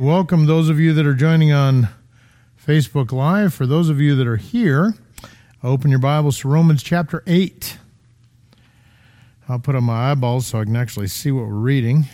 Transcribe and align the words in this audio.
Welcome 0.00 0.46
those 0.46 0.70
of 0.70 0.80
you 0.80 0.94
that 0.94 1.04
are 1.04 1.12
joining 1.12 1.52
on 1.52 1.90
Facebook 2.66 3.12
Live. 3.12 3.52
For 3.52 3.66
those 3.66 3.90
of 3.90 4.00
you 4.00 4.16
that 4.16 4.26
are 4.26 4.38
here, 4.38 4.94
open 5.62 5.90
your 5.90 5.98
Bibles 5.98 6.38
to 6.38 6.48
Romans 6.48 6.82
chapter 6.82 7.22
8. 7.26 7.76
I'll 9.46 9.58
put 9.58 9.74
on 9.74 9.84
my 9.84 10.10
eyeballs 10.10 10.46
so 10.46 10.58
I 10.58 10.64
can 10.64 10.74
actually 10.74 11.08
see 11.08 11.30
what 11.30 11.46
we're 11.46 11.52
reading. 11.52 12.06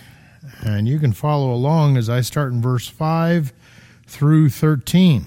And 0.63 0.89
you 0.89 0.99
can 0.99 1.13
follow 1.13 1.55
along 1.55 1.97
as 1.97 2.11
I 2.11 2.23
start 2.23 2.53
in 2.53 2.61
verse 2.61 2.89
5 2.89 3.53
through 4.09 4.49
13. 4.49 5.27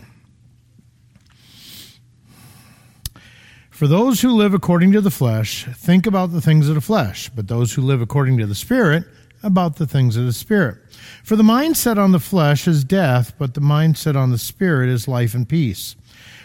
For 3.70 3.88
those 3.88 4.20
who 4.20 4.36
live 4.36 4.54
according 4.54 4.92
to 4.92 5.00
the 5.00 5.10
flesh, 5.10 5.64
think 5.64 6.06
about 6.06 6.34
the 6.34 6.42
things 6.42 6.68
of 6.68 6.76
the 6.76 6.82
flesh, 6.82 7.30
but 7.30 7.48
those 7.48 7.72
who 7.72 7.82
live 7.84 8.02
according 8.02 8.38
to 8.40 8.46
the 8.46 8.54
Spirit, 8.54 9.06
about 9.42 9.78
the 9.78 9.88
things 9.88 10.18
of 10.18 10.26
the 10.26 10.34
Spirit. 10.34 10.80
For 11.24 11.36
the 11.36 11.44
mindset 11.44 11.98
on 11.98 12.12
the 12.12 12.20
flesh 12.20 12.68
is 12.68 12.84
death, 12.84 13.34
but 13.38 13.54
the 13.54 13.62
mindset 13.62 14.16
on 14.16 14.32
the 14.32 14.38
Spirit 14.38 14.90
is 14.90 15.08
life 15.08 15.34
and 15.34 15.48
peace. 15.48 15.96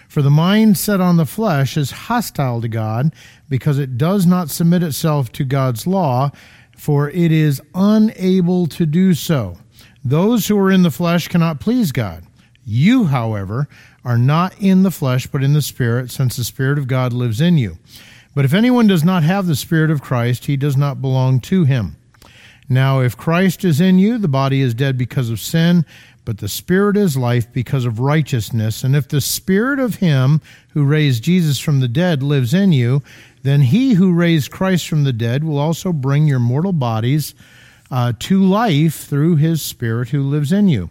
For 0.08 0.22
the 0.22 0.30
mindset 0.30 1.00
on 1.00 1.16
the 1.16 1.26
flesh 1.26 1.76
is 1.76 1.90
hostile 1.90 2.60
to 2.60 2.68
God, 2.68 3.12
because 3.48 3.78
it 3.78 3.98
does 3.98 4.26
not 4.26 4.50
submit 4.50 4.82
itself 4.82 5.32
to 5.32 5.44
God's 5.44 5.86
law, 5.86 6.30
for 6.76 7.10
it 7.10 7.32
is 7.32 7.60
unable 7.74 8.66
to 8.68 8.86
do 8.86 9.14
so. 9.14 9.56
Those 10.04 10.46
who 10.46 10.58
are 10.58 10.70
in 10.70 10.82
the 10.82 10.90
flesh 10.90 11.28
cannot 11.28 11.60
please 11.60 11.92
God. 11.92 12.24
You, 12.64 13.04
however, 13.04 13.68
are 14.04 14.18
not 14.18 14.54
in 14.60 14.82
the 14.82 14.90
flesh, 14.90 15.26
but 15.26 15.42
in 15.42 15.52
the 15.52 15.62
Spirit, 15.62 16.10
since 16.10 16.36
the 16.36 16.44
Spirit 16.44 16.78
of 16.78 16.86
God 16.86 17.12
lives 17.12 17.40
in 17.40 17.58
you. 17.58 17.78
But 18.34 18.44
if 18.44 18.52
anyone 18.52 18.86
does 18.86 19.04
not 19.04 19.22
have 19.22 19.46
the 19.46 19.56
Spirit 19.56 19.90
of 19.90 20.02
Christ, 20.02 20.46
he 20.46 20.56
does 20.56 20.76
not 20.76 21.00
belong 21.00 21.40
to 21.40 21.64
him. 21.64 21.96
Now, 22.68 23.00
if 23.00 23.16
Christ 23.16 23.64
is 23.64 23.80
in 23.80 23.98
you, 23.98 24.18
the 24.18 24.28
body 24.28 24.60
is 24.60 24.74
dead 24.74 24.96
because 24.96 25.28
of 25.30 25.40
sin, 25.40 25.84
but 26.24 26.38
the 26.38 26.48
Spirit 26.48 26.96
is 26.96 27.16
life 27.16 27.52
because 27.52 27.84
of 27.84 28.00
righteousness. 28.00 28.82
And 28.82 28.96
if 28.96 29.08
the 29.08 29.20
Spirit 29.20 29.78
of 29.78 29.96
Him 29.96 30.40
who 30.70 30.84
raised 30.84 31.24
Jesus 31.24 31.58
from 31.58 31.80
the 31.80 31.88
dead 31.88 32.22
lives 32.22 32.54
in 32.54 32.72
you, 32.72 33.02
then 33.42 33.60
He 33.60 33.92
who 33.94 34.14
raised 34.14 34.50
Christ 34.50 34.88
from 34.88 35.04
the 35.04 35.12
dead 35.12 35.44
will 35.44 35.58
also 35.58 35.92
bring 35.92 36.26
your 36.26 36.38
mortal 36.38 36.72
bodies 36.72 37.34
uh, 37.90 38.14
to 38.20 38.42
life 38.42 39.06
through 39.06 39.36
His 39.36 39.60
Spirit 39.60 40.08
who 40.08 40.22
lives 40.22 40.50
in 40.50 40.68
you. 40.68 40.88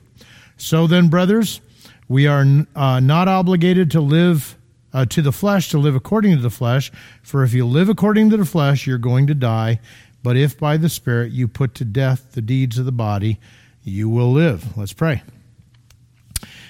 So 0.57 0.85
then, 0.85 1.09
brothers, 1.09 1.59
we 2.07 2.27
are 2.27 2.45
uh, 2.75 2.99
not 2.99 3.27
obligated 3.27 3.91
to 3.91 4.01
live. 4.01 4.57
Uh, 4.95 5.03
to 5.03 5.23
the 5.23 5.31
flesh 5.31 5.69
to 5.69 5.79
live 5.79 5.95
according 5.95 6.35
to 6.35 6.41
the 6.43 6.51
flesh. 6.51 6.91
For 7.23 7.43
if 7.43 7.51
you 7.51 7.65
live 7.65 7.89
according 7.89 8.29
to 8.29 8.37
the 8.37 8.45
flesh, 8.45 8.85
you're 8.85 8.99
going 8.99 9.25
to 9.25 9.33
die. 9.33 9.79
But 10.23 10.37
if 10.37 10.57
by 10.57 10.77
the 10.77 10.89
Spirit 10.89 11.33
you 11.33 11.47
put 11.47 11.75
to 11.75 11.85
death 11.85 12.31
the 12.31 12.41
deeds 12.41 12.79
of 12.79 12.85
the 12.85 12.91
body, 12.91 13.39
you 13.83 14.09
will 14.09 14.31
live. 14.31 14.77
Let's 14.77 14.93
pray. 14.93 15.21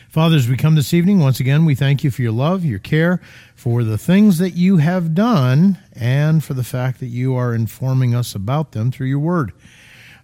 Father, 0.09 0.35
as 0.35 0.47
we 0.47 0.57
come 0.57 0.75
this 0.75 0.93
evening, 0.93 1.19
once 1.19 1.39
again, 1.39 1.65
we 1.65 1.73
thank 1.73 2.03
you 2.03 2.11
for 2.11 2.21
your 2.21 2.31
love, 2.31 2.63
your 2.63 2.77
care, 2.77 3.19
for 3.55 3.83
the 3.83 3.97
things 3.97 4.37
that 4.37 4.51
you 4.51 4.77
have 4.77 5.15
done, 5.15 5.79
and 5.93 6.43
for 6.43 6.53
the 6.53 6.63
fact 6.63 6.99
that 6.99 7.07
you 7.07 7.35
are 7.35 7.55
informing 7.55 8.13
us 8.13 8.35
about 8.35 8.73
them 8.73 8.91
through 8.91 9.07
your 9.07 9.17
word. 9.17 9.53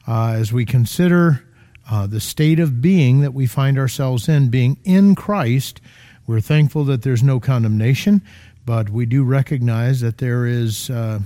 Uh, 0.07 0.33
as 0.33 0.53
we 0.53 0.63
consider 0.63 1.44
uh, 1.89 2.05
the 2.05 2.19
state 2.19 2.59
of 2.59 2.81
being 2.81 3.22
that 3.22 3.33
we 3.33 3.47
find 3.47 3.80
ourselves 3.80 4.30
in, 4.30 4.50
being 4.50 4.77
in 4.83 5.16
Christ, 5.16 5.81
we're 6.27 6.41
thankful 6.41 6.83
that 6.85 7.02
there's 7.02 7.23
no 7.23 7.39
condemnation, 7.39 8.22
but 8.67 8.91
we 8.91 9.07
do 9.07 9.23
recognize 9.23 10.02
that 10.02 10.19
there 10.19 10.45
is 10.45 10.91
uh, 10.91 11.19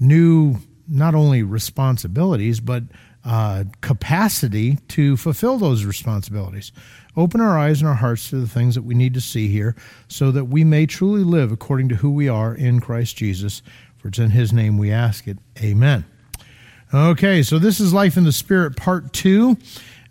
new 0.00 0.58
not 0.88 1.14
only 1.14 1.42
responsibilities, 1.42 2.60
but 2.60 2.84
uh, 3.24 3.64
capacity 3.80 4.78
to 4.88 5.16
fulfill 5.16 5.56
those 5.58 5.84
responsibilities. 5.84 6.72
Open 7.16 7.40
our 7.40 7.58
eyes 7.58 7.80
and 7.80 7.88
our 7.88 7.94
hearts 7.94 8.28
to 8.30 8.36
the 8.36 8.48
things 8.48 8.74
that 8.74 8.82
we 8.82 8.94
need 8.94 9.14
to 9.14 9.20
see 9.20 9.48
here 9.48 9.74
so 10.08 10.30
that 10.30 10.46
we 10.46 10.64
may 10.64 10.84
truly 10.84 11.24
live 11.24 11.50
according 11.50 11.88
to 11.88 11.96
who 11.96 12.10
we 12.10 12.28
are 12.28 12.54
in 12.54 12.80
Christ 12.80 13.16
Jesus. 13.16 13.62
For 13.96 14.08
it's 14.08 14.18
in 14.18 14.30
His 14.30 14.52
name 14.52 14.76
we 14.76 14.90
ask 14.90 15.26
it. 15.26 15.38
Amen. 15.60 16.04
Okay, 16.92 17.42
so 17.42 17.58
this 17.58 17.80
is 17.80 17.94
Life 17.94 18.16
in 18.16 18.24
the 18.24 18.32
Spirit, 18.32 18.76
part 18.76 19.12
two. 19.12 19.56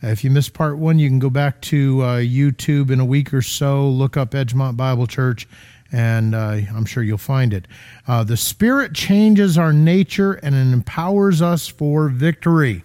If 0.02 0.24
you 0.24 0.32
missed 0.32 0.54
part 0.54 0.78
one, 0.78 1.00
you 1.00 1.08
can 1.08 1.20
go 1.20 1.30
back 1.30 1.62
to 1.62 2.02
uh, 2.02 2.18
YouTube 2.18 2.92
in 2.92 3.00
a 3.00 3.06
week 3.06 3.34
or 3.34 3.42
so, 3.42 3.88
look 3.88 4.18
up 4.18 4.32
Edgemont 4.32 4.76
Bible 4.76 5.08
Church, 5.08 5.48
and 5.94 6.34
uh, 6.34 6.58
I'm 6.76 6.86
sure 6.86 7.04
you'll 7.04 7.18
find 7.20 7.54
it. 7.54 7.68
Uh, 8.08 8.24
the 8.24 8.36
Spirit 8.36 8.94
changes 8.94 9.58
our 9.58 9.72
nature 9.72 10.34
and 10.34 10.56
it 10.56 10.74
empowers 10.74 11.42
us 11.42 11.68
for 11.68 12.10
victory. 12.10 12.84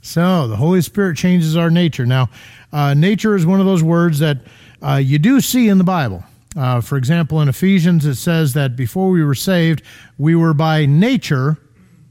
So 0.00 0.46
the 0.46 0.56
Holy 0.56 0.80
Spirit 0.80 1.16
changes 1.16 1.56
our 1.56 1.70
nature. 1.70 2.06
Now, 2.06 2.30
uh, 2.72 2.94
nature 2.94 3.34
is 3.34 3.44
one 3.44 3.58
of 3.58 3.66
those 3.66 3.82
words 3.82 4.20
that 4.20 4.38
uh, 4.80 4.96
you 4.96 5.18
do 5.18 5.40
see 5.40 5.68
in 5.68 5.78
the 5.78 5.84
Bible. 5.84 6.24
Uh, 6.56 6.80
for 6.80 6.96
example, 6.96 7.40
in 7.40 7.48
Ephesians, 7.48 8.06
it 8.06 8.14
says 8.14 8.52
that 8.52 8.76
before 8.76 9.10
we 9.10 9.24
were 9.24 9.34
saved, 9.34 9.82
we 10.16 10.36
were 10.36 10.54
by 10.54 10.86
nature 10.86 11.58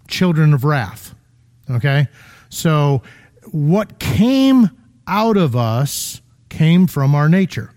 children 0.08 0.54
of 0.54 0.66
wrath. 0.66 1.16
Okay? 1.72 2.08
So 2.50 3.02
what 3.52 4.00
came 4.00 4.70
out 5.08 5.38
of 5.38 5.56
us 5.56 6.22
came 6.50 6.88
from 6.88 7.16
our 7.16 7.30
nature. 7.30 7.72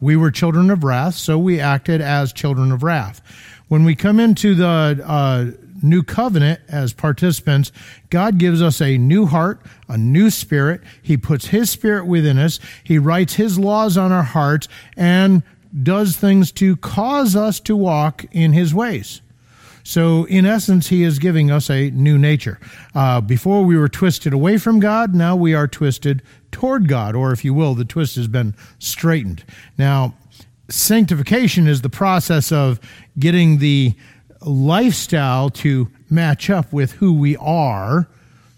We 0.00 0.16
were 0.16 0.30
children 0.30 0.70
of 0.70 0.82
wrath, 0.82 1.14
so 1.14 1.38
we 1.38 1.60
acted 1.60 2.00
as 2.00 2.32
children 2.32 2.72
of 2.72 2.82
wrath. 2.82 3.20
When 3.68 3.84
we 3.84 3.94
come 3.94 4.18
into 4.18 4.54
the 4.54 5.02
uh, 5.06 5.50
new 5.82 6.02
covenant 6.02 6.60
as 6.68 6.92
participants, 6.92 7.70
God 8.08 8.38
gives 8.38 8.62
us 8.62 8.80
a 8.80 8.98
new 8.98 9.26
heart, 9.26 9.60
a 9.88 9.96
new 9.96 10.30
spirit. 10.30 10.80
He 11.02 11.16
puts 11.16 11.48
His 11.48 11.70
spirit 11.70 12.06
within 12.06 12.38
us. 12.38 12.58
He 12.82 12.98
writes 12.98 13.34
His 13.34 13.58
laws 13.58 13.96
on 13.96 14.10
our 14.10 14.22
hearts 14.22 14.68
and 14.96 15.42
does 15.82 16.16
things 16.16 16.50
to 16.52 16.76
cause 16.76 17.36
us 17.36 17.60
to 17.60 17.76
walk 17.76 18.24
in 18.32 18.52
His 18.52 18.74
ways. 18.74 19.20
So, 19.82 20.24
in 20.24 20.46
essence, 20.46 20.88
He 20.88 21.02
is 21.02 21.18
giving 21.18 21.50
us 21.50 21.70
a 21.70 21.90
new 21.90 22.18
nature. 22.18 22.58
Uh, 22.94 23.20
before 23.20 23.64
we 23.64 23.76
were 23.76 23.88
twisted 23.88 24.32
away 24.32 24.58
from 24.58 24.80
God, 24.80 25.14
now 25.14 25.36
we 25.36 25.54
are 25.54 25.66
twisted 25.66 26.22
toward 26.52 26.88
God, 26.88 27.14
or 27.14 27.32
if 27.32 27.44
you 27.44 27.54
will, 27.54 27.74
the 27.74 27.84
twist 27.84 28.16
has 28.16 28.28
been 28.28 28.54
straightened. 28.78 29.44
Now, 29.78 30.14
sanctification 30.68 31.66
is 31.66 31.82
the 31.82 31.90
process 31.90 32.52
of 32.52 32.80
getting 33.18 33.58
the 33.58 33.94
lifestyle 34.42 35.50
to 35.50 35.90
match 36.08 36.50
up 36.50 36.72
with 36.72 36.92
who 36.92 37.12
we 37.12 37.36
are. 37.36 38.08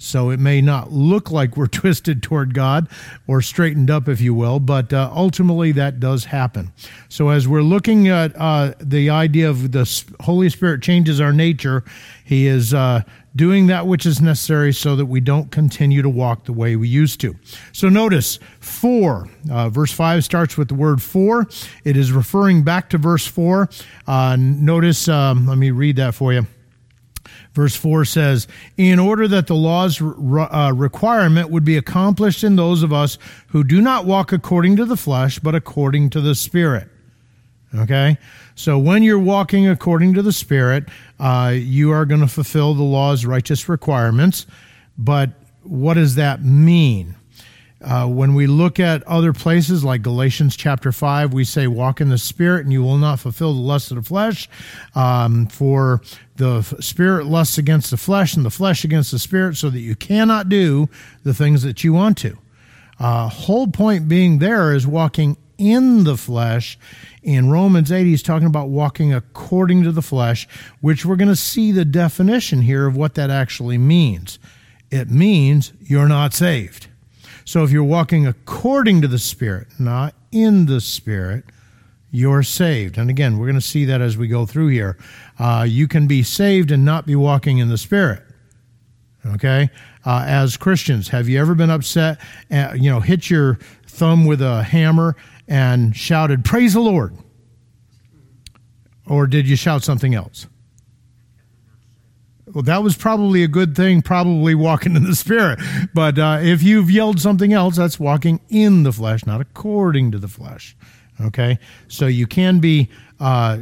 So 0.02 0.30
it 0.30 0.40
may 0.40 0.60
not 0.60 0.90
look 0.90 1.30
like 1.30 1.56
we're 1.56 1.66
twisted 1.68 2.22
toward 2.22 2.54
God 2.54 2.88
or 3.26 3.40
straightened 3.40 3.90
up, 3.90 4.08
if 4.08 4.20
you 4.20 4.34
will, 4.34 4.58
but 4.60 4.92
uh, 4.92 5.10
ultimately 5.14 5.72
that 5.72 6.00
does 6.00 6.24
happen. 6.26 6.72
So 7.08 7.28
as 7.28 7.46
we're 7.46 7.62
looking 7.62 8.08
at 8.08 8.34
uh, 8.36 8.74
the 8.80 9.10
idea 9.10 9.48
of 9.48 9.72
the 9.72 10.04
Holy 10.20 10.48
Spirit 10.48 10.82
changes 10.82 11.20
our 11.20 11.32
nature, 11.32 11.84
He 12.24 12.46
is 12.46 12.74
uh, 12.74 13.02
doing 13.36 13.68
that 13.68 13.86
which 13.86 14.04
is 14.04 14.20
necessary 14.20 14.72
so 14.72 14.96
that 14.96 15.06
we 15.06 15.20
don't 15.20 15.50
continue 15.50 16.02
to 16.02 16.08
walk 16.08 16.44
the 16.44 16.52
way 16.52 16.74
we 16.76 16.88
used 16.88 17.20
to. 17.20 17.36
So 17.72 17.88
notice 17.88 18.38
for, 18.60 19.28
uh, 19.50 19.68
verse 19.68 19.92
5 19.92 20.24
starts 20.24 20.58
with 20.58 20.68
the 20.68 20.74
word 20.74 21.00
for. 21.00 21.46
It 21.84 21.96
is 21.96 22.12
referring 22.12 22.64
back 22.64 22.90
to 22.90 22.98
verse 22.98 23.26
4. 23.26 23.68
Uh, 24.06 24.36
notice, 24.38 25.08
um, 25.08 25.46
let 25.46 25.58
me 25.58 25.70
read 25.70 25.96
that 25.96 26.14
for 26.14 26.32
you. 26.32 26.46
Verse 27.52 27.76
4 27.76 28.04
says, 28.04 28.48
In 28.76 28.98
order 28.98 29.28
that 29.28 29.46
the 29.46 29.54
law's 29.54 30.00
re- 30.00 30.44
uh, 30.44 30.72
requirement 30.72 31.50
would 31.50 31.64
be 31.64 31.76
accomplished 31.76 32.42
in 32.42 32.56
those 32.56 32.82
of 32.82 32.92
us 32.92 33.18
who 33.48 33.62
do 33.62 33.80
not 33.80 34.06
walk 34.06 34.32
according 34.32 34.76
to 34.76 34.84
the 34.84 34.96
flesh, 34.96 35.38
but 35.38 35.54
according 35.54 36.10
to 36.10 36.20
the 36.20 36.34
Spirit. 36.34 36.88
Okay? 37.74 38.16
So 38.54 38.78
when 38.78 39.02
you're 39.02 39.18
walking 39.18 39.68
according 39.68 40.14
to 40.14 40.22
the 40.22 40.32
Spirit, 40.32 40.88
uh, 41.20 41.52
you 41.54 41.90
are 41.90 42.06
going 42.06 42.20
to 42.20 42.28
fulfill 42.28 42.74
the 42.74 42.82
law's 42.82 43.26
righteous 43.26 43.68
requirements. 43.68 44.46
But 44.96 45.30
what 45.62 45.94
does 45.94 46.14
that 46.14 46.42
mean? 46.42 47.16
Uh, 47.82 48.06
when 48.06 48.34
we 48.34 48.46
look 48.46 48.78
at 48.78 49.02
other 49.04 49.32
places 49.32 49.82
like 49.82 50.02
Galatians 50.02 50.56
chapter 50.56 50.92
5, 50.92 51.32
we 51.32 51.44
say, 51.44 51.66
Walk 51.66 52.00
in 52.00 52.10
the 52.10 52.18
Spirit, 52.18 52.64
and 52.64 52.72
you 52.72 52.82
will 52.82 52.98
not 52.98 53.18
fulfill 53.18 53.52
the 53.52 53.60
lust 53.60 53.90
of 53.90 53.96
the 53.96 54.02
flesh. 54.02 54.48
Um, 54.94 55.46
for 55.46 56.00
the 56.36 56.62
Spirit 56.80 57.26
lusts 57.26 57.58
against 57.58 57.90
the 57.90 57.96
flesh, 57.96 58.36
and 58.36 58.44
the 58.44 58.50
flesh 58.50 58.84
against 58.84 59.10
the 59.10 59.18
Spirit, 59.18 59.56
so 59.56 59.68
that 59.70 59.80
you 59.80 59.96
cannot 59.96 60.48
do 60.48 60.88
the 61.24 61.34
things 61.34 61.62
that 61.62 61.82
you 61.82 61.92
want 61.92 62.18
to. 62.18 62.38
Uh, 63.00 63.28
whole 63.28 63.66
point 63.66 64.06
being 64.06 64.38
there 64.38 64.72
is 64.72 64.86
walking 64.86 65.36
in 65.58 66.04
the 66.04 66.16
flesh. 66.16 66.78
In 67.22 67.50
Romans 67.50 67.90
8, 67.90 68.04
he's 68.04 68.22
talking 68.22 68.46
about 68.46 68.68
walking 68.68 69.12
according 69.12 69.82
to 69.84 69.92
the 69.92 70.02
flesh, 70.02 70.46
which 70.80 71.04
we're 71.04 71.16
going 71.16 71.28
to 71.28 71.36
see 71.36 71.72
the 71.72 71.84
definition 71.84 72.62
here 72.62 72.86
of 72.86 72.96
what 72.96 73.14
that 73.14 73.30
actually 73.30 73.78
means. 73.78 74.38
It 74.90 75.10
means 75.10 75.72
you're 75.80 76.08
not 76.08 76.34
saved. 76.34 76.88
So 77.44 77.64
if 77.64 77.70
you're 77.70 77.84
walking 77.84 78.26
according 78.26 79.02
to 79.02 79.08
the 79.08 79.18
Spirit, 79.18 79.68
not 79.78 80.14
in 80.30 80.66
the 80.66 80.80
Spirit, 80.80 81.44
you're 82.10 82.42
saved. 82.42 82.98
And 82.98 83.10
again, 83.10 83.38
we're 83.38 83.46
going 83.46 83.54
to 83.54 83.60
see 83.60 83.84
that 83.86 84.00
as 84.00 84.16
we 84.16 84.28
go 84.28 84.46
through 84.46 84.68
here. 84.68 84.98
Uh, 85.38 85.66
you 85.68 85.88
can 85.88 86.06
be 86.06 86.22
saved 86.22 86.70
and 86.70 86.84
not 86.84 87.06
be 87.06 87.16
walking 87.16 87.58
in 87.58 87.68
the 87.68 87.78
Spirit. 87.78 88.22
Okay, 89.24 89.70
uh, 90.04 90.24
as 90.26 90.56
Christians, 90.56 91.08
have 91.08 91.28
you 91.28 91.40
ever 91.40 91.54
been 91.54 91.70
upset? 91.70 92.20
Uh, 92.50 92.72
you 92.74 92.90
know, 92.90 92.98
hit 92.98 93.30
your 93.30 93.54
thumb 93.86 94.26
with 94.26 94.42
a 94.42 94.64
hammer 94.64 95.16
and 95.46 95.94
shouted, 95.96 96.44
"Praise 96.44 96.74
the 96.74 96.80
Lord," 96.80 97.16
or 99.06 99.28
did 99.28 99.48
you 99.48 99.54
shout 99.54 99.84
something 99.84 100.12
else? 100.12 100.48
Well, 102.52 102.62
that 102.64 102.82
was 102.82 102.96
probably 102.96 103.42
a 103.42 103.48
good 103.48 103.74
thing, 103.74 104.02
probably 104.02 104.54
walking 104.54 104.96
in 104.96 105.04
the 105.04 105.16
Spirit. 105.16 105.58
But 105.94 106.18
uh, 106.18 106.38
if 106.42 106.62
you've 106.62 106.90
yelled 106.90 107.20
something 107.20 107.52
else, 107.52 107.76
that's 107.76 107.98
walking 107.98 108.40
in 108.48 108.82
the 108.82 108.92
flesh, 108.92 109.26
not 109.26 109.40
according 109.40 110.12
to 110.12 110.18
the 110.18 110.28
flesh. 110.28 110.76
Okay? 111.20 111.58
So 111.88 112.06
you 112.06 112.26
can 112.26 112.58
be. 112.60 112.88
Uh, 113.20 113.58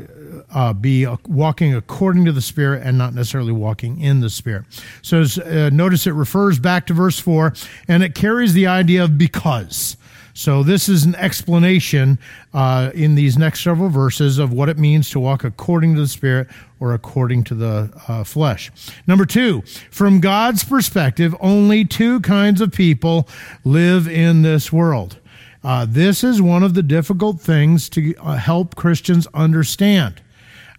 uh, 0.54 0.72
be 0.72 1.06
walking 1.26 1.74
according 1.74 2.24
to 2.24 2.32
the 2.32 2.40
Spirit 2.40 2.82
and 2.82 2.96
not 2.96 3.12
necessarily 3.12 3.52
walking 3.52 4.00
in 4.00 4.20
the 4.20 4.30
Spirit. 4.30 4.64
So 5.02 5.22
uh, 5.44 5.68
notice 5.70 6.06
it 6.06 6.12
refers 6.12 6.58
back 6.58 6.86
to 6.86 6.94
verse 6.94 7.18
4 7.18 7.52
and 7.86 8.02
it 8.02 8.14
carries 8.14 8.54
the 8.54 8.68
idea 8.68 9.04
of 9.04 9.18
because. 9.18 9.98
So, 10.34 10.62
this 10.62 10.88
is 10.88 11.04
an 11.04 11.14
explanation 11.16 12.18
uh, 12.54 12.90
in 12.94 13.14
these 13.14 13.36
next 13.36 13.62
several 13.62 13.88
verses 13.88 14.38
of 14.38 14.52
what 14.52 14.68
it 14.68 14.78
means 14.78 15.10
to 15.10 15.20
walk 15.20 15.44
according 15.44 15.94
to 15.94 16.00
the 16.00 16.08
Spirit 16.08 16.48
or 16.78 16.94
according 16.94 17.44
to 17.44 17.54
the 17.54 17.90
uh, 18.08 18.24
flesh. 18.24 18.70
Number 19.06 19.26
two, 19.26 19.62
from 19.90 20.20
God's 20.20 20.64
perspective, 20.64 21.34
only 21.40 21.84
two 21.84 22.20
kinds 22.20 22.60
of 22.60 22.72
people 22.72 23.28
live 23.64 24.08
in 24.08 24.42
this 24.42 24.72
world. 24.72 25.18
Uh, 25.62 25.86
this 25.88 26.24
is 26.24 26.40
one 26.40 26.62
of 26.62 26.74
the 26.74 26.82
difficult 26.82 27.40
things 27.40 27.88
to 27.90 28.14
uh, 28.16 28.36
help 28.36 28.76
Christians 28.76 29.26
understand. 29.34 30.22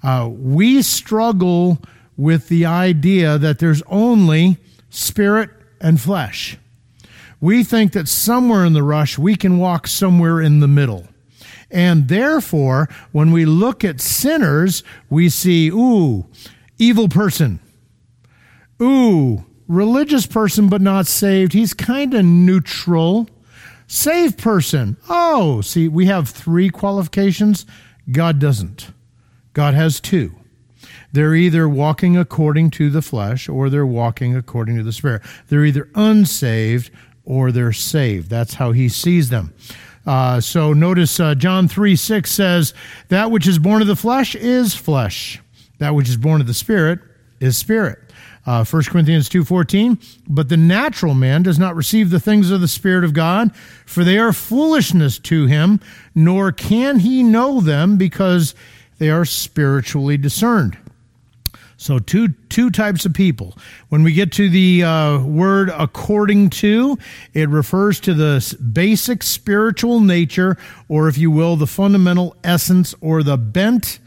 Uh, 0.02 0.28
we 0.32 0.82
struggle 0.82 1.78
with 2.18 2.48
the 2.48 2.66
idea 2.66 3.38
that 3.38 3.60
there's 3.60 3.84
only 3.84 4.58
spirit 4.90 5.50
and 5.80 6.02
flesh 6.02 6.58
we 7.42 7.64
think 7.64 7.92
that 7.94 8.08
somewhere 8.08 8.64
in 8.64 8.74
the 8.74 8.84
rush 8.84 9.18
we 9.18 9.36
can 9.36 9.58
walk 9.58 9.88
somewhere 9.88 10.40
in 10.40 10.60
the 10.60 10.68
middle. 10.68 11.08
And 11.72 12.08
therefore, 12.08 12.90
when 13.12 13.32
we 13.32 13.46
look 13.46 13.84
at 13.84 14.00
sinners, 14.02 14.84
we 15.10 15.30
see, 15.30 15.70
ooh, 15.70 16.28
evil 16.78 17.08
person. 17.08 17.60
Ooh, 18.82 19.46
religious 19.68 20.26
person 20.26 20.70
but 20.70 20.82
not 20.82 21.08
saved. 21.08 21.54
He's 21.54 21.74
kind 21.74 22.14
of 22.14 22.26
neutral. 22.26 23.30
Saved 23.88 24.38
person. 24.38 24.98
Oh, 25.10 25.62
see, 25.62 25.88
we 25.88 26.06
have 26.06 26.30
three 26.30 26.70
qualifications. 26.70 27.66
God 28.12 28.40
doesn't. 28.40 28.92
God 29.54 29.74
has 29.74 30.00
two. 30.00 30.36
They're 31.14 31.36
either 31.36 31.68
walking 31.68 32.16
according 32.16 32.72
to 32.72 32.90
the 32.90 33.02
flesh 33.02 33.50
or 33.50 33.70
they're 33.70 33.86
walking 33.86 34.36
according 34.36 34.78
to 34.78 34.84
the 34.84 34.94
Spirit. 34.94 35.22
They're 35.50 35.66
either 35.66 35.90
unsaved 35.94 36.90
or 37.32 37.54
they're 37.54 37.72
saved. 37.72 38.30
That's 38.30 38.56
how 38.56 38.74
he 38.74 38.90
sees 38.90 39.30
them. 39.30 39.54
Uh, 40.06 40.42
so 40.42 40.74
notice 40.74 41.18
uh, 41.18 41.34
John 41.34 41.70
3 41.70 41.96
6 41.96 42.30
says, 42.30 42.74
That 43.08 43.32
which 43.32 43.48
is 43.48 43.58
born 43.58 43.82
of 43.82 43.88
the 43.88 43.96
flesh 43.96 44.36
is 44.36 44.76
flesh, 44.76 45.40
that 45.78 45.96
which 45.96 46.10
is 46.10 46.18
born 46.18 46.42
of 46.42 46.48
the 46.48 46.54
spirit 46.54 47.00
is 47.40 47.56
spirit. 47.56 48.00
Uh, 48.46 48.66
1 48.66 48.84
Corinthians 48.86 49.30
2:14 49.30 50.04
but 50.28 50.50
the 50.50 50.58
natural 50.58 51.14
man 51.14 51.44
does 51.44 51.60
not 51.60 51.76
receive 51.76 52.10
the 52.10 52.20
things 52.20 52.50
of 52.50 52.60
the 52.60 52.68
spirit 52.68 53.04
of 53.04 53.14
God 53.14 53.56
for 53.86 54.04
they 54.04 54.18
are 54.18 54.34
foolishness 54.34 55.20
to 55.20 55.46
him 55.46 55.80
nor 56.16 56.52
can 56.52 56.98
he 56.98 57.22
know 57.22 57.62
them 57.62 57.98
because 57.98 58.56
they 58.98 59.12
are 59.12 59.26
spiritually 59.26 60.18
discerned 60.18 60.76
so 61.82 61.98
two 61.98 62.28
two 62.48 62.70
types 62.70 63.06
of 63.06 63.14
people. 63.16 63.58
When 63.90 64.04
we 64.04 64.14
get 64.14 64.32
to 64.34 64.50
the 64.50 64.84
uh, 64.84 65.24
word 65.24 65.70
according 65.70 66.52
to, 66.52 66.96
it 67.34 67.50
refers 67.50 68.00
to 68.02 68.14
the 68.14 68.56
basic 68.72 69.24
spiritual 69.24 70.00
nature, 70.00 70.58
or 70.88 71.08
if 71.08 71.18
you 71.18 71.32
will, 71.32 71.56
the 71.56 71.66
fundamental 71.66 72.36
essence 72.44 72.94
or 73.02 73.24
the 73.24 73.36
bent 73.36 73.98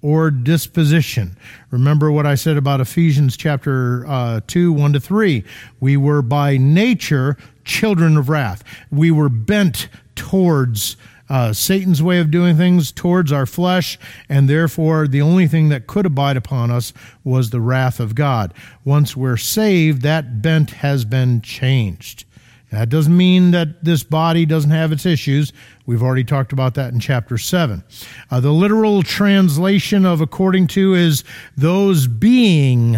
or 0.00 0.30
disposition. 0.30 1.36
Remember 1.72 2.12
what 2.12 2.24
I 2.24 2.36
said 2.36 2.56
about 2.56 2.80
Ephesians 2.80 3.36
chapter 3.36 4.06
uh, 4.06 4.40
2, 4.46 4.72
1 4.72 4.92
to 4.92 5.00
3. 5.00 5.42
We 5.80 5.96
were 5.96 6.22
by 6.22 6.56
nature 6.56 7.36
children 7.64 8.16
of 8.16 8.28
wrath. 8.28 8.62
We 8.92 9.10
were 9.10 9.28
bent 9.28 9.88
towards 10.14 10.96
uh, 11.28 11.52
Satan's 11.52 12.02
way 12.02 12.18
of 12.18 12.30
doing 12.30 12.56
things 12.56 12.92
towards 12.92 13.32
our 13.32 13.46
flesh, 13.46 13.98
and 14.28 14.48
therefore 14.48 15.08
the 15.08 15.22
only 15.22 15.46
thing 15.46 15.68
that 15.70 15.86
could 15.86 16.06
abide 16.06 16.36
upon 16.36 16.70
us 16.70 16.92
was 17.22 17.50
the 17.50 17.60
wrath 17.60 18.00
of 18.00 18.14
God. 18.14 18.52
Once 18.84 19.16
we're 19.16 19.36
saved, 19.36 20.02
that 20.02 20.42
bent 20.42 20.70
has 20.70 21.04
been 21.04 21.40
changed. 21.40 22.24
That 22.70 22.88
doesn't 22.88 23.16
mean 23.16 23.52
that 23.52 23.84
this 23.84 24.02
body 24.02 24.44
doesn't 24.44 24.70
have 24.70 24.90
its 24.90 25.06
issues. 25.06 25.52
We've 25.86 26.02
already 26.02 26.24
talked 26.24 26.52
about 26.52 26.74
that 26.74 26.92
in 26.92 26.98
chapter 26.98 27.38
7. 27.38 27.84
Uh, 28.30 28.40
the 28.40 28.50
literal 28.50 29.02
translation 29.04 30.04
of 30.04 30.20
according 30.20 30.66
to 30.68 30.94
is 30.94 31.22
those 31.56 32.08
being 32.08 32.96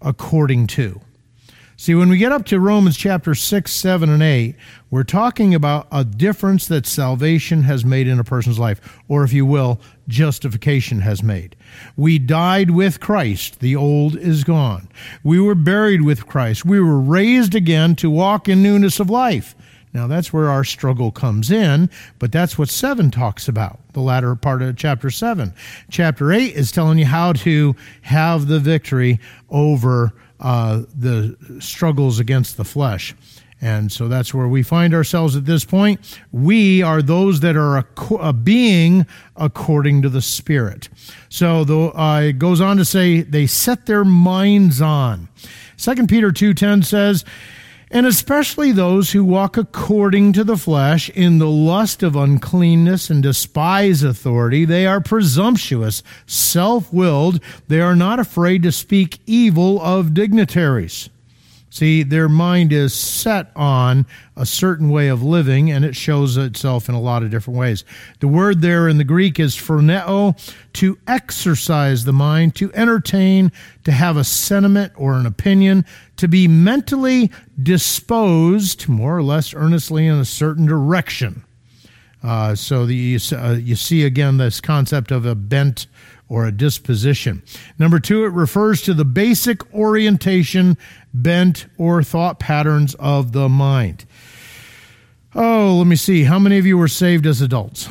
according 0.00 0.68
to. 0.68 1.00
See, 1.84 1.94
when 1.94 2.08
we 2.08 2.16
get 2.16 2.32
up 2.32 2.46
to 2.46 2.58
Romans 2.58 2.96
chapter 2.96 3.34
6, 3.34 3.70
7, 3.70 4.08
and 4.08 4.22
8, 4.22 4.56
we're 4.90 5.04
talking 5.04 5.54
about 5.54 5.86
a 5.92 6.02
difference 6.02 6.66
that 6.68 6.86
salvation 6.86 7.64
has 7.64 7.84
made 7.84 8.08
in 8.08 8.18
a 8.18 8.24
person's 8.24 8.58
life, 8.58 8.80
or 9.06 9.22
if 9.22 9.34
you 9.34 9.44
will, 9.44 9.78
justification 10.08 11.02
has 11.02 11.22
made. 11.22 11.56
We 11.94 12.18
died 12.18 12.70
with 12.70 13.00
Christ. 13.00 13.60
The 13.60 13.76
old 13.76 14.16
is 14.16 14.44
gone. 14.44 14.88
We 15.22 15.38
were 15.38 15.54
buried 15.54 16.00
with 16.00 16.26
Christ. 16.26 16.64
We 16.64 16.80
were 16.80 16.98
raised 16.98 17.54
again 17.54 17.96
to 17.96 18.08
walk 18.08 18.48
in 18.48 18.62
newness 18.62 18.98
of 18.98 19.10
life. 19.10 19.54
Now, 19.92 20.06
that's 20.06 20.32
where 20.32 20.48
our 20.48 20.64
struggle 20.64 21.10
comes 21.10 21.50
in, 21.50 21.90
but 22.18 22.32
that's 22.32 22.56
what 22.56 22.70
7 22.70 23.10
talks 23.10 23.46
about, 23.46 23.78
the 23.92 24.00
latter 24.00 24.34
part 24.34 24.62
of 24.62 24.74
chapter 24.76 25.10
7. 25.10 25.52
Chapter 25.90 26.32
8 26.32 26.54
is 26.54 26.72
telling 26.72 26.96
you 26.96 27.04
how 27.04 27.34
to 27.34 27.76
have 28.00 28.46
the 28.46 28.58
victory 28.58 29.20
over 29.50 30.14
uh, 30.40 30.82
the 30.94 31.36
struggles 31.60 32.18
against 32.18 32.56
the 32.56 32.64
flesh. 32.64 33.14
And 33.60 33.90
so 33.90 34.08
that's 34.08 34.34
where 34.34 34.46
we 34.46 34.62
find 34.62 34.92
ourselves 34.92 35.36
at 35.36 35.46
this 35.46 35.64
point. 35.64 36.18
We 36.32 36.82
are 36.82 37.00
those 37.00 37.40
that 37.40 37.56
are 37.56 37.78
a, 37.78 37.86
a 38.20 38.32
being 38.32 39.06
according 39.36 40.02
to 40.02 40.10
the 40.10 40.20
Spirit. 40.20 40.90
So 41.30 41.64
the, 41.64 41.98
uh, 41.98 42.20
it 42.20 42.38
goes 42.38 42.60
on 42.60 42.76
to 42.76 42.84
say 42.84 43.22
they 43.22 43.46
set 43.46 43.86
their 43.86 44.04
minds 44.04 44.82
on. 44.82 45.28
Second 45.76 46.08
Peter 46.08 46.30
2.10 46.30 46.84
says, 46.84 47.24
and 47.90 48.06
especially 48.06 48.72
those 48.72 49.12
who 49.12 49.24
walk 49.24 49.56
according 49.56 50.32
to 50.32 50.44
the 50.44 50.56
flesh 50.56 51.10
in 51.10 51.38
the 51.38 51.48
lust 51.48 52.02
of 52.02 52.16
uncleanness 52.16 53.10
and 53.10 53.22
despise 53.22 54.02
authority. 54.02 54.64
They 54.64 54.86
are 54.86 55.00
presumptuous, 55.00 56.02
self 56.26 56.92
willed. 56.92 57.40
They 57.68 57.80
are 57.80 57.96
not 57.96 58.18
afraid 58.18 58.62
to 58.64 58.72
speak 58.72 59.18
evil 59.26 59.80
of 59.80 60.14
dignitaries. 60.14 61.10
See, 61.74 62.04
their 62.04 62.28
mind 62.28 62.72
is 62.72 62.94
set 62.94 63.50
on 63.56 64.06
a 64.36 64.46
certain 64.46 64.90
way 64.90 65.08
of 65.08 65.24
living, 65.24 65.72
and 65.72 65.84
it 65.84 65.96
shows 65.96 66.36
itself 66.36 66.88
in 66.88 66.94
a 66.94 67.00
lot 67.00 67.24
of 67.24 67.32
different 67.32 67.58
ways. 67.58 67.82
The 68.20 68.28
word 68.28 68.60
there 68.60 68.86
in 68.86 68.96
the 68.96 69.02
Greek 69.02 69.40
is 69.40 69.56
phroneo, 69.56 70.38
to 70.74 70.98
exercise 71.08 72.04
the 72.04 72.12
mind, 72.12 72.54
to 72.54 72.72
entertain, 72.74 73.50
to 73.82 73.90
have 73.90 74.16
a 74.16 74.22
sentiment 74.22 74.92
or 74.94 75.14
an 75.14 75.26
opinion, 75.26 75.84
to 76.18 76.28
be 76.28 76.46
mentally 76.46 77.32
disposed, 77.62 78.88
more 78.88 79.16
or 79.16 79.22
less 79.22 79.54
earnestly, 79.54 80.06
in 80.06 80.14
a 80.14 80.24
certain 80.24 80.66
direction. 80.66 81.44
Uh, 82.22 82.54
so 82.54 82.86
the, 82.86 82.94
you, 82.94 83.18
uh, 83.36 83.52
you 83.52 83.76
see 83.76 84.04
again 84.04 84.38
this 84.38 84.60
concept 84.60 85.10
of 85.10 85.26
a 85.26 85.34
bent 85.34 85.86
or 86.28 86.46
a 86.46 86.52
disposition. 86.52 87.42
Number 87.78 88.00
two, 88.00 88.24
it 88.24 88.32
refers 88.32 88.80
to 88.82 88.94
the 88.94 89.04
basic 89.04 89.72
orientation, 89.74 90.78
bent, 91.12 91.66
or 91.76 92.02
thought 92.02 92.38
patterns 92.38 92.94
of 92.94 93.32
the 93.32 93.48
mind. 93.48 94.06
Oh, 95.34 95.76
let 95.78 95.86
me 95.86 95.96
see. 95.96 96.24
How 96.24 96.38
many 96.38 96.58
of 96.58 96.64
you 96.64 96.78
were 96.78 96.88
saved 96.88 97.26
as 97.26 97.40
adults? 97.42 97.88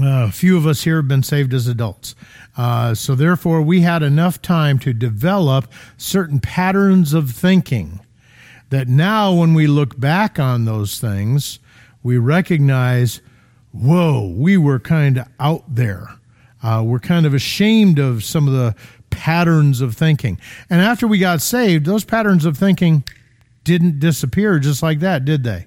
Uh, 0.00 0.24
a 0.28 0.32
few 0.32 0.56
of 0.56 0.66
us 0.66 0.82
here 0.84 0.96
have 0.96 1.08
been 1.08 1.22
saved 1.22 1.52
as 1.52 1.66
adults. 1.66 2.14
Uh, 2.60 2.94
so, 2.94 3.14
therefore, 3.14 3.62
we 3.62 3.80
had 3.80 4.02
enough 4.02 4.42
time 4.42 4.78
to 4.78 4.92
develop 4.92 5.66
certain 5.96 6.38
patterns 6.38 7.14
of 7.14 7.30
thinking 7.30 8.00
that 8.68 8.86
now, 8.86 9.32
when 9.32 9.54
we 9.54 9.66
look 9.66 9.98
back 9.98 10.38
on 10.38 10.66
those 10.66 11.00
things, 11.00 11.58
we 12.02 12.18
recognize, 12.18 13.22
whoa, 13.72 14.30
we 14.36 14.58
were 14.58 14.78
kind 14.78 15.16
of 15.16 15.26
out 15.40 15.74
there. 15.74 16.10
Uh, 16.62 16.82
we're 16.84 16.98
kind 16.98 17.24
of 17.24 17.32
ashamed 17.32 17.98
of 17.98 18.22
some 18.22 18.46
of 18.46 18.52
the 18.52 18.74
patterns 19.08 19.80
of 19.80 19.96
thinking. 19.96 20.38
And 20.68 20.82
after 20.82 21.08
we 21.08 21.18
got 21.18 21.40
saved, 21.40 21.86
those 21.86 22.04
patterns 22.04 22.44
of 22.44 22.58
thinking 22.58 23.04
didn't 23.64 24.00
disappear 24.00 24.58
just 24.58 24.82
like 24.82 25.00
that, 25.00 25.24
did 25.24 25.44
they? 25.44 25.64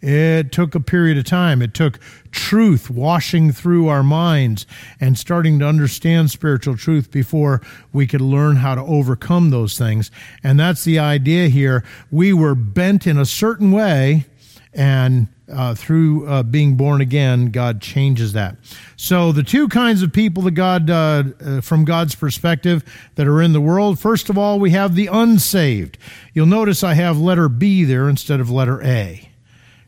It 0.00 0.52
took 0.52 0.74
a 0.74 0.80
period 0.80 1.18
of 1.18 1.24
time. 1.24 1.60
It 1.60 1.74
took 1.74 1.98
truth 2.30 2.88
washing 2.88 3.50
through 3.50 3.88
our 3.88 4.02
minds 4.02 4.64
and 5.00 5.18
starting 5.18 5.58
to 5.58 5.66
understand 5.66 6.30
spiritual 6.30 6.76
truth 6.76 7.10
before 7.10 7.60
we 7.92 8.06
could 8.06 8.20
learn 8.20 8.56
how 8.56 8.76
to 8.76 8.82
overcome 8.82 9.50
those 9.50 9.76
things. 9.76 10.10
And 10.44 10.58
that's 10.58 10.84
the 10.84 11.00
idea 11.00 11.48
here. 11.48 11.84
We 12.12 12.32
were 12.32 12.54
bent 12.54 13.06
in 13.06 13.18
a 13.18 13.26
certain 13.26 13.72
way, 13.72 14.26
and 14.72 15.26
uh, 15.52 15.74
through 15.74 16.28
uh, 16.28 16.42
being 16.42 16.76
born 16.76 17.00
again, 17.00 17.46
God 17.50 17.80
changes 17.80 18.34
that. 18.34 18.56
So, 18.96 19.32
the 19.32 19.42
two 19.42 19.66
kinds 19.68 20.02
of 20.02 20.12
people 20.12 20.42
that 20.44 20.52
God, 20.52 20.90
uh, 20.90 21.24
uh, 21.40 21.60
from 21.60 21.84
God's 21.84 22.14
perspective, 22.14 22.84
that 23.14 23.26
are 23.26 23.40
in 23.40 23.52
the 23.52 23.60
world, 23.60 23.98
first 23.98 24.28
of 24.28 24.36
all, 24.36 24.60
we 24.60 24.70
have 24.72 24.94
the 24.94 25.06
unsaved. 25.06 25.96
You'll 26.34 26.46
notice 26.46 26.84
I 26.84 26.94
have 26.94 27.18
letter 27.18 27.48
B 27.48 27.84
there 27.84 28.08
instead 28.08 28.40
of 28.40 28.50
letter 28.50 28.82
A. 28.82 29.27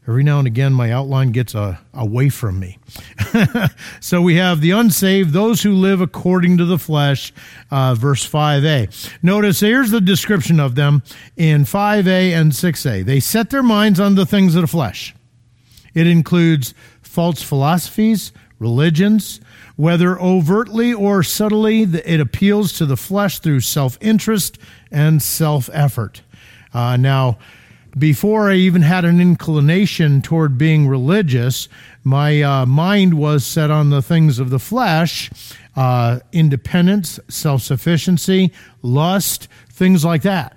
Every 0.08 0.22
now 0.24 0.38
and 0.38 0.46
again, 0.46 0.72
my 0.72 0.90
outline 0.90 1.30
gets 1.30 1.54
uh, 1.54 1.76
away 1.92 2.30
from 2.30 2.58
me. 2.58 2.78
so 4.00 4.22
we 4.22 4.36
have 4.36 4.60
the 4.60 4.70
unsaved, 4.70 5.32
those 5.32 5.62
who 5.62 5.72
live 5.72 6.00
according 6.00 6.56
to 6.56 6.64
the 6.64 6.78
flesh, 6.78 7.32
uh, 7.70 7.94
verse 7.94 8.28
5a. 8.28 9.10
Notice 9.22 9.60
here's 9.60 9.90
the 9.90 10.00
description 10.00 10.58
of 10.58 10.74
them 10.74 11.02
in 11.36 11.64
5a 11.64 12.32
and 12.32 12.52
6a. 12.52 13.04
They 13.04 13.20
set 13.20 13.50
their 13.50 13.62
minds 13.62 14.00
on 14.00 14.14
the 14.14 14.26
things 14.26 14.54
of 14.54 14.62
the 14.62 14.66
flesh. 14.66 15.14
It 15.94 16.06
includes 16.06 16.72
false 17.02 17.42
philosophies, 17.42 18.32
religions, 18.58 19.40
whether 19.76 20.20
overtly 20.20 20.92
or 20.92 21.22
subtly, 21.22 21.82
it 21.82 22.20
appeals 22.20 22.72
to 22.74 22.86
the 22.86 22.96
flesh 22.96 23.38
through 23.38 23.60
self 23.60 23.98
interest 24.00 24.58
and 24.90 25.22
self 25.22 25.68
effort. 25.72 26.22
Uh, 26.72 26.96
now, 26.96 27.38
before 27.98 28.50
I 28.50 28.54
even 28.54 28.82
had 28.82 29.04
an 29.04 29.20
inclination 29.20 30.22
toward 30.22 30.56
being 30.56 30.86
religious, 30.88 31.68
my 32.04 32.42
uh, 32.42 32.66
mind 32.66 33.14
was 33.14 33.44
set 33.44 33.70
on 33.70 33.90
the 33.90 34.02
things 34.02 34.38
of 34.38 34.50
the 34.50 34.58
flesh 34.58 35.30
uh, 35.76 36.20
independence, 36.32 37.20
self 37.28 37.62
sufficiency, 37.62 38.52
lust, 38.82 39.48
things 39.70 40.04
like 40.04 40.22
that. 40.22 40.56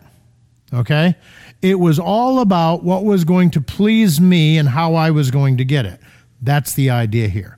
Okay? 0.74 1.16
It 1.62 1.80
was 1.80 2.00
all 2.00 2.40
about 2.40 2.84
what 2.84 3.06
was 3.06 3.24
going 3.24 3.52
to 3.52 3.62
please 3.62 4.20
me 4.20 4.58
and 4.58 4.68
how 4.68 4.96
I 4.96 5.12
was 5.12 5.32
going 5.32 5.58
to 5.58 5.66
get 5.66 5.86
it. 5.86 6.00
That's 6.42 6.74
the 6.74 6.90
idea 6.90 7.30
here. 7.30 7.58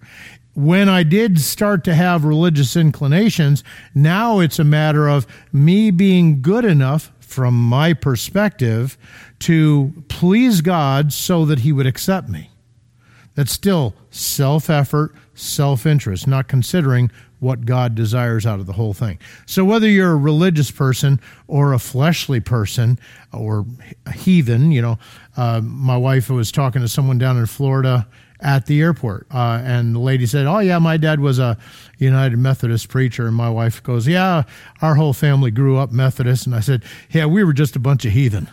When 0.54 0.88
I 0.88 1.04
did 1.04 1.40
start 1.40 1.84
to 1.86 1.96
have 1.96 2.24
religious 2.24 2.76
inclinations, 2.76 3.64
now 3.94 4.40
it's 4.40 4.60
a 4.60 4.64
matter 4.64 5.08
of 5.08 5.28
me 5.52 5.92
being 5.92 6.42
good 6.42 6.64
enough 6.64 7.12
from 7.20 7.56
my 7.56 7.94
perspective 7.94 8.98
to 9.40 9.94
please 10.08 10.62
God 10.62 11.14
so 11.14 11.46
that 11.46 11.60
He 11.60 11.72
would 11.72 11.88
accept 11.88 12.30
me. 12.30 12.50
That's 13.36 13.52
still 13.52 13.94
self 14.12 14.70
effort, 14.70 15.14
self 15.34 15.86
interest, 15.86 16.28
not 16.28 16.48
considering 16.48 17.12
what 17.40 17.66
God 17.66 17.96
desires 17.96 18.46
out 18.46 18.60
of 18.60 18.66
the 18.66 18.74
whole 18.74 18.94
thing. 18.94 19.20
So, 19.46 19.66
whether 19.66 19.88
you're 19.88 20.14
a 20.14 20.18
religious 20.18 20.72
person 20.72 21.20
or 21.48 21.74
a 21.74 21.80
fleshly 21.80 22.40
person 22.40 22.98
or 23.34 23.66
a 24.06 24.14
heathen, 24.14 24.72
you 24.72 24.82
know, 24.82 24.98
uh, 25.36 25.62
my 25.62 25.98
wife 25.98 26.30
was 26.30 26.52
talking 26.52 26.82
to 26.82 26.88
someone 26.88 27.18
down 27.18 27.38
in 27.38 27.46
Florida 27.46 28.08
at 28.40 28.66
the 28.66 28.82
airport. 28.82 29.28
Uh, 29.32 29.62
and 29.64 29.96
the 29.96 30.00
lady 30.00 30.26
said, 30.26 30.46
Oh, 30.46 30.60
yeah, 30.60 30.80
my 30.80 30.98
dad 30.98 31.20
was 31.20 31.40
a 31.40 31.58
United 31.98 32.38
Methodist 32.38 32.90
preacher. 32.90 33.28
And 33.28 33.36
my 33.36 33.50
wife 33.50 33.82
goes, 33.84 34.08
Yeah, 34.08 34.44
our 34.82 34.96
whole 34.96 35.14
family 35.14 35.52
grew 35.52 35.78
up 35.78 35.92
Methodist. 35.92 36.46
And 36.46 36.56
I 36.56 36.60
said, 36.60 36.84
Yeah, 37.12 37.26
we 37.26 37.44
were 37.44 37.54
just 37.54 37.76
a 37.76 37.80
bunch 37.80 38.06
of 38.06 38.14
heathen. 38.14 38.50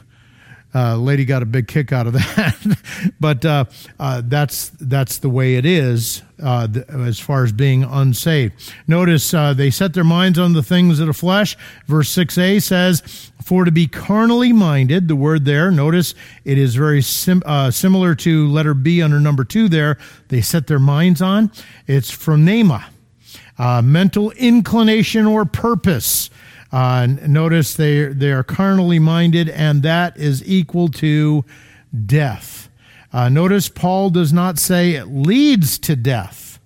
Uh, 0.74 0.96
lady 0.96 1.26
got 1.26 1.42
a 1.42 1.46
big 1.46 1.68
kick 1.68 1.92
out 1.92 2.06
of 2.06 2.12
that, 2.14 3.12
but 3.20 3.44
uh, 3.44 3.64
uh, 4.00 4.22
that's 4.24 4.70
that's 4.80 5.18
the 5.18 5.28
way 5.28 5.56
it 5.56 5.66
is 5.66 6.22
uh, 6.42 6.66
th- 6.66 6.86
as 6.88 7.20
far 7.20 7.44
as 7.44 7.52
being 7.52 7.84
unsaved. 7.84 8.54
Notice 8.86 9.34
uh, 9.34 9.52
they 9.52 9.68
set 9.70 9.92
their 9.92 10.02
minds 10.02 10.38
on 10.38 10.54
the 10.54 10.62
things 10.62 10.98
of 10.98 11.08
the 11.08 11.12
flesh. 11.12 11.58
Verse 11.86 12.08
six 12.08 12.38
a 12.38 12.58
says, 12.58 13.30
"For 13.44 13.66
to 13.66 13.70
be 13.70 13.86
carnally 13.86 14.54
minded." 14.54 15.08
The 15.08 15.16
word 15.16 15.44
there, 15.44 15.70
notice 15.70 16.14
it 16.44 16.56
is 16.56 16.74
very 16.74 17.02
sim- 17.02 17.42
uh, 17.44 17.70
similar 17.70 18.14
to 18.14 18.48
letter 18.48 18.72
B 18.72 19.02
under 19.02 19.20
number 19.20 19.44
two. 19.44 19.68
There, 19.68 19.98
they 20.28 20.40
set 20.40 20.68
their 20.68 20.78
minds 20.78 21.20
on. 21.20 21.52
It's 21.86 22.10
phronema, 22.10 22.84
mental 23.82 24.30
inclination 24.32 25.26
or 25.26 25.44
purpose. 25.44 26.30
Uh, 26.72 27.06
notice 27.26 27.74
they, 27.74 28.06
they 28.06 28.32
are 28.32 28.42
carnally 28.42 28.98
minded, 28.98 29.48
and 29.50 29.82
that 29.82 30.16
is 30.16 30.42
equal 30.48 30.88
to 30.88 31.44
death. 32.06 32.70
Uh, 33.12 33.28
notice 33.28 33.68
Paul 33.68 34.08
does 34.08 34.32
not 34.32 34.58
say 34.58 34.92
it 34.92 35.06
leads 35.06 35.78
to 35.80 35.94
death. 35.94 36.58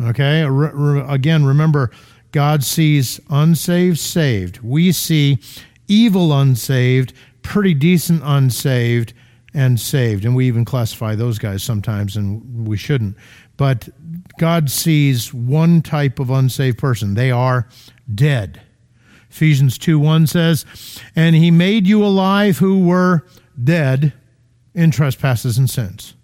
Okay, 0.00 0.44
re- 0.44 0.70
re- 0.72 1.04
again, 1.08 1.44
remember, 1.44 1.92
God 2.32 2.64
sees 2.64 3.20
unsaved, 3.30 3.98
saved. 3.98 4.60
We 4.62 4.92
see 4.92 5.38
evil 5.86 6.32
unsaved, 6.32 7.12
pretty 7.42 7.74
decent 7.74 8.22
unsaved, 8.24 9.12
and 9.54 9.78
saved. 9.80 10.24
And 10.24 10.34
we 10.36 10.46
even 10.46 10.64
classify 10.64 11.14
those 11.14 11.38
guys 11.38 11.62
sometimes, 11.62 12.16
and 12.16 12.66
we 12.66 12.76
shouldn't. 12.76 13.16
But 13.56 13.88
God 14.38 14.70
sees 14.70 15.32
one 15.32 15.82
type 15.82 16.18
of 16.18 16.30
unsaved 16.30 16.78
person 16.78 17.14
they 17.14 17.30
are 17.30 17.68
dead. 18.14 18.60
Ephesians 19.38 19.78
2 19.78 20.00
1 20.00 20.26
says, 20.26 20.66
And 21.14 21.36
he 21.36 21.52
made 21.52 21.86
you 21.86 22.04
alive 22.04 22.58
who 22.58 22.80
were 22.80 23.24
dead 23.62 24.12
in 24.74 24.90
trespasses 24.90 25.58
and 25.58 25.70
sins. 25.70 26.14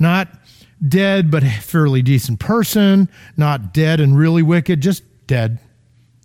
Not 0.00 0.28
dead, 0.86 1.30
but 1.30 1.44
a 1.44 1.50
fairly 1.50 2.02
decent 2.02 2.40
person, 2.40 3.08
not 3.36 3.72
dead 3.72 4.00
and 4.00 4.18
really 4.18 4.42
wicked, 4.42 4.80
just 4.80 5.04
dead. 5.28 5.60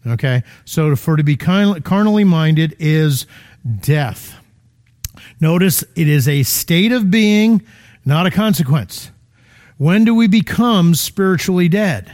Okay? 0.07 0.41
So 0.65 0.95
for 0.95 1.15
to 1.15 1.21
be 1.21 1.35
carnally 1.37 2.23
minded 2.23 2.75
is 2.79 3.27
death. 3.81 4.35
Notice 5.39 5.83
it 5.95 6.07
is 6.07 6.27
a 6.27 6.41
state 6.41 6.91
of 6.91 7.11
being, 7.11 7.61
not 8.03 8.25
a 8.25 8.31
consequence. 8.31 9.11
When 9.77 10.05
do 10.05 10.15
we 10.15 10.27
become 10.27 10.95
spiritually 10.95 11.69
dead? 11.69 12.11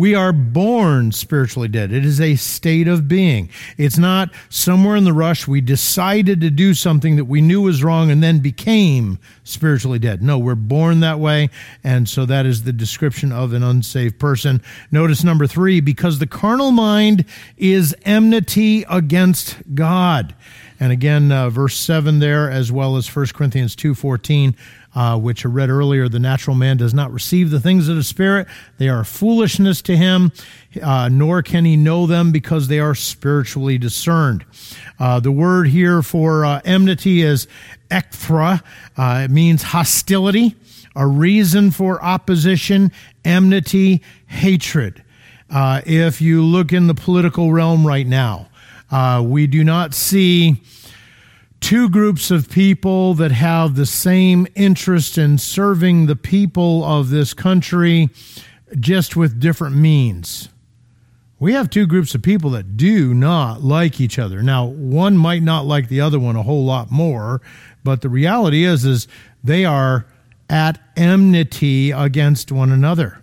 We 0.00 0.14
are 0.14 0.32
born 0.32 1.12
spiritually 1.12 1.68
dead. 1.68 1.92
It 1.92 2.06
is 2.06 2.22
a 2.22 2.36
state 2.36 2.88
of 2.88 3.06
being. 3.06 3.50
It's 3.76 3.98
not 3.98 4.30
somewhere 4.48 4.96
in 4.96 5.04
the 5.04 5.12
rush 5.12 5.46
we 5.46 5.60
decided 5.60 6.40
to 6.40 6.48
do 6.48 6.72
something 6.72 7.16
that 7.16 7.26
we 7.26 7.42
knew 7.42 7.60
was 7.60 7.84
wrong 7.84 8.10
and 8.10 8.22
then 8.22 8.38
became 8.38 9.18
spiritually 9.44 9.98
dead. 9.98 10.22
No, 10.22 10.38
we're 10.38 10.54
born 10.54 11.00
that 11.00 11.20
way. 11.20 11.50
And 11.84 12.08
so 12.08 12.24
that 12.24 12.46
is 12.46 12.62
the 12.62 12.72
description 12.72 13.30
of 13.30 13.52
an 13.52 13.62
unsaved 13.62 14.18
person. 14.18 14.62
Notice 14.90 15.22
number 15.22 15.46
three, 15.46 15.80
because 15.80 16.18
the 16.18 16.26
carnal 16.26 16.70
mind 16.70 17.26
is 17.58 17.94
enmity 18.06 18.86
against 18.88 19.58
God. 19.74 20.34
And 20.82 20.92
again, 20.92 21.30
uh, 21.30 21.50
verse 21.50 21.76
7 21.76 22.20
there, 22.20 22.50
as 22.50 22.72
well 22.72 22.96
as 22.96 23.14
1 23.14 23.26
Corinthians 23.34 23.76
2.14, 23.76 24.54
uh, 24.94 25.18
which 25.18 25.44
I 25.44 25.48
read 25.48 25.70
earlier, 25.70 26.08
the 26.08 26.18
natural 26.18 26.56
man 26.56 26.76
does 26.76 26.92
not 26.92 27.12
receive 27.12 27.50
the 27.50 27.60
things 27.60 27.88
of 27.88 27.96
the 27.96 28.02
Spirit. 28.02 28.48
They 28.78 28.88
are 28.88 29.04
foolishness 29.04 29.82
to 29.82 29.96
him, 29.96 30.32
uh, 30.82 31.08
nor 31.10 31.42
can 31.42 31.64
he 31.64 31.76
know 31.76 32.06
them 32.06 32.32
because 32.32 32.68
they 32.68 32.80
are 32.80 32.94
spiritually 32.94 33.78
discerned. 33.78 34.44
Uh, 34.98 35.20
the 35.20 35.32
word 35.32 35.68
here 35.68 36.02
for 36.02 36.44
uh, 36.44 36.60
enmity 36.64 37.22
is 37.22 37.46
ekthra. 37.90 38.62
Uh, 38.96 39.22
it 39.24 39.30
means 39.30 39.62
hostility, 39.62 40.56
a 40.96 41.06
reason 41.06 41.70
for 41.70 42.02
opposition, 42.02 42.90
enmity, 43.24 44.02
hatred. 44.26 45.04
if 45.52 46.20
you 46.20 46.44
look 46.44 46.72
in 46.72 46.86
the 46.88 46.94
political 46.94 47.52
realm 47.52 47.86
right 47.86 48.06
now, 48.06 48.48
uh, 48.90 49.22
we 49.24 49.46
do 49.46 49.62
not 49.62 49.94
see 49.94 50.60
two 51.60 51.88
groups 51.88 52.30
of 52.30 52.50
people 52.50 53.14
that 53.14 53.32
have 53.32 53.74
the 53.74 53.86
same 53.86 54.46
interest 54.54 55.18
in 55.18 55.38
serving 55.38 56.06
the 56.06 56.16
people 56.16 56.84
of 56.84 57.10
this 57.10 57.34
country 57.34 58.08
just 58.78 59.16
with 59.16 59.40
different 59.40 59.76
means. 59.76 60.48
We 61.38 61.54
have 61.54 61.70
two 61.70 61.86
groups 61.86 62.14
of 62.14 62.22
people 62.22 62.50
that 62.50 62.76
do 62.76 63.14
not 63.14 63.62
like 63.62 64.00
each 64.00 64.18
other. 64.18 64.42
Now, 64.42 64.66
one 64.66 65.16
might 65.16 65.42
not 65.42 65.64
like 65.64 65.88
the 65.88 66.00
other 66.00 66.18
one 66.18 66.36
a 66.36 66.42
whole 66.42 66.64
lot 66.64 66.90
more, 66.90 67.40
but 67.82 68.02
the 68.02 68.10
reality 68.10 68.64
is 68.64 68.84
is 68.84 69.08
they 69.42 69.64
are 69.64 70.06
at 70.50 70.78
enmity 70.96 71.92
against 71.92 72.52
one 72.52 72.70
another. 72.70 73.22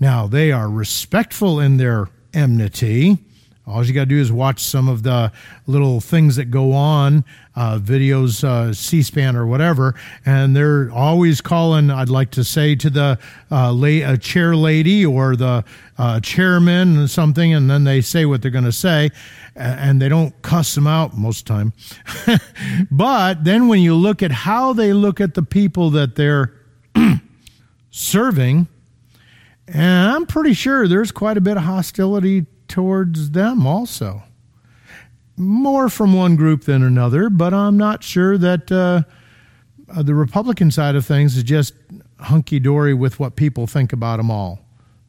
Now, 0.00 0.26
they 0.26 0.50
are 0.50 0.68
respectful 0.68 1.60
in 1.60 1.76
their 1.76 2.08
enmity, 2.32 3.18
All 3.66 3.82
you 3.82 3.94
got 3.94 4.00
to 4.00 4.06
do 4.06 4.18
is 4.18 4.30
watch 4.30 4.62
some 4.62 4.88
of 4.88 5.04
the 5.04 5.32
little 5.66 5.98
things 5.98 6.36
that 6.36 6.50
go 6.50 6.72
on, 6.72 7.24
uh, 7.56 7.78
videos, 7.78 8.44
uh, 8.44 8.74
C-SPAN 8.74 9.36
or 9.36 9.46
whatever, 9.46 9.94
and 10.26 10.54
they're 10.54 10.90
always 10.92 11.40
calling. 11.40 11.90
I'd 11.90 12.10
like 12.10 12.30
to 12.32 12.44
say 12.44 12.74
to 12.76 12.90
the 12.90 13.18
uh, 13.50 13.72
la- 13.72 14.16
chair 14.16 14.54
lady 14.54 15.06
or 15.06 15.34
the 15.34 15.64
uh, 15.96 16.20
chairman 16.20 16.98
or 16.98 17.08
something, 17.08 17.54
and 17.54 17.70
then 17.70 17.84
they 17.84 18.02
say 18.02 18.26
what 18.26 18.42
they're 18.42 18.50
going 18.50 18.64
to 18.64 18.72
say, 18.72 19.10
and 19.56 20.00
they 20.00 20.10
don't 20.10 20.42
cuss 20.42 20.74
them 20.74 20.86
out 20.86 21.16
most 21.16 21.48
of 21.48 21.56
the 21.56 21.72
time. 22.28 22.88
but 22.90 23.44
then 23.44 23.68
when 23.68 23.80
you 23.80 23.94
look 23.94 24.22
at 24.22 24.30
how 24.30 24.74
they 24.74 24.92
look 24.92 25.22
at 25.22 25.32
the 25.32 25.42
people 25.42 25.88
that 25.90 26.16
they're 26.16 26.52
serving, 27.90 28.68
and 29.68 30.10
I'm 30.10 30.26
pretty 30.26 30.52
sure 30.52 30.86
there's 30.86 31.10
quite 31.10 31.38
a 31.38 31.40
bit 31.40 31.56
of 31.56 31.62
hostility 31.62 32.44
towards 32.74 33.30
them 33.30 33.68
also. 33.68 34.24
More 35.36 35.88
from 35.88 36.12
one 36.12 36.34
group 36.34 36.64
than 36.64 36.82
another, 36.82 37.30
but 37.30 37.54
I'm 37.54 37.76
not 37.76 38.02
sure 38.02 38.36
that 38.36 38.72
uh, 38.72 39.02
uh, 39.88 40.02
the 40.02 40.16
Republican 40.16 40.72
side 40.72 40.96
of 40.96 41.06
things 41.06 41.36
is 41.36 41.44
just 41.44 41.72
hunky 42.18 42.58
dory 42.58 42.92
with 42.92 43.20
what 43.20 43.36
people 43.36 43.68
think 43.68 43.92
about 43.92 44.16
them 44.16 44.28
all. 44.28 44.58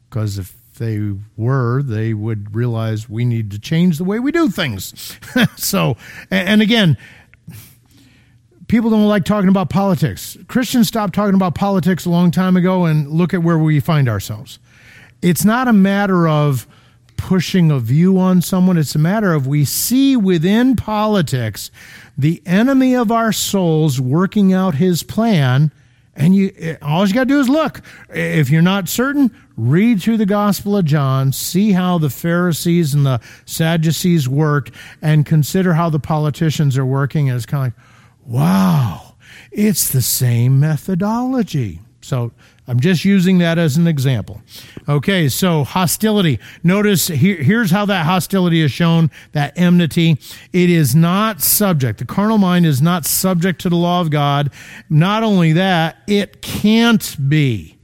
Because 0.08 0.38
if 0.38 0.54
they 0.78 1.10
were, 1.36 1.82
they 1.82 2.14
would 2.14 2.54
realize 2.54 3.08
we 3.08 3.24
need 3.24 3.50
to 3.50 3.58
change 3.58 3.98
the 3.98 4.04
way 4.04 4.20
we 4.20 4.30
do 4.30 4.48
things. 4.48 5.18
so, 5.56 5.96
and 6.30 6.62
again, 6.62 6.96
people 8.68 8.90
don't 8.90 9.08
like 9.08 9.24
talking 9.24 9.48
about 9.48 9.70
politics. 9.70 10.36
Christians 10.46 10.86
stopped 10.86 11.16
talking 11.16 11.34
about 11.34 11.56
politics 11.56 12.04
a 12.04 12.10
long 12.10 12.30
time 12.30 12.56
ago, 12.56 12.84
and 12.84 13.10
look 13.10 13.34
at 13.34 13.42
where 13.42 13.58
we 13.58 13.80
find 13.80 14.08
ourselves. 14.08 14.60
It's 15.20 15.44
not 15.44 15.66
a 15.66 15.72
matter 15.72 16.28
of 16.28 16.68
pushing 17.16 17.70
a 17.70 17.78
view 17.78 18.18
on 18.18 18.42
someone. 18.42 18.76
It's 18.76 18.94
a 18.94 18.98
matter 18.98 19.32
of 19.32 19.46
we 19.46 19.64
see 19.64 20.16
within 20.16 20.76
politics 20.76 21.70
the 22.16 22.42
enemy 22.46 22.94
of 22.94 23.10
our 23.10 23.32
souls 23.32 24.00
working 24.00 24.52
out 24.52 24.76
his 24.76 25.02
plan. 25.02 25.72
And 26.14 26.34
you, 26.34 26.78
all 26.80 27.06
you 27.06 27.12
got 27.12 27.24
to 27.24 27.26
do 27.26 27.40
is 27.40 27.48
look. 27.48 27.82
If 28.08 28.48
you're 28.48 28.62
not 28.62 28.88
certain, 28.88 29.36
read 29.56 30.00
through 30.00 30.16
the 30.16 30.26
Gospel 30.26 30.76
of 30.76 30.86
John, 30.86 31.30
see 31.32 31.72
how 31.72 31.98
the 31.98 32.08
Pharisees 32.08 32.94
and 32.94 33.04
the 33.04 33.20
Sadducees 33.44 34.26
worked, 34.26 34.72
and 35.02 35.26
consider 35.26 35.74
how 35.74 35.90
the 35.90 35.98
politicians 35.98 36.78
are 36.78 36.86
working. 36.86 37.28
And 37.28 37.36
it's 37.36 37.44
kind 37.44 37.72
of 37.72 37.78
like, 37.78 37.86
wow, 38.24 39.16
it's 39.52 39.90
the 39.90 40.00
same 40.00 40.58
methodology. 40.58 41.80
So 42.00 42.32
I'm 42.68 42.80
just 42.80 43.04
using 43.04 43.38
that 43.38 43.58
as 43.58 43.76
an 43.76 43.86
example. 43.86 44.42
Okay, 44.88 45.28
so 45.28 45.62
hostility. 45.62 46.40
Notice 46.64 47.06
here, 47.06 47.36
here's 47.36 47.70
how 47.70 47.86
that 47.86 48.06
hostility 48.06 48.60
is 48.60 48.72
shown, 48.72 49.10
that 49.32 49.56
enmity. 49.56 50.18
It 50.52 50.70
is 50.70 50.94
not 50.94 51.40
subject. 51.40 52.00
The 52.00 52.06
carnal 52.06 52.38
mind 52.38 52.66
is 52.66 52.82
not 52.82 53.06
subject 53.06 53.60
to 53.62 53.68
the 53.68 53.76
law 53.76 54.00
of 54.00 54.10
God. 54.10 54.50
Not 54.90 55.22
only 55.22 55.52
that, 55.52 55.98
it 56.08 56.42
can't 56.42 57.16
be. 57.28 57.78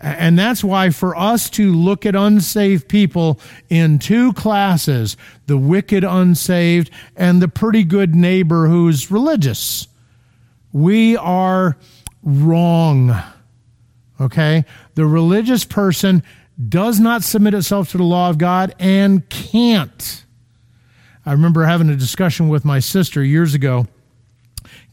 And 0.00 0.38
that's 0.38 0.62
why 0.62 0.90
for 0.90 1.16
us 1.16 1.50
to 1.50 1.72
look 1.74 2.06
at 2.06 2.14
unsaved 2.14 2.88
people 2.88 3.40
in 3.68 3.98
two 3.98 4.32
classes, 4.34 5.16
the 5.46 5.58
wicked 5.58 6.04
unsaved 6.04 6.90
and 7.16 7.42
the 7.42 7.48
pretty 7.48 7.82
good 7.82 8.14
neighbor 8.14 8.68
who's 8.68 9.10
religious, 9.10 9.88
we 10.72 11.16
are 11.16 11.76
wrong. 12.22 13.20
Okay? 14.20 14.64
The 14.94 15.06
religious 15.06 15.64
person 15.64 16.22
does 16.68 16.98
not 16.98 17.22
submit 17.22 17.54
itself 17.54 17.90
to 17.90 17.98
the 17.98 18.04
law 18.04 18.30
of 18.30 18.38
God 18.38 18.74
and 18.78 19.28
can't. 19.28 20.24
I 21.24 21.32
remember 21.32 21.64
having 21.64 21.88
a 21.88 21.96
discussion 21.96 22.48
with 22.48 22.64
my 22.64 22.78
sister 22.80 23.22
years 23.22 23.54
ago. 23.54 23.86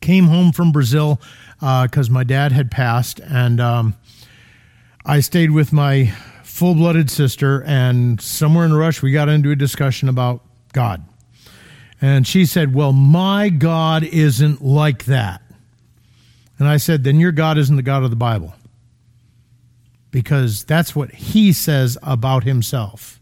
Came 0.02 0.26
home 0.26 0.52
from 0.52 0.72
Brazil 0.72 1.20
because 1.60 2.10
uh, 2.10 2.14
my 2.14 2.24
dad 2.24 2.52
had 2.52 2.70
passed, 2.70 3.20
and 3.20 3.60
um, 3.60 3.96
I 5.06 5.22
stayed 5.22 5.52
with 5.52 5.74
my 5.74 6.14
full 6.44 6.76
blooded 6.76 7.10
sister. 7.10 7.64
And 7.64 8.22
somewhere 8.22 8.66
in 8.66 8.72
a 8.72 8.78
rush, 8.78 9.02
we 9.02 9.12
got 9.12 9.30
into 9.30 9.52
a 9.52 9.56
discussion 9.56 10.10
about 10.10 10.42
God. 10.74 11.04
And 12.02 12.28
she 12.28 12.46
said, 12.46 12.76
Well, 12.76 12.92
my 12.92 13.50
God 13.50 14.04
isn't 14.04 14.62
like 14.62 15.06
that. 15.06 15.42
And 16.60 16.68
I 16.68 16.78
said, 16.78 17.04
Then 17.04 17.20
your 17.20 17.32
God 17.32 17.58
isn't 17.58 17.76
the 17.76 17.82
God 17.82 18.04
of 18.04 18.10
the 18.10 18.16
Bible 18.16 18.54
because 20.16 20.64
that's 20.64 20.96
what 20.96 21.12
he 21.12 21.52
says 21.52 21.98
about 22.02 22.46
himself. 22.46 23.20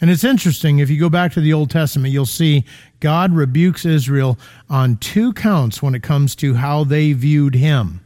And 0.00 0.10
it's 0.10 0.24
interesting, 0.24 0.80
if 0.80 0.90
you 0.90 0.98
go 0.98 1.08
back 1.08 1.30
to 1.34 1.40
the 1.40 1.52
Old 1.52 1.70
Testament, 1.70 2.12
you'll 2.12 2.26
see 2.26 2.64
God 2.98 3.32
rebukes 3.32 3.84
Israel 3.84 4.36
on 4.68 4.96
two 4.96 5.32
counts 5.34 5.84
when 5.84 5.94
it 5.94 6.02
comes 6.02 6.34
to 6.36 6.54
how 6.54 6.82
they 6.82 7.12
viewed 7.12 7.54
him. 7.54 8.00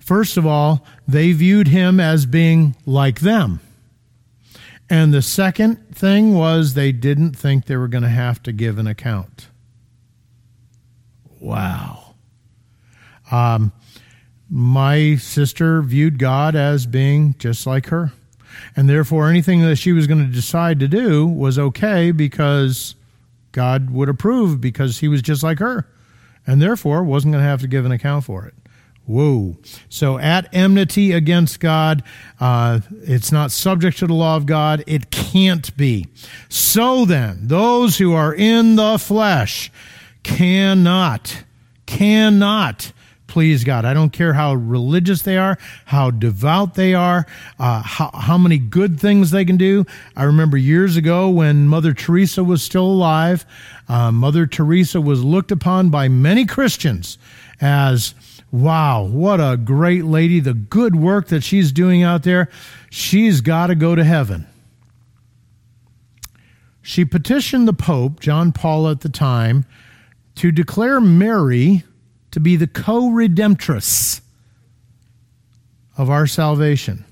First 0.00 0.36
of 0.36 0.44
all, 0.44 0.84
they 1.06 1.30
viewed 1.30 1.68
him 1.68 2.00
as 2.00 2.26
being 2.26 2.74
like 2.86 3.20
them. 3.20 3.60
And 4.90 5.14
the 5.14 5.22
second 5.22 5.94
thing 5.94 6.34
was 6.34 6.74
they 6.74 6.90
didn't 6.90 7.34
think 7.34 7.66
they 7.66 7.76
were 7.76 7.86
going 7.86 8.02
to 8.02 8.08
have 8.08 8.42
to 8.42 8.52
give 8.52 8.78
an 8.78 8.88
account. 8.88 9.46
Wow. 11.38 12.16
Um, 13.30 13.70
my 14.50 15.16
sister 15.16 15.82
viewed 15.82 16.18
God 16.18 16.54
as 16.54 16.86
being 16.86 17.34
just 17.38 17.66
like 17.66 17.86
her. 17.86 18.12
And 18.76 18.88
therefore, 18.88 19.28
anything 19.28 19.62
that 19.62 19.76
she 19.76 19.92
was 19.92 20.06
going 20.06 20.24
to 20.24 20.32
decide 20.32 20.80
to 20.80 20.88
do 20.88 21.26
was 21.26 21.58
okay 21.58 22.12
because 22.12 22.94
God 23.52 23.90
would 23.90 24.08
approve 24.08 24.60
because 24.60 24.98
he 24.98 25.08
was 25.08 25.22
just 25.22 25.42
like 25.42 25.58
her. 25.58 25.86
And 26.46 26.60
therefore, 26.60 27.02
wasn't 27.02 27.32
going 27.32 27.42
to 27.42 27.48
have 27.48 27.62
to 27.62 27.68
give 27.68 27.84
an 27.84 27.92
account 27.92 28.24
for 28.24 28.46
it. 28.46 28.54
Whoa. 29.06 29.56
So 29.88 30.18
at 30.18 30.48
enmity 30.54 31.12
against 31.12 31.60
God, 31.60 32.02
uh, 32.40 32.80
it's 33.02 33.30
not 33.30 33.50
subject 33.50 33.98
to 33.98 34.06
the 34.06 34.14
law 34.14 34.36
of 34.36 34.46
God. 34.46 34.82
It 34.86 35.10
can't 35.10 35.76
be. 35.76 36.06
So 36.48 37.04
then, 37.04 37.46
those 37.48 37.98
who 37.98 38.14
are 38.14 38.34
in 38.34 38.76
the 38.76 38.98
flesh 38.98 39.70
cannot, 40.22 41.44
cannot 41.84 42.92
please 43.34 43.64
God. 43.64 43.84
I 43.84 43.94
don't 43.94 44.12
care 44.12 44.32
how 44.34 44.54
religious 44.54 45.22
they 45.22 45.36
are, 45.36 45.58
how 45.86 46.12
devout 46.12 46.74
they 46.74 46.94
are, 46.94 47.26
uh, 47.58 47.82
how, 47.82 48.12
how 48.14 48.38
many 48.38 48.58
good 48.58 49.00
things 49.00 49.32
they 49.32 49.44
can 49.44 49.56
do. 49.56 49.86
I 50.14 50.22
remember 50.22 50.56
years 50.56 50.96
ago 50.96 51.28
when 51.28 51.66
Mother 51.66 51.92
Teresa 51.92 52.44
was 52.44 52.62
still 52.62 52.86
alive, 52.86 53.44
uh, 53.88 54.12
Mother 54.12 54.46
Teresa 54.46 55.00
was 55.00 55.24
looked 55.24 55.50
upon 55.50 55.90
by 55.90 56.06
many 56.06 56.46
Christians 56.46 57.18
as 57.60 58.14
wow, 58.52 59.02
what 59.02 59.40
a 59.40 59.56
great 59.56 60.04
lady, 60.04 60.38
the 60.38 60.54
good 60.54 60.94
work 60.94 61.26
that 61.26 61.42
she's 61.42 61.72
doing 61.72 62.04
out 62.04 62.22
there. 62.22 62.48
She's 62.88 63.40
got 63.40 63.66
to 63.66 63.74
go 63.74 63.96
to 63.96 64.04
heaven. 64.04 64.46
She 66.82 67.04
petitioned 67.04 67.66
the 67.66 67.72
Pope, 67.72 68.20
John 68.20 68.52
Paul 68.52 68.88
at 68.88 69.00
the 69.00 69.08
time, 69.08 69.64
to 70.36 70.52
declare 70.52 71.00
Mary 71.00 71.82
to 72.34 72.40
be 72.40 72.56
the 72.56 72.66
co 72.66 73.10
redemptress 73.10 74.20
of 75.96 76.10
our 76.10 76.26
salvation. 76.26 77.04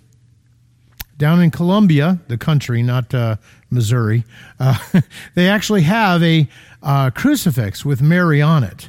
Down 1.16 1.40
in 1.40 1.52
Colombia, 1.52 2.18
the 2.26 2.36
country, 2.36 2.82
not 2.82 3.14
uh, 3.14 3.36
Missouri, 3.70 4.24
uh, 4.58 4.76
they 5.36 5.48
actually 5.48 5.82
have 5.82 6.24
a 6.24 6.48
uh, 6.82 7.10
crucifix 7.10 7.84
with 7.84 8.02
Mary 8.02 8.42
on 8.42 8.64
it. 8.64 8.88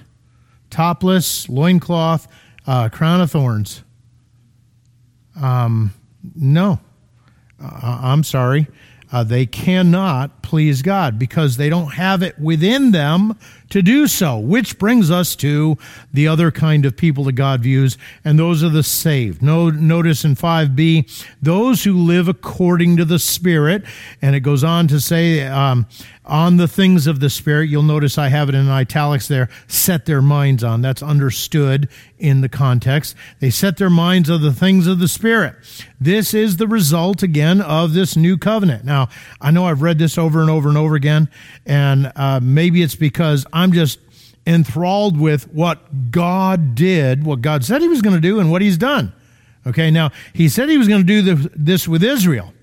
Topless, 0.71 1.47
loincloth, 1.49 2.27
uh, 2.65 2.89
crown 2.89 3.21
of 3.21 3.29
thorns. 3.29 3.83
Um, 5.39 5.93
no, 6.35 6.79
uh, 7.63 7.99
I'm 8.01 8.23
sorry. 8.23 8.65
Uh, 9.11 9.23
they 9.23 9.45
cannot 9.45 10.41
please 10.41 10.81
God 10.81 11.19
because 11.19 11.57
they 11.57 11.69
don't 11.69 11.93
have 11.93 12.23
it 12.23 12.39
within 12.39 12.89
them 12.89 13.37
to 13.73 13.81
do 13.81 14.05
so, 14.05 14.37
which 14.37 14.77
brings 14.77 15.09
us 15.09 15.35
to 15.35 15.75
the 16.13 16.27
other 16.27 16.51
kind 16.51 16.85
of 16.85 16.95
people 16.95 17.23
that 17.23 17.31
God 17.31 17.61
views, 17.61 17.97
and 18.23 18.37
those 18.37 18.63
are 18.63 18.69
the 18.69 18.83
saved. 18.83 19.41
No, 19.41 19.71
notice 19.71 20.23
in 20.23 20.35
5b, 20.35 21.25
those 21.41 21.83
who 21.83 21.93
live 21.97 22.27
according 22.27 22.97
to 22.97 23.05
the 23.05 23.17
Spirit, 23.17 23.83
and 24.21 24.35
it 24.35 24.41
goes 24.41 24.63
on 24.63 24.87
to 24.89 24.99
say, 24.99 25.41
um, 25.47 25.87
on 26.25 26.57
the 26.57 26.67
things 26.67 27.07
of 27.07 27.19
the 27.19 27.29
Spirit. 27.29 27.69
You'll 27.69 27.83
notice 27.83 28.17
I 28.17 28.29
have 28.29 28.49
it 28.49 28.55
in 28.55 28.69
italics 28.69 29.27
there, 29.27 29.49
set 29.67 30.05
their 30.05 30.21
minds 30.21 30.63
on. 30.63 30.81
That's 30.81 31.03
understood 31.03 31.89
in 32.17 32.41
the 32.41 32.49
context. 32.49 33.15
They 33.39 33.49
set 33.49 33.77
their 33.77 33.89
minds 33.89 34.29
on 34.29 34.41
the 34.41 34.53
things 34.53 34.87
of 34.87 34.99
the 34.99 35.07
Spirit. 35.07 35.55
This 35.99 36.33
is 36.33 36.57
the 36.57 36.67
result, 36.67 37.23
again, 37.23 37.61
of 37.61 37.93
this 37.93 38.15
new 38.15 38.37
covenant. 38.37 38.85
Now, 38.85 39.09
I 39.41 39.51
know 39.51 39.65
I've 39.65 39.81
read 39.81 39.99
this 39.99 40.17
over 40.17 40.41
and 40.41 40.49
over 40.49 40.69
and 40.69 40.77
over 40.77 40.95
again, 40.95 41.29
and 41.65 42.11
uh, 42.15 42.39
maybe 42.41 42.81
it's 42.81 42.95
because 42.95 43.45
I'm 43.51 43.62
just 43.71 43.99
enthralled 44.45 45.17
with 45.17 45.47
what 45.53 46.11
God 46.11 46.75
did, 46.75 47.23
what 47.23 47.41
God 47.41 47.63
said 47.63 47.81
he 47.81 47.87
was 47.87 48.01
going 48.01 48.15
to 48.15 48.21
do, 48.21 48.39
and 48.39 48.51
what 48.51 48.61
he's 48.61 48.77
done. 48.77 49.13
Okay, 49.65 49.89
now, 49.89 50.11
he 50.33 50.49
said 50.49 50.67
he 50.67 50.77
was 50.77 50.89
going 50.89 51.05
to 51.05 51.21
do 51.21 51.47
this 51.55 51.87
with 51.87 52.03
Israel. 52.03 52.53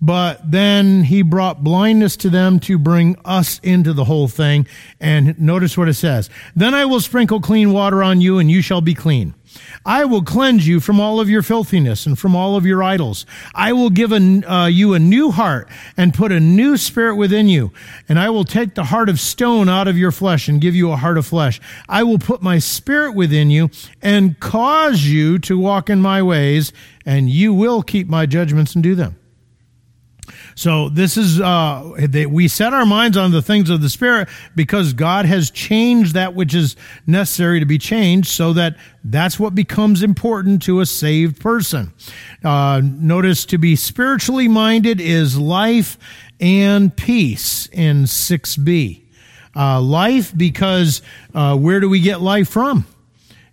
but 0.00 0.50
then 0.50 1.04
he 1.04 1.22
brought 1.22 1.62
blindness 1.62 2.16
to 2.16 2.30
them 2.30 2.58
to 2.60 2.78
bring 2.78 3.16
us 3.24 3.58
into 3.62 3.92
the 3.92 4.04
whole 4.04 4.28
thing. 4.28 4.66
And 4.98 5.38
notice 5.38 5.76
what 5.76 5.88
it 5.88 5.94
says. 5.94 6.30
Then 6.56 6.74
I 6.74 6.86
will 6.86 7.00
sprinkle 7.00 7.40
clean 7.40 7.72
water 7.72 8.02
on 8.02 8.20
you 8.20 8.38
and 8.38 8.50
you 8.50 8.62
shall 8.62 8.80
be 8.80 8.94
clean. 8.94 9.34
I 9.84 10.04
will 10.04 10.22
cleanse 10.22 10.66
you 10.66 10.80
from 10.80 11.00
all 11.00 11.20
of 11.20 11.28
your 11.28 11.42
filthiness 11.42 12.06
and 12.06 12.18
from 12.18 12.36
all 12.36 12.56
of 12.56 12.66
your 12.66 12.82
idols. 12.82 13.24
I 13.54 13.72
will 13.72 13.90
give 13.90 14.12
uh, 14.12 14.68
you 14.70 14.94
a 14.94 14.98
new 14.98 15.30
heart 15.30 15.68
and 15.96 16.12
put 16.12 16.32
a 16.32 16.40
new 16.40 16.76
spirit 16.76 17.16
within 17.16 17.48
you. 17.48 17.72
And 18.08 18.18
I 18.18 18.30
will 18.30 18.44
take 18.44 18.74
the 18.74 18.84
heart 18.84 19.08
of 19.08 19.20
stone 19.20 19.68
out 19.68 19.88
of 19.88 19.96
your 19.96 20.12
flesh 20.12 20.48
and 20.48 20.60
give 20.60 20.74
you 20.74 20.90
a 20.90 20.96
heart 20.96 21.18
of 21.18 21.26
flesh. 21.26 21.60
I 21.88 22.02
will 22.02 22.18
put 22.18 22.42
my 22.42 22.58
spirit 22.58 23.14
within 23.14 23.50
you 23.50 23.70
and 24.02 24.38
cause 24.40 25.04
you 25.04 25.38
to 25.40 25.58
walk 25.58 25.88
in 25.88 26.00
my 26.02 26.22
ways, 26.22 26.72
and 27.06 27.30
you 27.30 27.54
will 27.54 27.82
keep 27.82 28.08
my 28.08 28.26
judgments 28.26 28.74
and 28.74 28.82
do 28.82 28.94
them. 28.94 29.16
So 30.60 30.90
this 30.90 31.16
is 31.16 31.40
uh, 31.40 32.06
we 32.28 32.46
set 32.46 32.74
our 32.74 32.84
minds 32.84 33.16
on 33.16 33.30
the 33.30 33.40
things 33.40 33.70
of 33.70 33.80
the 33.80 33.88
spirit 33.88 34.28
because 34.54 34.92
God 34.92 35.24
has 35.24 35.50
changed 35.50 36.12
that 36.12 36.34
which 36.34 36.54
is 36.54 36.76
necessary 37.06 37.60
to 37.60 37.64
be 37.64 37.78
changed, 37.78 38.28
so 38.28 38.52
that 38.52 38.76
that's 39.02 39.40
what 39.40 39.54
becomes 39.54 40.02
important 40.02 40.60
to 40.64 40.80
a 40.80 40.84
saved 40.84 41.40
person. 41.40 41.94
Uh, 42.44 42.82
notice 42.84 43.46
to 43.46 43.56
be 43.56 43.74
spiritually 43.74 44.48
minded 44.48 45.00
is 45.00 45.38
life 45.38 45.96
and 46.40 46.94
peace 46.94 47.66
in 47.72 48.06
six 48.06 48.54
B. 48.58 49.08
Uh, 49.56 49.80
life 49.80 50.36
because 50.36 51.00
uh, 51.32 51.56
where 51.56 51.80
do 51.80 51.88
we 51.88 52.00
get 52.00 52.20
life 52.20 52.50
from? 52.50 52.86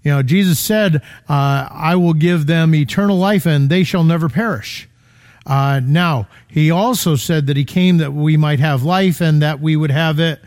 You 0.04 0.12
know, 0.12 0.24
Jesus 0.24 0.60
said, 0.60 0.98
uh, 1.30 1.70
"I 1.72 1.96
will 1.96 2.15
give 2.15 2.48
them 2.48 2.76
eternal 2.76 3.17
life, 3.17 3.46
and 3.46 3.70
they 3.70 3.86
shall 3.86 4.04
never 4.04 4.28
perish." 4.28 4.89
Uh, 5.47 5.79
now, 5.81 6.27
he 6.47 6.69
also 6.69 7.15
said 7.15 7.47
that 7.47 7.55
he 7.55 7.63
came 7.63 7.97
that 7.97 8.12
we 8.12 8.36
might 8.36 8.60
have 8.60 8.83
life 8.83 9.21
and 9.21 9.41
that 9.41 9.62
we 9.62 9.77
would 9.77 9.91
have 9.91 10.19
it 10.19 10.41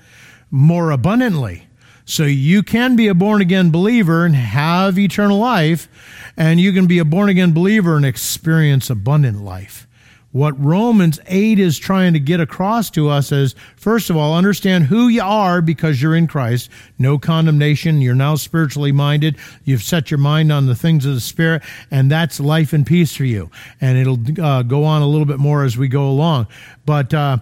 more 0.50 0.90
abundantly. 0.90 1.66
So 2.04 2.24
you 2.24 2.62
can 2.62 2.96
be 2.96 3.08
a 3.08 3.14
born 3.14 3.40
again 3.40 3.70
believer 3.70 4.26
and 4.26 4.36
have 4.36 4.98
eternal 4.98 5.38
life, 5.38 5.88
and 6.36 6.60
you 6.60 6.72
can 6.72 6.86
be 6.86 6.98
a 6.98 7.04
born 7.04 7.30
again 7.30 7.52
believer 7.52 7.96
and 7.96 8.04
experience 8.04 8.90
abundant 8.90 9.42
life. 9.42 9.86
What 10.32 10.62
Romans 10.64 11.18
8 11.26 11.58
is 11.58 11.76
trying 11.76 12.12
to 12.12 12.20
get 12.20 12.38
across 12.38 12.88
to 12.90 13.08
us 13.08 13.32
is, 13.32 13.56
first 13.74 14.10
of 14.10 14.16
all, 14.16 14.36
understand 14.36 14.84
who 14.84 15.08
you 15.08 15.22
are 15.22 15.60
because 15.60 16.00
you're 16.00 16.14
in 16.14 16.28
Christ. 16.28 16.70
No 17.00 17.18
condemnation. 17.18 18.00
You're 18.00 18.14
now 18.14 18.36
spiritually 18.36 18.92
minded. 18.92 19.36
You've 19.64 19.82
set 19.82 20.08
your 20.08 20.18
mind 20.18 20.52
on 20.52 20.66
the 20.66 20.76
things 20.76 21.04
of 21.04 21.14
the 21.14 21.20
Spirit, 21.20 21.62
and 21.90 22.08
that's 22.12 22.38
life 22.38 22.72
and 22.72 22.86
peace 22.86 23.16
for 23.16 23.24
you. 23.24 23.50
And 23.80 23.98
it'll 23.98 24.44
uh, 24.44 24.62
go 24.62 24.84
on 24.84 25.02
a 25.02 25.08
little 25.08 25.26
bit 25.26 25.40
more 25.40 25.64
as 25.64 25.76
we 25.76 25.88
go 25.88 26.08
along. 26.08 26.46
But 26.86 27.12
uh, 27.12 27.38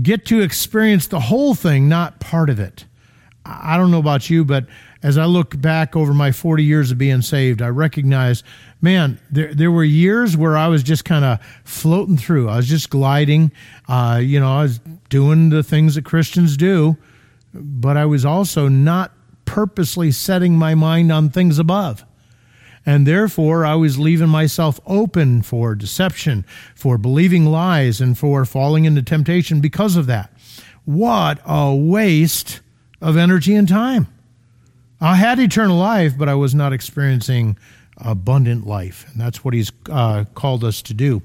get 0.00 0.24
to 0.26 0.40
experience 0.40 1.08
the 1.08 1.20
whole 1.20 1.56
thing, 1.56 1.88
not 1.88 2.20
part 2.20 2.48
of 2.48 2.60
it. 2.60 2.84
I 3.44 3.76
don't 3.76 3.90
know 3.90 3.98
about 3.98 4.30
you, 4.30 4.44
but 4.44 4.66
as 5.02 5.18
I 5.18 5.26
look 5.26 5.60
back 5.60 5.96
over 5.96 6.14
my 6.14 6.32
40 6.32 6.64
years 6.64 6.90
of 6.90 6.96
being 6.96 7.20
saved, 7.20 7.60
I 7.60 7.68
recognize 7.68 8.42
man, 8.84 9.18
there 9.30 9.52
there 9.54 9.72
were 9.72 9.82
years 9.82 10.36
where 10.36 10.56
I 10.56 10.68
was 10.68 10.82
just 10.82 11.06
kind 11.06 11.24
of 11.24 11.40
floating 11.64 12.18
through. 12.18 12.50
I 12.50 12.56
was 12.56 12.68
just 12.68 12.90
gliding. 12.90 13.50
Uh, 13.88 14.20
you 14.22 14.38
know, 14.38 14.58
I 14.58 14.62
was 14.62 14.78
doing 15.08 15.48
the 15.48 15.62
things 15.62 15.94
that 15.94 16.04
Christians 16.04 16.56
do, 16.58 16.96
but 17.54 17.96
I 17.96 18.04
was 18.04 18.26
also 18.26 18.68
not 18.68 19.12
purposely 19.46 20.12
setting 20.12 20.56
my 20.56 20.74
mind 20.74 21.10
on 21.10 21.30
things 21.30 21.58
above. 21.58 22.04
And 22.86 23.06
therefore, 23.06 23.64
I 23.64 23.74
was 23.76 23.98
leaving 23.98 24.28
myself 24.28 24.78
open 24.86 25.40
for 25.40 25.74
deception, 25.74 26.44
for 26.74 26.98
believing 26.98 27.46
lies, 27.46 28.02
and 28.02 28.16
for 28.16 28.44
falling 28.44 28.84
into 28.84 29.02
temptation 29.02 29.62
because 29.62 29.96
of 29.96 30.04
that. 30.06 30.30
What 30.84 31.40
a 31.46 31.74
waste 31.74 32.60
of 33.00 33.16
energy 33.16 33.54
and 33.54 33.66
time. 33.66 34.08
I 35.00 35.16
had 35.16 35.38
eternal 35.38 35.78
life, 35.78 36.18
but 36.18 36.28
I 36.28 36.34
was 36.34 36.54
not 36.54 36.74
experiencing 36.74 37.56
abundant 37.96 38.66
life. 38.66 39.06
And 39.10 39.20
that's 39.20 39.44
what 39.44 39.54
he's 39.54 39.72
uh, 39.90 40.24
called 40.34 40.64
us 40.64 40.82
to 40.82 40.94
do. 40.94 41.22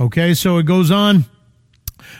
Okay, 0.00 0.34
so 0.34 0.58
it 0.58 0.64
goes 0.64 0.90
on. 0.90 1.24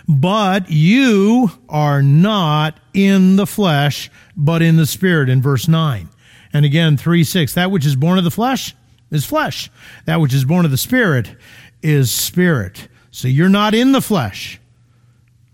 But 0.08 0.70
you 0.70 1.50
are 1.68 2.02
not 2.02 2.78
in 2.92 3.36
the 3.36 3.46
flesh, 3.46 4.10
but 4.36 4.62
in 4.62 4.76
the 4.76 4.86
spirit, 4.86 5.28
in 5.28 5.42
verse 5.42 5.68
9. 5.68 6.08
And 6.52 6.64
again, 6.64 6.96
3 6.96 7.24
6. 7.24 7.54
That 7.54 7.70
which 7.70 7.86
is 7.86 7.96
born 7.96 8.18
of 8.18 8.24
the 8.24 8.30
flesh 8.30 8.74
is 9.10 9.24
flesh. 9.24 9.70
That 10.06 10.20
which 10.20 10.34
is 10.34 10.44
born 10.44 10.64
of 10.64 10.70
the 10.70 10.76
spirit 10.76 11.36
is 11.82 12.10
spirit. 12.10 12.88
So 13.10 13.28
you're 13.28 13.48
not 13.48 13.74
in 13.74 13.92
the 13.92 14.00
flesh. 14.00 14.60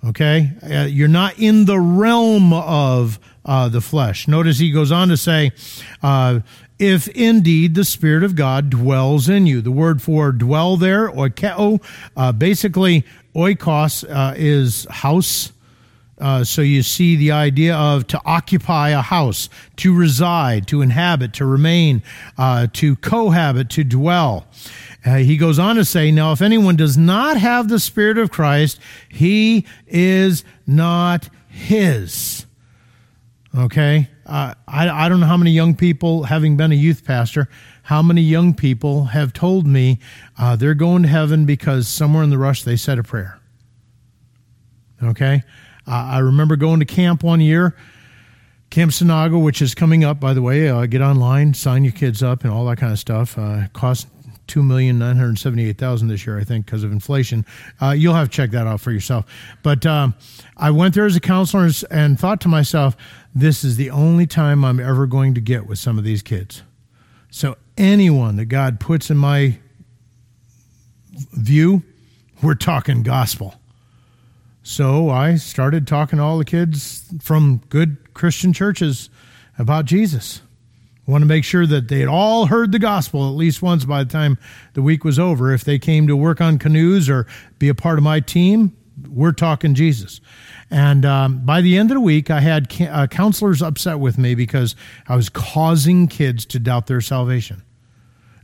Okay? 0.06 0.52
Uh, 0.62 0.84
you're 0.84 1.08
not 1.08 1.38
in 1.38 1.64
the 1.64 1.78
realm 1.78 2.52
of 2.52 3.18
uh, 3.44 3.68
the 3.68 3.80
flesh. 3.80 4.28
Notice 4.28 4.58
he 4.58 4.70
goes 4.70 4.92
on 4.92 5.08
to 5.08 5.16
say, 5.16 5.52
uh, 6.02 6.40
if 6.80 7.06
indeed 7.08 7.74
the 7.74 7.84
Spirit 7.84 8.24
of 8.24 8.34
God 8.34 8.70
dwells 8.70 9.28
in 9.28 9.46
you. 9.46 9.60
The 9.60 9.70
word 9.70 10.00
for 10.00 10.32
dwell 10.32 10.78
there, 10.78 11.10
oikeo, 11.10 11.82
uh, 12.16 12.32
basically, 12.32 13.04
oikos 13.36 14.04
uh, 14.08 14.34
is 14.36 14.86
house. 14.90 15.52
Uh, 16.18 16.42
so 16.42 16.62
you 16.62 16.82
see 16.82 17.16
the 17.16 17.32
idea 17.32 17.76
of 17.76 18.06
to 18.06 18.20
occupy 18.24 18.90
a 18.90 19.02
house, 19.02 19.50
to 19.76 19.94
reside, 19.94 20.66
to 20.66 20.80
inhabit, 20.80 21.34
to 21.34 21.44
remain, 21.44 22.02
uh, 22.38 22.66
to 22.72 22.96
cohabit, 22.96 23.68
to 23.70 23.84
dwell. 23.84 24.46
Uh, 25.04 25.16
he 25.16 25.36
goes 25.36 25.58
on 25.58 25.76
to 25.76 25.84
say, 25.84 26.10
Now, 26.10 26.32
if 26.32 26.42
anyone 26.42 26.76
does 26.76 26.96
not 26.96 27.36
have 27.36 27.68
the 27.68 27.78
Spirit 27.78 28.16
of 28.16 28.30
Christ, 28.30 28.80
he 29.08 29.66
is 29.86 30.44
not 30.66 31.28
his. 31.48 32.46
Okay? 33.56 34.08
Uh, 34.26 34.54
I, 34.68 34.88
I 34.88 35.08
don't 35.08 35.20
know 35.20 35.26
how 35.26 35.36
many 35.36 35.50
young 35.50 35.74
people, 35.74 36.24
having 36.24 36.56
been 36.56 36.72
a 36.72 36.76
youth 36.76 37.04
pastor, 37.04 37.48
how 37.82 38.02
many 38.02 38.22
young 38.22 38.54
people 38.54 39.06
have 39.06 39.32
told 39.32 39.66
me 39.66 39.98
uh, 40.38 40.56
they're 40.56 40.74
going 40.74 41.02
to 41.02 41.08
heaven 41.08 41.46
because 41.46 41.88
somewhere 41.88 42.22
in 42.22 42.30
the 42.30 42.38
rush 42.38 42.62
they 42.62 42.76
said 42.76 42.98
a 42.98 43.02
prayer. 43.02 43.40
Okay? 45.02 45.42
Uh, 45.86 45.90
I 45.90 46.18
remember 46.18 46.56
going 46.56 46.80
to 46.80 46.86
camp 46.86 47.22
one 47.24 47.40
year, 47.40 47.74
Camp 48.68 48.92
Sinago, 48.92 49.42
which 49.42 49.60
is 49.60 49.74
coming 49.74 50.04
up, 50.04 50.20
by 50.20 50.32
the 50.32 50.42
way. 50.42 50.68
Uh, 50.68 50.86
get 50.86 51.00
online, 51.00 51.54
sign 51.54 51.82
your 51.82 51.92
kids 51.92 52.22
up, 52.22 52.44
and 52.44 52.52
all 52.52 52.64
that 52.66 52.78
kind 52.78 52.92
of 52.92 53.00
stuff. 53.00 53.36
Uh, 53.36 53.66
cost 53.72 54.06
two 54.46 54.62
million 54.62 54.98
nine 54.98 55.16
hundred 55.16 55.38
seventy-eight 55.38 55.78
thousand 55.78 56.08
this 56.08 56.24
year, 56.26 56.38
I 56.38 56.44
think, 56.44 56.66
because 56.66 56.84
of 56.84 56.92
inflation. 56.92 57.44
Uh, 57.80 57.90
you'll 57.90 58.14
have 58.14 58.30
to 58.30 58.32
check 58.32 58.50
that 58.52 58.68
out 58.68 58.80
for 58.80 58.92
yourself. 58.92 59.24
But 59.64 59.86
um, 59.86 60.14
I 60.56 60.70
went 60.70 60.94
there 60.94 61.06
as 61.06 61.16
a 61.16 61.20
counselor 61.20 61.68
and 61.90 62.18
thought 62.18 62.40
to 62.42 62.48
myself, 62.48 62.96
this 63.34 63.64
is 63.64 63.76
the 63.76 63.90
only 63.90 64.26
time 64.26 64.64
I'm 64.64 64.80
ever 64.80 65.06
going 65.06 65.34
to 65.34 65.40
get 65.40 65.66
with 65.66 65.78
some 65.78 65.98
of 65.98 66.04
these 66.04 66.22
kids. 66.22 66.62
So 67.30 67.56
anyone 67.76 68.36
that 68.36 68.46
God 68.46 68.80
puts 68.80 69.10
in 69.10 69.16
my 69.16 69.58
view, 71.32 71.82
we're 72.42 72.54
talking 72.54 73.02
gospel. 73.02 73.54
So 74.62 75.08
I 75.10 75.36
started 75.36 75.86
talking 75.86 76.18
to 76.18 76.22
all 76.22 76.38
the 76.38 76.44
kids 76.44 77.04
from 77.22 77.62
good 77.68 78.14
Christian 78.14 78.52
churches 78.52 79.10
about 79.58 79.84
Jesus. 79.84 80.42
I 81.06 81.10
want 81.10 81.22
to 81.22 81.26
make 81.26 81.44
sure 81.44 81.66
that 81.66 81.88
they 81.88 82.00
had 82.00 82.08
all 82.08 82.46
heard 82.46 82.72
the 82.72 82.78
gospel 82.78 83.26
at 83.28 83.34
least 83.34 83.62
once 83.62 83.84
by 83.84 84.04
the 84.04 84.10
time 84.10 84.38
the 84.74 84.82
week 84.82 85.02
was 85.02 85.18
over. 85.18 85.52
If 85.52 85.64
they 85.64 85.78
came 85.78 86.06
to 86.06 86.16
work 86.16 86.40
on 86.40 86.58
canoes 86.58 87.08
or 87.08 87.26
be 87.58 87.68
a 87.68 87.74
part 87.74 87.98
of 87.98 88.04
my 88.04 88.20
team, 88.20 88.76
we're 89.08 89.32
talking 89.32 89.74
Jesus. 89.74 90.20
And 90.70 91.04
um, 91.04 91.44
by 91.44 91.60
the 91.60 91.76
end 91.76 91.90
of 91.90 91.96
the 91.96 92.00
week, 92.00 92.30
I 92.30 92.40
had 92.40 92.72
uh, 92.80 93.08
counselors 93.08 93.60
upset 93.60 93.98
with 93.98 94.18
me 94.18 94.34
because 94.34 94.76
I 95.08 95.16
was 95.16 95.28
causing 95.28 96.06
kids 96.06 96.46
to 96.46 96.58
doubt 96.60 96.86
their 96.86 97.00
salvation. 97.00 97.62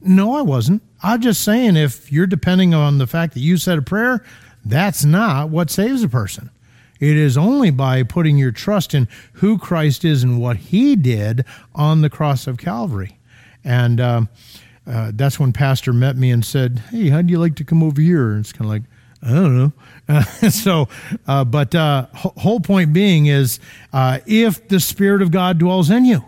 No, 0.01 0.35
I 0.35 0.43
wasn't. 0.43 0.83
I'm 1.03 1.21
just 1.21 1.43
saying 1.43 1.77
if 1.77 2.11
you're 2.11 2.27
depending 2.27 2.75
on 2.75 2.99
the 2.99 3.07
fact 3.07 3.35
that 3.35 3.41
you 3.41 3.57
said 3.57 3.79
a 3.79 3.83
prayer, 3.83 4.25
that's 4.65 5.05
not 5.05 5.51
what 5.51 5.71
saves 5.71 6.03
a 6.03 6.09
person. 6.09 6.51
It 6.99 7.17
is 7.17 7.37
only 7.37 7.71
by 7.71 8.03
putting 8.03 8.39
your 8.39 8.51
trust 8.51 8.95
in 8.95 9.07
who 9.35 9.59
Christ 9.59 10.05
is 10.05 10.23
and 10.23 10.41
what 10.41 10.57
he 10.57 10.97
did 10.97 11.45
on 11.75 12.01
the 12.01 12.11
cross 12.11 12.47
of 12.47 12.59
Calvary. 12.59 13.19
And 13.65 14.01
um, 14.01 14.29
uh, 14.87 15.13
that's 15.15 15.39
when 15.39 15.53
Pastor 15.53 15.93
met 15.93 16.17
me 16.17 16.31
and 16.31 16.45
said, 16.45 16.83
Hey, 16.91 17.11
how'd 17.11 17.29
you 17.31 17.39
like 17.39 17.57
to 17.57 17.65
come 17.65 17.83
over 17.83 18.01
here? 18.01 18.31
And 18.31 18.41
it's 18.41 18.53
kind 18.53 18.65
of 18.65 18.71
like, 18.71 18.83
I 19.23 19.29
don't 19.33 19.57
know. 19.57 19.73
Uh, 20.09 20.23
so, 20.51 20.89
uh, 21.27 21.45
but 21.45 21.75
uh, 21.75 22.07
whole 22.15 22.61
point 22.61 22.93
being 22.93 23.27
is 23.27 23.59
uh, 23.93 24.21
if 24.27 24.69
the 24.69 24.81
Spirit 24.81 25.23
of 25.23 25.31
God 25.31 25.59
dwells 25.59 25.91
in 25.91 26.05
you, 26.05 26.25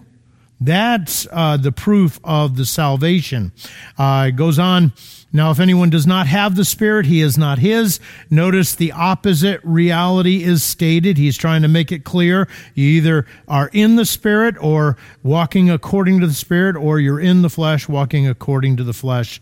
That's 0.60 1.26
uh, 1.30 1.56
the 1.56 1.72
proof 1.72 2.18
of 2.24 2.56
the 2.56 2.66
salvation. 2.66 3.52
Uh, 3.96 4.26
it 4.28 4.36
goes 4.36 4.58
on. 4.58 4.92
Now, 5.30 5.50
if 5.50 5.60
anyone 5.60 5.90
does 5.90 6.06
not 6.06 6.26
have 6.26 6.56
the 6.56 6.64
Spirit, 6.64 7.04
he 7.04 7.20
is 7.20 7.36
not 7.36 7.58
his. 7.58 8.00
Notice 8.30 8.74
the 8.74 8.92
opposite 8.92 9.60
reality 9.62 10.42
is 10.42 10.62
stated. 10.62 11.18
He's 11.18 11.36
trying 11.36 11.60
to 11.62 11.68
make 11.68 11.92
it 11.92 12.02
clear. 12.02 12.48
You 12.74 12.88
either 12.88 13.26
are 13.46 13.68
in 13.74 13.96
the 13.96 14.06
Spirit 14.06 14.56
or 14.58 14.96
walking 15.22 15.68
according 15.68 16.20
to 16.20 16.26
the 16.26 16.32
Spirit, 16.32 16.76
or 16.76 16.98
you're 16.98 17.20
in 17.20 17.42
the 17.42 17.50
flesh 17.50 17.88
walking 17.88 18.26
according 18.26 18.78
to 18.78 18.84
the 18.84 18.94
flesh. 18.94 19.38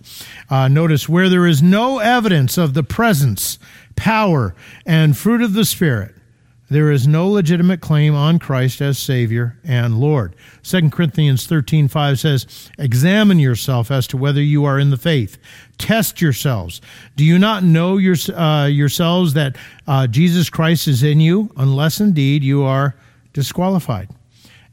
Uh, 0.50 0.66
notice 0.66 1.08
where 1.08 1.28
there 1.28 1.46
is 1.46 1.62
no 1.62 2.00
evidence 2.00 2.58
of 2.58 2.74
the 2.74 2.82
presence, 2.82 3.60
power, 3.94 4.56
and 4.84 5.16
fruit 5.16 5.40
of 5.40 5.52
the 5.52 5.64
Spirit, 5.64 6.15
there 6.68 6.90
is 6.90 7.06
no 7.06 7.28
legitimate 7.28 7.80
claim 7.80 8.14
on 8.14 8.38
Christ 8.38 8.80
as 8.80 8.98
Savior 8.98 9.56
and 9.62 10.00
Lord. 10.00 10.34
2 10.64 10.90
Corinthians 10.90 11.46
13 11.46 11.86
5 11.86 12.18
says, 12.18 12.70
Examine 12.78 13.38
yourself 13.38 13.90
as 13.90 14.06
to 14.08 14.16
whether 14.16 14.42
you 14.42 14.64
are 14.64 14.78
in 14.78 14.90
the 14.90 14.96
faith. 14.96 15.38
Test 15.78 16.20
yourselves. 16.20 16.80
Do 17.14 17.24
you 17.24 17.38
not 17.38 17.62
know 17.62 17.98
your, 17.98 18.16
uh, 18.34 18.66
yourselves 18.66 19.34
that 19.34 19.56
uh, 19.86 20.08
Jesus 20.08 20.50
Christ 20.50 20.88
is 20.88 21.02
in 21.02 21.20
you, 21.20 21.50
unless 21.56 22.00
indeed 22.00 22.42
you 22.42 22.64
are 22.64 22.96
disqualified? 23.32 24.08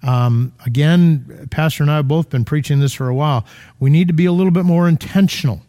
Um, 0.01 0.51
again, 0.65 1.47
Pastor 1.51 1.84
and 1.84 1.91
I 1.91 1.97
have 1.97 2.08
both 2.08 2.29
been 2.29 2.43
preaching 2.43 2.79
this 2.79 2.93
for 2.93 3.08
a 3.08 3.15
while. 3.15 3.45
We 3.79 3.89
need 3.89 4.08
to 4.08 4.13
be 4.13 4.25
a 4.25 4.32
little 4.32 4.51
bit 4.51 4.65
more 4.65 4.88
intentional 4.88 5.62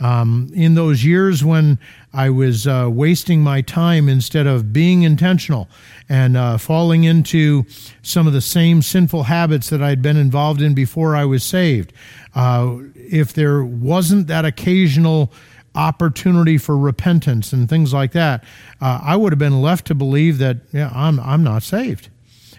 um, 0.00 0.50
in 0.54 0.74
those 0.74 1.04
years 1.04 1.44
when 1.44 1.78
I 2.12 2.30
was 2.30 2.66
uh, 2.66 2.88
wasting 2.90 3.42
my 3.42 3.60
time 3.60 4.08
instead 4.08 4.46
of 4.46 4.72
being 4.72 5.02
intentional 5.02 5.68
and 6.08 6.36
uh, 6.36 6.58
falling 6.58 7.04
into 7.04 7.64
some 8.02 8.26
of 8.26 8.32
the 8.32 8.40
same 8.40 8.82
sinful 8.82 9.24
habits 9.24 9.70
that 9.70 9.82
I'd 9.82 10.02
been 10.02 10.16
involved 10.16 10.60
in 10.60 10.74
before 10.74 11.16
I 11.16 11.24
was 11.24 11.44
saved, 11.44 11.92
uh, 12.34 12.76
if 12.94 13.32
there 13.32 13.64
wasn't 13.64 14.26
that 14.26 14.44
occasional 14.44 15.32
opportunity 15.74 16.56
for 16.56 16.76
repentance 16.76 17.52
and 17.52 17.68
things 17.68 17.92
like 17.92 18.12
that, 18.12 18.44
uh, 18.80 19.00
I 19.02 19.16
would 19.16 19.32
have 19.32 19.38
been 19.38 19.60
left 19.60 19.86
to 19.88 19.94
believe 19.94 20.38
that 20.38 20.58
yeah, 20.72 20.90
I'm 20.94 21.20
I'm 21.20 21.44
not 21.44 21.62
saved. 21.62 22.08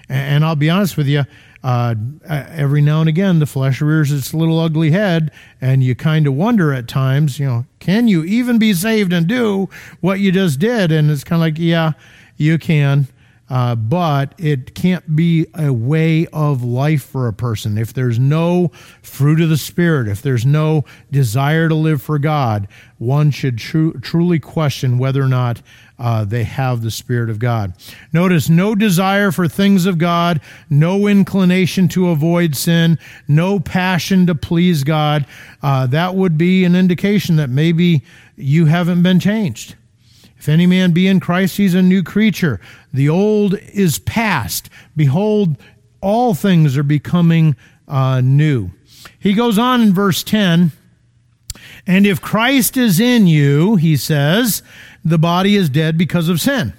And, 0.09 0.45
I'll 0.45 0.55
be 0.55 0.69
honest 0.69 0.95
with 0.95 1.07
you, 1.07 1.25
uh, 1.63 1.95
every 2.27 2.81
now 2.81 3.01
and 3.01 3.09
again 3.09 3.39
the 3.39 3.45
flesh 3.45 3.81
rears 3.81 4.11
its 4.11 4.33
little 4.33 4.59
ugly 4.59 4.91
head 4.91 5.31
and 5.59 5.83
you 5.83 5.95
kind 5.95 6.27
of 6.27 6.33
wonder 6.33 6.71
at 6.71 6.87
times 6.87 7.39
you 7.39 7.45
know 7.45 7.65
can 7.79 8.07
you 8.07 8.23
even 8.23 8.59
be 8.59 8.73
saved 8.73 9.11
and 9.11 9.27
do 9.27 9.67
what 9.99 10.19
you 10.19 10.31
just 10.31 10.59
did 10.59 10.91
and 10.91 11.09
it's 11.09 11.23
kind 11.23 11.41
of 11.41 11.41
like 11.41 11.57
yeah 11.57 11.93
you 12.37 12.57
can 12.59 13.07
uh, 13.49 13.75
but 13.75 14.33
it 14.37 14.75
can't 14.75 15.15
be 15.15 15.47
a 15.53 15.71
way 15.71 16.27
of 16.27 16.63
life 16.63 17.03
for 17.03 17.27
a 17.27 17.33
person. 17.33 17.77
If 17.77 17.93
there's 17.93 18.19
no 18.19 18.71
fruit 19.01 19.39
of 19.39 19.49
the 19.49 19.57
Spirit, 19.57 20.09
if 20.09 20.21
there's 20.21 20.45
no 20.45 20.83
desire 21.11 21.69
to 21.69 21.75
live 21.75 22.01
for 22.01 22.19
God, 22.19 22.67
one 22.97 23.31
should 23.31 23.57
tru- 23.57 23.93
truly 24.01 24.39
question 24.39 24.97
whether 24.97 25.21
or 25.21 25.29
not 25.29 25.61
uh, 25.99 26.25
they 26.25 26.43
have 26.43 26.81
the 26.81 26.91
Spirit 26.91 27.29
of 27.29 27.39
God. 27.39 27.73
Notice 28.13 28.49
no 28.49 28.75
desire 28.75 29.31
for 29.31 29.47
things 29.47 29.85
of 29.85 29.97
God, 29.97 30.41
no 30.69 31.07
inclination 31.07 31.87
to 31.89 32.09
avoid 32.09 32.55
sin, 32.55 32.99
no 33.27 33.59
passion 33.59 34.27
to 34.27 34.35
please 34.35 34.83
God. 34.83 35.25
Uh, 35.61 35.87
that 35.87 36.15
would 36.15 36.37
be 36.37 36.65
an 36.65 36.75
indication 36.75 37.37
that 37.37 37.49
maybe 37.49 38.03
you 38.35 38.65
haven't 38.65 39.01
been 39.01 39.19
changed. 39.19 39.75
If 40.37 40.47
any 40.47 40.67
man 40.67 40.91
be 40.91 41.07
in 41.07 41.19
Christ, 41.19 41.57
he's 41.57 41.73
a 41.73 41.81
new 41.81 42.03
creature. 42.03 42.61
The 42.93 43.09
old 43.09 43.55
is 43.55 43.99
past. 43.99 44.69
Behold, 44.95 45.57
all 45.99 46.35
things 46.35 46.77
are 46.77 46.83
becoming 46.83 47.55
uh, 47.87 48.21
new. 48.21 48.71
He 49.19 49.33
goes 49.33 49.57
on 49.57 49.81
in 49.81 49.93
verse 49.93 50.23
10 50.23 50.71
And 51.87 52.05
if 52.05 52.21
Christ 52.21 52.77
is 52.77 52.99
in 52.99 53.25
you, 53.25 53.77
he 53.77 53.97
says, 53.97 54.61
the 55.07 55.17
body 55.17 55.55
is 55.55 55.69
dead 55.69 55.97
because 55.97 56.27
of 56.27 56.41
sin. 56.41 56.73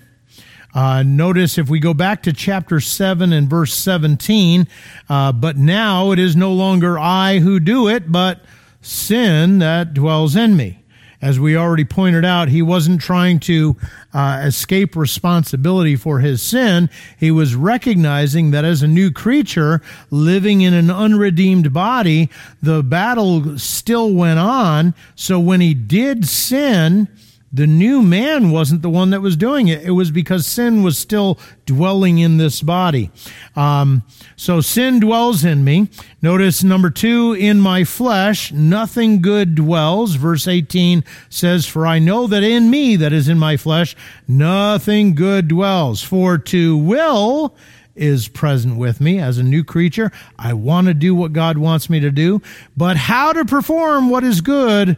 Uh, 0.75 1.03
notice 1.03 1.57
if 1.57 1.71
we 1.71 1.81
go 1.81 1.95
back 1.95 2.23
to 2.23 2.33
chapter 2.33 2.79
7 2.79 3.33
and 3.33 3.49
verse 3.49 3.73
17, 3.75 4.69
uh, 5.09 5.33
but 5.33 5.57
now 5.57 6.13
it 6.13 6.19
is 6.19 6.37
no 6.37 6.53
longer 6.53 6.99
I 6.99 7.39
who 7.39 7.59
do 7.59 7.89
it, 7.89 8.13
but 8.13 8.43
sin 8.83 9.61
that 9.61 9.95
dwells 9.95 10.37
in 10.37 10.57
me. 10.57 10.85
As 11.21 11.41
we 11.41 11.57
already 11.57 11.85
pointed 11.85 12.25
out, 12.25 12.49
he 12.49 12.63
wasn't 12.63 13.01
trying 13.01 13.41
to 13.41 13.77
uh, 14.15 14.43
escape 14.45 14.95
responsibility 14.95 15.97
for 15.97 16.21
his 16.21 16.43
sin. 16.43 16.91
He 17.19 17.33
was 17.33 17.57
recognizing 17.57 18.53
that 18.53 18.65
as 18.65 18.83
a 18.83 18.87
new 18.87 19.11
creature 19.11 19.83
living 20.11 20.61
in 20.61 20.75
an 20.75 20.93
unredeemed 20.93 21.73
body, 21.73 22.31
the 22.63 22.85
battle 22.85 23.59
still 23.59 24.15
went 24.15 24.39
on. 24.39 24.95
So 25.17 25.41
when 25.41 25.61
he 25.61 25.75
did 25.75 26.25
sin, 26.25 27.09
the 27.53 27.67
new 27.67 28.03
man 28.03 28.51
wasn't 28.51 28.83
the 28.83 28.91
one 28.91 29.11
that 29.11 29.23
was 29.23 29.37
doing 29.37 29.69
it. 29.69 29.83
It 29.83 29.93
was 29.93 30.11
because 30.11 30.47
sin 30.47 30.83
was 30.83 30.99
still 30.99 31.39
dwelling 31.65 32.19
in 32.19 32.37
this 32.37 32.61
body. 32.61 33.11
Um, 33.57 34.03
so 34.37 34.61
sin 34.61 35.01
dwells 35.01 35.45
in 35.45 35.65
me. 35.65 35.89
Notice 36.21 36.63
number 36.63 36.91
two, 36.91 37.33
in 37.33 37.61
my 37.61 37.85
flesh, 37.85 38.53
nothing 38.53 39.23
good 39.23 39.55
dwells. 39.55 40.17
Verse 40.17 40.47
18 40.47 41.05
says, 41.31 41.65
For 41.65 41.87
I 41.87 41.99
know 41.99 42.27
that 42.27 42.43
in 42.43 42.71
me, 42.71 42.97
that 42.97 43.13
is 43.15 43.29
in 43.29 43.39
my 43.39 43.57
flesh, 43.57 43.97
nothing 44.27 45.15
good 45.15 45.49
dwells. 45.49 46.03
For 46.03 46.37
to 46.37 46.77
will 46.77 47.55
is 47.95 48.29
present 48.29 48.77
with 48.77 49.01
me 49.01 49.19
as 49.19 49.39
a 49.39 49.43
new 49.43 49.65
creature. 49.65 50.13
I 50.39 50.53
want 50.53 50.87
to 50.87 50.95
do 50.95 51.15
what 51.15 51.33
God 51.33 51.57
wants 51.57 51.89
me 51.89 51.99
to 52.01 52.11
do, 52.11 52.43
but 52.77 52.97
how 52.97 53.33
to 53.33 53.45
perform 53.45 54.11
what 54.11 54.23
is 54.23 54.41
good, 54.43 54.97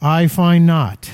I 0.00 0.26
find 0.26 0.66
not. 0.66 1.08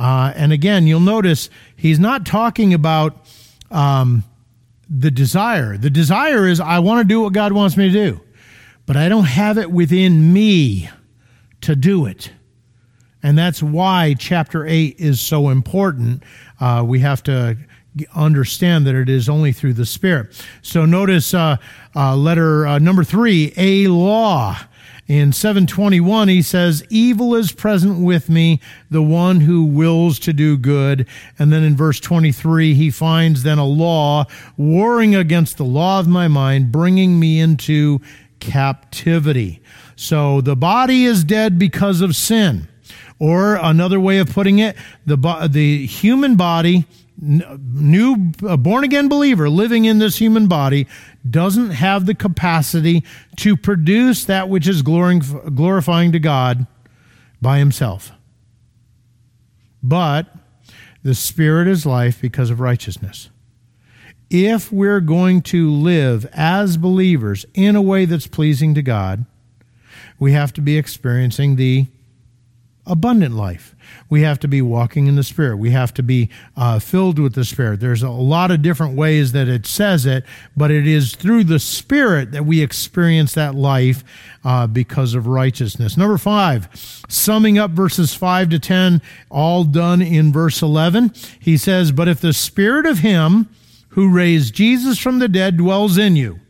Uh, 0.00 0.32
and 0.34 0.50
again, 0.50 0.86
you'll 0.86 0.98
notice 0.98 1.50
he's 1.76 1.98
not 1.98 2.24
talking 2.24 2.72
about 2.72 3.26
um, 3.70 4.24
the 4.88 5.10
desire. 5.10 5.76
The 5.76 5.90
desire 5.90 6.48
is, 6.48 6.58
I 6.58 6.78
want 6.78 7.00
to 7.00 7.04
do 7.04 7.20
what 7.20 7.34
God 7.34 7.52
wants 7.52 7.76
me 7.76 7.88
to 7.88 7.92
do, 7.92 8.20
but 8.86 8.96
I 8.96 9.10
don't 9.10 9.26
have 9.26 9.58
it 9.58 9.70
within 9.70 10.32
me 10.32 10.88
to 11.60 11.76
do 11.76 12.06
it. 12.06 12.32
And 13.22 13.36
that's 13.36 13.62
why 13.62 14.14
chapter 14.18 14.64
8 14.64 14.96
is 14.98 15.20
so 15.20 15.50
important. 15.50 16.22
Uh, 16.58 16.82
we 16.86 17.00
have 17.00 17.22
to 17.24 17.58
understand 18.14 18.86
that 18.86 18.94
it 18.94 19.10
is 19.10 19.28
only 19.28 19.52
through 19.52 19.74
the 19.74 19.84
Spirit. 19.84 20.42
So 20.62 20.86
notice 20.86 21.34
uh, 21.34 21.58
uh, 21.94 22.16
letter 22.16 22.66
uh, 22.66 22.78
number 22.78 23.04
three, 23.04 23.52
a 23.58 23.88
law. 23.88 24.58
In 25.10 25.32
721, 25.32 26.28
he 26.28 26.40
says, 26.40 26.84
Evil 26.88 27.34
is 27.34 27.50
present 27.50 27.98
with 27.98 28.28
me, 28.28 28.60
the 28.92 29.02
one 29.02 29.40
who 29.40 29.64
wills 29.64 30.20
to 30.20 30.32
do 30.32 30.56
good. 30.56 31.04
And 31.36 31.52
then 31.52 31.64
in 31.64 31.76
verse 31.76 31.98
23, 31.98 32.74
he 32.74 32.92
finds 32.92 33.42
then 33.42 33.58
a 33.58 33.66
law 33.66 34.26
warring 34.56 35.16
against 35.16 35.56
the 35.56 35.64
law 35.64 35.98
of 35.98 36.06
my 36.06 36.28
mind, 36.28 36.70
bringing 36.70 37.18
me 37.18 37.40
into 37.40 38.00
captivity. 38.38 39.60
So 39.96 40.40
the 40.40 40.54
body 40.54 41.06
is 41.06 41.24
dead 41.24 41.58
because 41.58 42.00
of 42.02 42.14
sin. 42.14 42.68
Or 43.18 43.56
another 43.56 43.98
way 43.98 44.18
of 44.18 44.32
putting 44.32 44.60
it, 44.60 44.76
the, 45.06 45.16
the 45.50 45.86
human 45.86 46.36
body 46.36 46.86
new 47.22 48.16
born 48.16 48.82
again 48.82 49.08
believer 49.08 49.50
living 49.50 49.84
in 49.84 49.98
this 49.98 50.16
human 50.16 50.46
body 50.48 50.86
doesn't 51.28 51.70
have 51.70 52.06
the 52.06 52.14
capacity 52.14 53.04
to 53.36 53.56
produce 53.56 54.24
that 54.24 54.48
which 54.48 54.66
is 54.66 54.82
glorifying 54.82 56.12
to 56.12 56.18
God 56.18 56.66
by 57.42 57.58
himself. 57.58 58.12
But 59.82 60.34
the 61.02 61.14
Spirit 61.14 61.68
is 61.68 61.84
life 61.84 62.20
because 62.20 62.50
of 62.50 62.60
righteousness. 62.60 63.28
If 64.30 64.70
we're 64.70 65.00
going 65.00 65.42
to 65.42 65.70
live 65.70 66.24
as 66.32 66.76
believers 66.76 67.44
in 67.52 67.76
a 67.76 67.82
way 67.82 68.04
that's 68.04 68.26
pleasing 68.26 68.74
to 68.74 68.82
God, 68.82 69.26
we 70.18 70.32
have 70.32 70.52
to 70.54 70.60
be 70.60 70.78
experiencing 70.78 71.56
the 71.56 71.86
abundant 72.86 73.34
life. 73.34 73.74
We 74.08 74.22
have 74.22 74.38
to 74.40 74.48
be 74.48 74.62
walking 74.62 75.06
in 75.06 75.16
the 75.16 75.22
Spirit. 75.22 75.56
We 75.56 75.70
have 75.70 75.94
to 75.94 76.02
be 76.02 76.30
uh, 76.56 76.78
filled 76.78 77.18
with 77.18 77.34
the 77.34 77.44
Spirit. 77.44 77.80
There's 77.80 78.02
a 78.02 78.10
lot 78.10 78.50
of 78.50 78.62
different 78.62 78.96
ways 78.96 79.32
that 79.32 79.48
it 79.48 79.66
says 79.66 80.06
it, 80.06 80.24
but 80.56 80.70
it 80.70 80.86
is 80.86 81.14
through 81.14 81.44
the 81.44 81.58
Spirit 81.58 82.32
that 82.32 82.44
we 82.44 82.62
experience 82.62 83.34
that 83.34 83.54
life 83.54 84.02
uh, 84.44 84.66
because 84.66 85.14
of 85.14 85.26
righteousness. 85.26 85.96
Number 85.96 86.18
five, 86.18 86.68
summing 87.08 87.58
up 87.58 87.72
verses 87.72 88.14
5 88.14 88.50
to 88.50 88.58
10, 88.58 89.02
all 89.30 89.64
done 89.64 90.02
in 90.02 90.32
verse 90.32 90.62
11, 90.62 91.12
he 91.38 91.56
says, 91.56 91.92
But 91.92 92.08
if 92.08 92.20
the 92.20 92.32
Spirit 92.32 92.86
of 92.86 93.00
Him 93.00 93.48
who 93.90 94.12
raised 94.12 94.54
Jesus 94.54 94.98
from 94.98 95.18
the 95.18 95.28
dead 95.28 95.56
dwells 95.56 95.98
in 95.98 96.16
you, 96.16 96.40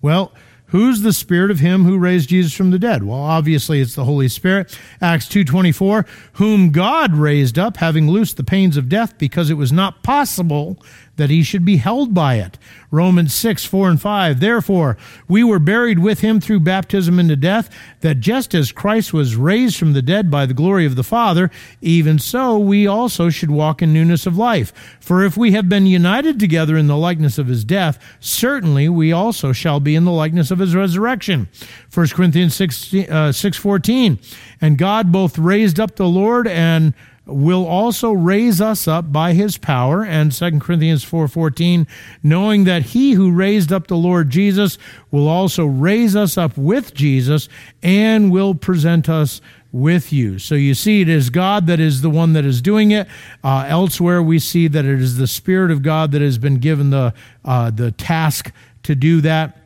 well, 0.00 0.32
Who's 0.72 1.02
the 1.02 1.12
spirit 1.12 1.50
of 1.50 1.60
him 1.60 1.84
who 1.84 1.98
raised 1.98 2.30
Jesus 2.30 2.54
from 2.54 2.70
the 2.70 2.78
dead? 2.78 3.04
Well, 3.04 3.18
obviously 3.18 3.82
it's 3.82 3.94
the 3.94 4.06
Holy 4.06 4.26
Spirit. 4.26 4.74
Acts 5.02 5.28
2:24, 5.28 6.06
whom 6.34 6.70
God 6.70 7.14
raised 7.14 7.58
up 7.58 7.76
having 7.76 8.08
loosed 8.10 8.38
the 8.38 8.42
pains 8.42 8.78
of 8.78 8.88
death 8.88 9.18
because 9.18 9.50
it 9.50 9.58
was 9.58 9.70
not 9.70 10.02
possible 10.02 10.82
that 11.16 11.30
he 11.30 11.42
should 11.42 11.64
be 11.64 11.76
held 11.76 12.14
by 12.14 12.36
it. 12.36 12.58
Romans 12.90 13.34
6, 13.34 13.64
4 13.64 13.90
and 13.90 14.00
5. 14.00 14.40
Therefore, 14.40 14.96
we 15.28 15.44
were 15.44 15.58
buried 15.58 15.98
with 15.98 16.20
him 16.20 16.40
through 16.40 16.60
baptism 16.60 17.18
into 17.18 17.36
death, 17.36 17.70
that 18.00 18.20
just 18.20 18.54
as 18.54 18.72
Christ 18.72 19.12
was 19.12 19.36
raised 19.36 19.76
from 19.76 19.92
the 19.92 20.02
dead 20.02 20.30
by 20.30 20.46
the 20.46 20.54
glory 20.54 20.86
of 20.86 20.96
the 20.96 21.04
Father, 21.04 21.50
even 21.80 22.18
so 22.18 22.58
we 22.58 22.86
also 22.86 23.30
should 23.30 23.50
walk 23.50 23.82
in 23.82 23.92
newness 23.92 24.26
of 24.26 24.36
life. 24.38 24.72
For 25.00 25.24
if 25.24 25.36
we 25.36 25.52
have 25.52 25.68
been 25.68 25.86
united 25.86 26.38
together 26.38 26.76
in 26.76 26.86
the 26.86 26.96
likeness 26.96 27.38
of 27.38 27.46
his 27.46 27.64
death, 27.64 27.98
certainly 28.20 28.88
we 28.88 29.12
also 29.12 29.52
shall 29.52 29.80
be 29.80 29.94
in 29.94 30.04
the 30.04 30.12
likeness 30.12 30.50
of 30.50 30.58
his 30.58 30.74
resurrection. 30.74 31.48
1 31.92 32.08
Corinthians 32.08 32.54
6, 32.54 32.94
uh, 32.94 33.32
6 33.32 33.56
14. 33.56 34.18
And 34.60 34.78
God 34.78 35.12
both 35.12 35.38
raised 35.38 35.78
up 35.78 35.96
the 35.96 36.06
Lord 36.06 36.46
and 36.46 36.94
will 37.24 37.64
also 37.64 38.12
raise 38.12 38.60
us 38.60 38.88
up 38.88 39.12
by 39.12 39.32
his 39.32 39.56
power 39.56 40.04
and 40.04 40.32
2 40.32 40.60
Corinthians 40.60 41.04
4:14 41.04 41.86
knowing 42.22 42.64
that 42.64 42.82
he 42.86 43.12
who 43.12 43.30
raised 43.30 43.72
up 43.72 43.86
the 43.86 43.96
Lord 43.96 44.28
Jesus 44.28 44.76
will 45.10 45.28
also 45.28 45.64
raise 45.64 46.16
us 46.16 46.36
up 46.36 46.56
with 46.58 46.94
Jesus 46.94 47.48
and 47.82 48.32
will 48.32 48.54
present 48.54 49.08
us 49.08 49.40
with 49.70 50.12
you. 50.12 50.38
So 50.38 50.54
you 50.54 50.74
see, 50.74 51.00
it 51.00 51.08
is 51.08 51.30
God 51.30 51.66
that 51.66 51.80
is 51.80 52.02
the 52.02 52.10
one 52.10 52.34
that 52.34 52.44
is 52.44 52.60
doing 52.60 52.90
it. 52.90 53.08
Uh, 53.42 53.64
elsewhere, 53.66 54.22
we 54.22 54.38
see 54.38 54.68
that 54.68 54.84
it 54.84 55.00
is 55.00 55.16
the 55.16 55.26
Spirit 55.26 55.70
of 55.70 55.82
God 55.82 56.12
that 56.12 56.20
has 56.20 56.38
been 56.38 56.56
given 56.56 56.90
the 56.90 57.14
uh, 57.44 57.70
the 57.70 57.90
task 57.90 58.52
to 58.82 58.94
do 58.94 59.20
that. 59.22 59.61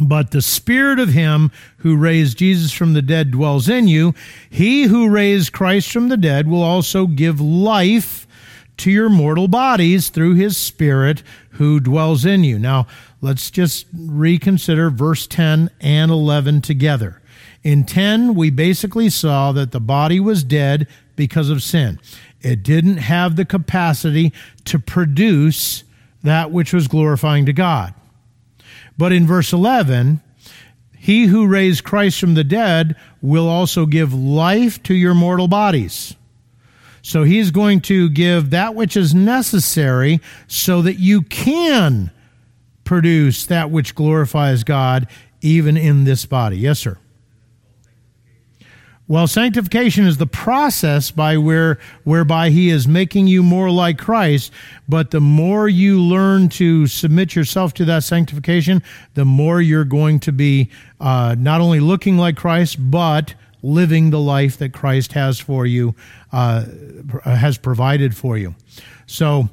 But 0.00 0.30
the 0.30 0.42
Spirit 0.42 0.98
of 0.98 1.10
Him 1.10 1.50
who 1.78 1.96
raised 1.96 2.38
Jesus 2.38 2.72
from 2.72 2.94
the 2.94 3.02
dead 3.02 3.30
dwells 3.30 3.68
in 3.68 3.86
you. 3.86 4.14
He 4.48 4.84
who 4.84 5.10
raised 5.10 5.52
Christ 5.52 5.92
from 5.92 6.08
the 6.08 6.16
dead 6.16 6.48
will 6.48 6.62
also 6.62 7.06
give 7.06 7.40
life 7.40 8.26
to 8.78 8.90
your 8.90 9.10
mortal 9.10 9.46
bodies 9.46 10.08
through 10.08 10.34
His 10.34 10.56
Spirit 10.56 11.22
who 11.50 11.80
dwells 11.80 12.24
in 12.24 12.44
you. 12.44 12.58
Now, 12.58 12.86
let's 13.20 13.50
just 13.50 13.86
reconsider 13.94 14.88
verse 14.88 15.26
10 15.26 15.70
and 15.80 16.10
11 16.10 16.62
together. 16.62 17.20
In 17.62 17.84
10, 17.84 18.34
we 18.34 18.48
basically 18.48 19.10
saw 19.10 19.52
that 19.52 19.72
the 19.72 19.80
body 19.80 20.18
was 20.18 20.42
dead 20.42 20.88
because 21.14 21.50
of 21.50 21.62
sin. 21.62 22.00
It 22.40 22.62
didn't 22.62 22.96
have 22.96 23.36
the 23.36 23.44
capacity 23.44 24.32
to 24.64 24.78
produce 24.78 25.84
that 26.22 26.50
which 26.50 26.72
was 26.72 26.88
glorifying 26.88 27.44
to 27.46 27.52
God. 27.52 27.92
But 28.98 29.12
in 29.12 29.26
verse 29.26 29.52
11, 29.52 30.20
he 30.96 31.26
who 31.26 31.46
raised 31.46 31.84
Christ 31.84 32.20
from 32.20 32.34
the 32.34 32.44
dead 32.44 32.96
will 33.22 33.48
also 33.48 33.86
give 33.86 34.12
life 34.12 34.82
to 34.84 34.94
your 34.94 35.14
mortal 35.14 35.48
bodies. 35.48 36.14
So 37.02 37.22
he's 37.22 37.50
going 37.50 37.80
to 37.82 38.10
give 38.10 38.50
that 38.50 38.74
which 38.74 38.96
is 38.96 39.14
necessary 39.14 40.20
so 40.46 40.82
that 40.82 40.98
you 40.98 41.22
can 41.22 42.10
produce 42.84 43.46
that 43.46 43.70
which 43.70 43.94
glorifies 43.94 44.64
God 44.64 45.06
even 45.40 45.76
in 45.76 46.04
this 46.04 46.26
body. 46.26 46.58
Yes, 46.58 46.78
sir. 46.80 46.98
Well, 49.10 49.26
sanctification 49.26 50.06
is 50.06 50.18
the 50.18 50.26
process 50.28 51.10
by 51.10 51.36
where 51.36 51.80
whereby 52.04 52.50
he 52.50 52.70
is 52.70 52.86
making 52.86 53.26
you 53.26 53.42
more 53.42 53.68
like 53.68 53.98
Christ, 53.98 54.52
but 54.88 55.10
the 55.10 55.20
more 55.20 55.68
you 55.68 56.00
learn 56.00 56.48
to 56.50 56.86
submit 56.86 57.34
yourself 57.34 57.74
to 57.74 57.84
that 57.86 58.04
sanctification, 58.04 58.84
the 59.14 59.24
more 59.24 59.60
you're 59.60 59.82
going 59.82 60.20
to 60.20 60.30
be 60.30 60.70
uh, 61.00 61.34
not 61.36 61.60
only 61.60 61.80
looking 61.80 62.18
like 62.18 62.36
Christ, 62.36 62.76
but 62.78 63.34
living 63.64 64.10
the 64.10 64.20
life 64.20 64.58
that 64.58 64.72
Christ 64.72 65.14
has 65.14 65.40
for 65.40 65.66
you, 65.66 65.96
uh, 66.30 66.66
has 67.24 67.58
provided 67.58 68.16
for 68.16 68.38
you. 68.38 68.54
So, 69.06 69.48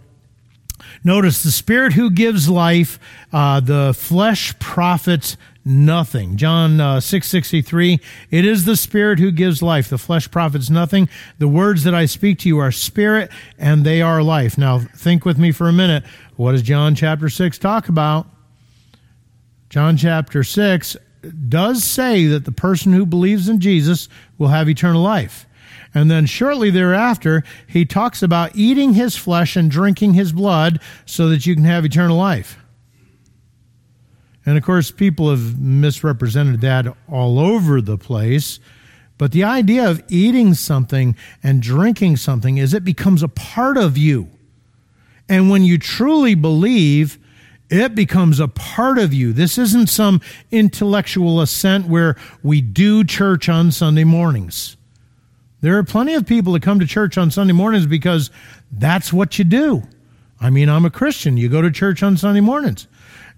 Notice 1.03 1.41
the 1.41 1.51
Spirit 1.51 1.93
who 1.93 2.11
gives 2.11 2.47
life, 2.47 2.99
uh, 3.33 3.59
the 3.59 3.95
flesh 3.97 4.57
profits 4.59 5.35
nothing. 5.67 6.37
John 6.37 6.79
uh, 6.79 6.97
6:63 6.97 7.99
It 8.31 8.45
is 8.45 8.65
the 8.65 8.77
spirit 8.77 9.19
who 9.19 9.31
gives 9.31 9.61
life 9.61 9.89
the 9.89 9.97
flesh 9.97 10.29
profits 10.31 10.69
nothing 10.69 11.09
the 11.37 11.47
words 11.47 11.83
that 11.83 11.93
I 11.93 12.05
speak 12.05 12.39
to 12.39 12.47
you 12.47 12.57
are 12.59 12.71
spirit 12.71 13.31
and 13.57 13.83
they 13.83 14.01
are 14.01 14.23
life. 14.23 14.57
Now 14.57 14.79
think 14.79 15.25
with 15.25 15.37
me 15.37 15.51
for 15.51 15.67
a 15.67 15.73
minute 15.73 16.03
what 16.35 16.53
does 16.53 16.61
John 16.61 16.95
chapter 16.95 17.29
6 17.29 17.57
talk 17.57 17.89
about? 17.89 18.27
John 19.69 19.97
chapter 19.97 20.43
6 20.43 20.97
does 21.49 21.83
say 21.83 22.25
that 22.27 22.45
the 22.45 22.51
person 22.51 22.93
who 22.93 23.05
believes 23.05 23.49
in 23.49 23.59
Jesus 23.59 24.07
will 24.37 24.49
have 24.49 24.69
eternal 24.69 25.01
life. 25.01 25.45
And 25.93 26.11
then 26.11 26.25
shortly 26.25 26.69
thereafter, 26.69 27.43
he 27.65 27.85
talks 27.85 28.21
about 28.21 28.55
eating 28.55 28.93
his 28.93 29.15
flesh 29.15 29.55
and 29.55 29.69
drinking 29.69 30.13
his 30.13 30.31
blood 30.31 30.79
so 31.05 31.29
that 31.29 31.45
you 31.45 31.55
can 31.55 31.63
have 31.63 31.85
eternal 31.85 32.17
life. 32.17 32.57
And 34.47 34.57
of 34.57 34.63
course, 34.63 34.91
people 34.91 35.29
have 35.29 35.59
misrepresented 35.59 36.61
that 36.61 36.87
all 37.09 37.37
over 37.37 37.81
the 37.81 37.97
place. 37.97 38.61
But 39.17 39.33
the 39.33 39.43
idea 39.43 39.89
of 39.89 40.01
eating 40.07 40.53
something 40.53 41.17
and 41.43 41.61
drinking 41.61 42.15
something 42.15 42.57
is 42.57 42.73
it 42.73 42.85
becomes 42.85 43.21
a 43.21 43.27
part 43.27 43.75
of 43.77 43.97
you. 43.97 44.29
And 45.27 45.49
when 45.49 45.63
you 45.63 45.77
truly 45.77 46.33
believe, 46.33 47.19
it 47.69 47.93
becomes 47.93 48.39
a 48.39 48.47
part 48.47 48.97
of 48.97 49.13
you. 49.13 49.33
This 49.33 49.57
isn't 49.57 49.87
some 49.87 50.21
intellectual 50.49 51.41
assent 51.41 51.87
where 51.87 52.15
we 52.41 52.61
do 52.61 53.03
church 53.03 53.49
on 53.49 53.71
Sunday 53.71 54.05
mornings. 54.05 54.77
There 55.59 55.77
are 55.77 55.83
plenty 55.83 56.13
of 56.13 56.25
people 56.25 56.53
that 56.53 56.63
come 56.63 56.79
to 56.79 56.87
church 56.87 57.17
on 57.17 57.31
Sunday 57.31 57.51
mornings 57.51 57.85
because 57.85 58.31
that's 58.71 59.11
what 59.11 59.37
you 59.37 59.43
do. 59.43 59.83
I 60.39 60.51
mean, 60.51 60.69
I'm 60.69 60.85
a 60.85 60.89
Christian. 60.89 61.35
You 61.35 61.49
go 61.49 61.61
to 61.61 61.69
church 61.69 62.01
on 62.01 62.15
Sunday 62.15 62.39
mornings. 62.39 62.87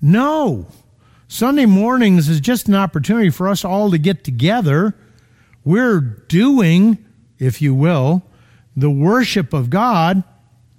No, 0.02 0.68
Sunday 1.32 1.68
mornings 1.68 2.28
is 2.28 2.40
just 2.40 2.68
an 2.68 2.74
opportunity 2.74 3.30
for 3.30 3.48
us 3.48 3.64
all 3.64 3.92
to 3.92 4.00
get 4.00 4.24
together. 4.24 4.96
We're 5.64 6.00
doing, 6.00 7.06
if 7.38 7.62
you 7.62 7.76
will, 7.76 8.24
the 8.76 8.90
worship 8.90 9.54
of 9.54 9.70
God 9.70 10.24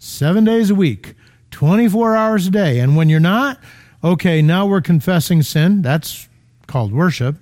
seven 0.00 0.42
days 0.42 0.68
a 0.68 0.74
week, 0.74 1.14
24 1.52 2.16
hours 2.16 2.48
a 2.48 2.50
day. 2.50 2.80
And 2.80 2.96
when 2.96 3.08
you're 3.08 3.20
not, 3.20 3.60
okay, 4.02 4.42
now 4.42 4.66
we're 4.66 4.80
confessing 4.80 5.42
sin. 5.42 5.82
That's 5.82 6.28
called 6.66 6.92
worship. 6.92 7.36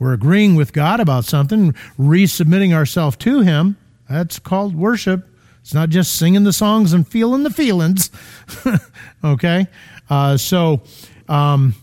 We're 0.00 0.14
agreeing 0.14 0.56
with 0.56 0.72
God 0.72 0.98
about 0.98 1.26
something, 1.26 1.72
resubmitting 1.96 2.72
ourselves 2.72 3.16
to 3.18 3.42
Him. 3.42 3.76
That's 4.08 4.40
called 4.40 4.74
worship. 4.74 5.24
It's 5.60 5.72
not 5.72 5.90
just 5.90 6.16
singing 6.16 6.42
the 6.42 6.52
songs 6.52 6.92
and 6.92 7.06
feeling 7.06 7.44
the 7.44 7.50
feelings. 7.50 8.10
okay? 9.24 9.68
Uh, 10.08 10.36
so, 10.36 10.82
um, 11.28 11.76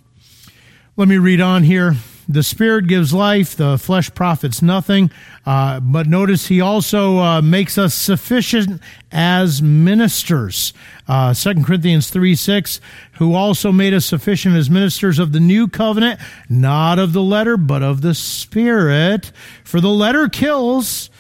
let 0.98 1.08
me 1.08 1.20
read 1.20 1.40
on 1.40 1.62
here. 1.62 1.96
The 2.28 2.42
Spirit 2.42 2.88
gives 2.88 3.14
life, 3.14 3.56
the 3.56 3.78
flesh 3.78 4.12
profits 4.16 4.64
nothing. 4.64 5.12
Uh, 5.46 5.80
but 5.80 6.08
notice 6.08 6.48
he 6.48 6.60
also 6.60 7.20
uh, 7.20 7.42
makes 7.42 7.78
us 7.78 7.94
sufficient 7.94 8.82
as 9.12 9.62
ministers. 9.62 10.74
Uh, 11.08 11.36
2 11.36 11.64
Corinthians 11.64 12.10
3 12.10 12.34
6, 12.34 12.82
who 13.14 13.36
also 13.36 13.72
made 13.72 13.94
us 13.94 14.08
sufficient 14.08 14.56
as 14.56 14.72
ministers 14.72 15.20
of 15.20 15.34
the 15.34 15.40
new 15.40 15.68
covenant, 15.68 16.20
not 16.50 16.98
of 16.98 17.14
the 17.14 17.22
letter, 17.22 17.58
but 17.58 17.84
of 17.84 18.02
the 18.02 18.16
Spirit. 18.16 19.32
For 19.64 19.80
the 19.80 19.90
letter 19.90 20.28
kills, 20.28 21.12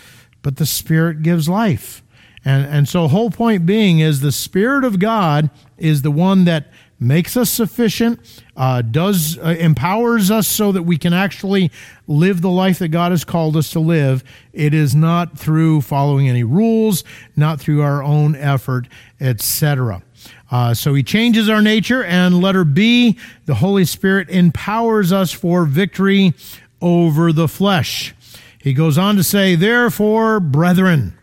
but 0.41 0.57
the 0.57 0.65
Spirit 0.65 1.21
gives 1.21 1.47
life. 1.47 2.01
And, 2.43 2.65
and 2.65 2.89
so, 2.89 3.07
whole 3.07 3.29
point 3.29 3.67
being 3.67 3.99
is 3.99 4.21
the 4.21 4.31
Spirit 4.31 4.83
of 4.83 4.97
God 4.99 5.51
is 5.77 6.01
the 6.01 6.11
one 6.11 6.45
that 6.45 6.71
makes 6.99 7.37
us 7.37 7.49
sufficient, 7.49 8.19
uh, 8.55 8.81
does 8.81 9.37
uh, 9.37 9.55
empowers 9.59 10.31
us 10.31 10.47
so 10.47 10.71
that 10.71 10.83
we 10.83 10.97
can 10.97 11.13
actually 11.13 11.71
live 12.07 12.41
the 12.41 12.49
life 12.49 12.79
that 12.79 12.87
God 12.89 13.11
has 13.11 13.23
called 13.23 13.55
us 13.55 13.71
to 13.71 13.79
live. 13.79 14.23
It 14.53 14.73
is 14.73 14.95
not 14.95 15.37
through 15.37 15.81
following 15.81 16.27
any 16.27 16.43
rules, 16.43 17.03
not 17.35 17.59
through 17.59 17.81
our 17.81 18.03
own 18.03 18.35
effort, 18.35 18.87
etc. 19.19 20.01
Uh, 20.49 20.73
so 20.73 20.93
he 20.93 21.03
changes 21.03 21.49
our 21.49 21.61
nature, 21.61 22.03
and 22.03 22.41
letter 22.41 22.63
B, 22.63 23.17
the 23.45 23.55
Holy 23.55 23.85
Spirit 23.85 24.29
empowers 24.29 25.11
us 25.11 25.31
for 25.31 25.65
victory 25.65 26.33
over 26.81 27.31
the 27.31 27.47
flesh. 27.47 28.15
He 28.61 28.73
goes 28.73 28.97
on 28.97 29.15
to 29.15 29.23
say, 29.23 29.55
Therefore, 29.55 30.39
brethren, 30.39 31.17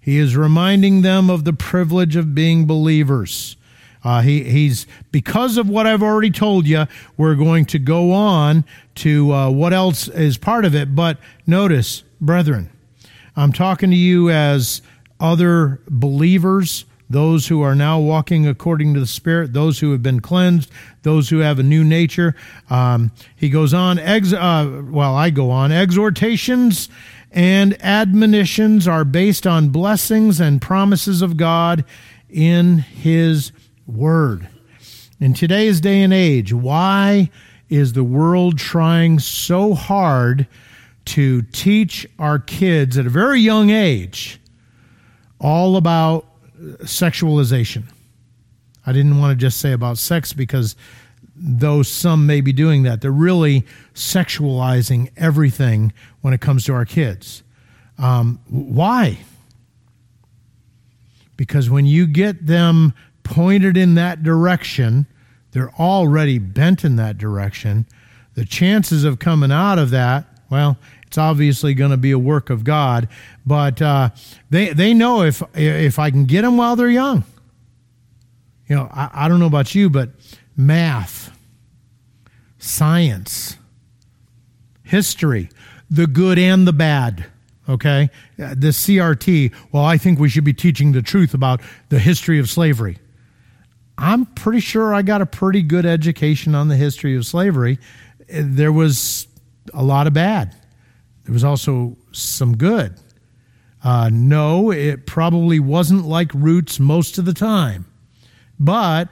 he 0.00 0.18
is 0.18 0.36
reminding 0.36 1.02
them 1.02 1.30
of 1.30 1.44
the 1.44 1.52
privilege 1.52 2.16
of 2.16 2.34
being 2.34 2.66
believers. 2.66 3.56
Uh, 4.04 4.20
he, 4.22 4.42
he's 4.44 4.86
because 5.10 5.56
of 5.56 5.68
what 5.68 5.86
I've 5.86 6.02
already 6.02 6.30
told 6.30 6.66
you. 6.66 6.86
We're 7.16 7.36
going 7.36 7.66
to 7.66 7.78
go 7.78 8.12
on 8.12 8.64
to 8.96 9.32
uh, 9.32 9.50
what 9.50 9.72
else 9.72 10.08
is 10.08 10.36
part 10.36 10.64
of 10.64 10.74
it. 10.74 10.94
But 10.94 11.18
notice, 11.46 12.02
brethren, 12.20 12.70
I'm 13.36 13.52
talking 13.52 13.90
to 13.90 13.96
you 13.96 14.30
as 14.30 14.82
other 15.20 15.80
believers, 15.88 16.84
those 17.08 17.46
who 17.46 17.62
are 17.62 17.74
now 17.74 18.00
walking 18.00 18.46
according 18.46 18.94
to 18.94 19.00
the 19.00 19.06
Spirit, 19.06 19.52
those 19.52 19.78
who 19.78 19.92
have 19.92 20.02
been 20.02 20.20
cleansed, 20.20 20.70
those 21.02 21.28
who 21.28 21.38
have 21.38 21.58
a 21.58 21.62
new 21.62 21.84
nature. 21.84 22.34
Um, 22.70 23.12
he 23.36 23.48
goes 23.48 23.72
on. 23.72 23.98
Ex- 23.98 24.32
uh, 24.32 24.82
well, 24.86 25.14
I 25.14 25.30
go 25.30 25.50
on. 25.50 25.70
Exhortations 25.70 26.88
and 27.30 27.82
admonitions 27.82 28.86
are 28.88 29.04
based 29.04 29.46
on 29.46 29.68
blessings 29.68 30.40
and 30.40 30.60
promises 30.60 31.22
of 31.22 31.36
God 31.36 31.84
in 32.28 32.78
His 32.78 33.52
Word. 33.86 34.48
In 35.18 35.34
today's 35.34 35.80
day 35.80 36.02
and 36.02 36.12
age, 36.12 36.52
why 36.52 37.30
is 37.68 37.92
the 37.92 38.04
world 38.04 38.58
trying 38.58 39.18
so 39.18 39.74
hard 39.74 40.46
to 41.04 41.42
teach 41.42 42.06
our 42.18 42.38
kids 42.38 42.96
at 42.96 43.06
a 43.06 43.10
very 43.10 43.40
young 43.40 43.70
age 43.70 44.40
all 45.40 45.76
about 45.76 46.26
sexualization? 46.82 47.84
I 48.86 48.92
didn't 48.92 49.18
want 49.18 49.38
to 49.38 49.40
just 49.40 49.58
say 49.58 49.72
about 49.72 49.98
sex 49.98 50.32
because 50.32 50.76
though 51.34 51.82
some 51.82 52.26
may 52.26 52.40
be 52.40 52.52
doing 52.52 52.82
that, 52.82 53.00
they're 53.00 53.10
really 53.10 53.64
sexualizing 53.94 55.10
everything 55.16 55.92
when 56.20 56.34
it 56.34 56.40
comes 56.40 56.64
to 56.64 56.74
our 56.74 56.84
kids. 56.84 57.42
Um, 57.98 58.40
why? 58.48 59.18
Because 61.36 61.70
when 61.70 61.86
you 61.86 62.06
get 62.06 62.46
them 62.46 62.94
pointed 63.22 63.76
in 63.76 63.94
that 63.94 64.22
direction, 64.22 65.06
they're 65.52 65.72
already 65.74 66.38
bent 66.38 66.84
in 66.84 66.96
that 66.96 67.18
direction. 67.18 67.86
The 68.34 68.44
chances 68.44 69.04
of 69.04 69.18
coming 69.18 69.52
out 69.52 69.78
of 69.78 69.90
that, 69.90 70.26
well, 70.50 70.78
it's 71.06 71.18
obviously 71.18 71.74
going 71.74 71.90
to 71.90 71.96
be 71.96 72.10
a 72.10 72.18
work 72.18 72.50
of 72.50 72.64
God, 72.64 73.08
but 73.44 73.82
uh, 73.82 74.10
they 74.48 74.70
they 74.70 74.94
know 74.94 75.22
if 75.22 75.42
if 75.54 75.98
I 75.98 76.10
can 76.10 76.24
get 76.24 76.42
them 76.42 76.56
while 76.56 76.74
they're 76.74 76.88
young. 76.88 77.24
You 78.66 78.76
know, 78.76 78.88
I, 78.90 79.10
I 79.12 79.28
don't 79.28 79.38
know 79.38 79.46
about 79.46 79.74
you, 79.74 79.90
but 79.90 80.10
math, 80.56 81.36
science, 82.58 83.58
history, 84.82 85.50
the 85.90 86.06
good 86.06 86.38
and 86.38 86.66
the 86.66 86.72
bad 86.72 87.26
okay? 87.68 88.10
The 88.36 88.68
CRT, 88.68 89.52
well, 89.72 89.84
I 89.84 89.96
think 89.96 90.18
we 90.18 90.28
should 90.28 90.44
be 90.44 90.52
teaching 90.52 90.92
the 90.92 91.02
truth 91.02 91.34
about 91.34 91.60
the 91.88 91.98
history 91.98 92.38
of 92.38 92.48
slavery. 92.48 92.98
I'm 93.98 94.26
pretty 94.26 94.60
sure 94.60 94.94
I 94.94 95.02
got 95.02 95.20
a 95.20 95.26
pretty 95.26 95.62
good 95.62 95.86
education 95.86 96.54
on 96.54 96.68
the 96.68 96.76
history 96.76 97.16
of 97.16 97.26
slavery. 97.26 97.78
There 98.28 98.72
was 98.72 99.26
a 99.74 99.82
lot 99.82 100.06
of 100.06 100.12
bad, 100.12 100.56
there 101.24 101.32
was 101.32 101.44
also 101.44 101.96
some 102.12 102.56
good. 102.56 102.94
Uh, 103.84 104.08
no, 104.12 104.70
it 104.70 105.06
probably 105.06 105.58
wasn't 105.58 106.04
like 106.04 106.32
roots 106.34 106.78
most 106.78 107.18
of 107.18 107.24
the 107.24 107.34
time, 107.34 107.84
but 108.58 109.08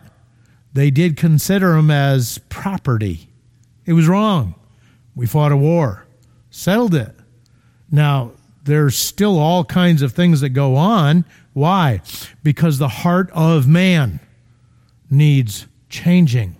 they 0.72 0.90
did 0.90 1.16
consider 1.16 1.72
them 1.72 1.90
as 1.90 2.38
property. 2.48 3.28
It 3.84 3.94
was 3.94 4.06
wrong. 4.06 4.54
We 5.16 5.26
fought 5.26 5.50
a 5.50 5.56
war, 5.56 6.06
settled 6.50 6.94
it. 6.94 7.14
Now, 7.90 8.32
there's 8.62 8.94
still 8.94 9.38
all 9.38 9.64
kinds 9.64 10.02
of 10.02 10.12
things 10.12 10.40
that 10.42 10.50
go 10.50 10.76
on. 10.76 11.24
Why? 11.52 12.00
Because 12.44 12.78
the 12.78 12.88
heart 12.88 13.28
of 13.32 13.66
man 13.66 14.20
needs 15.10 15.66
changing. 15.88 16.56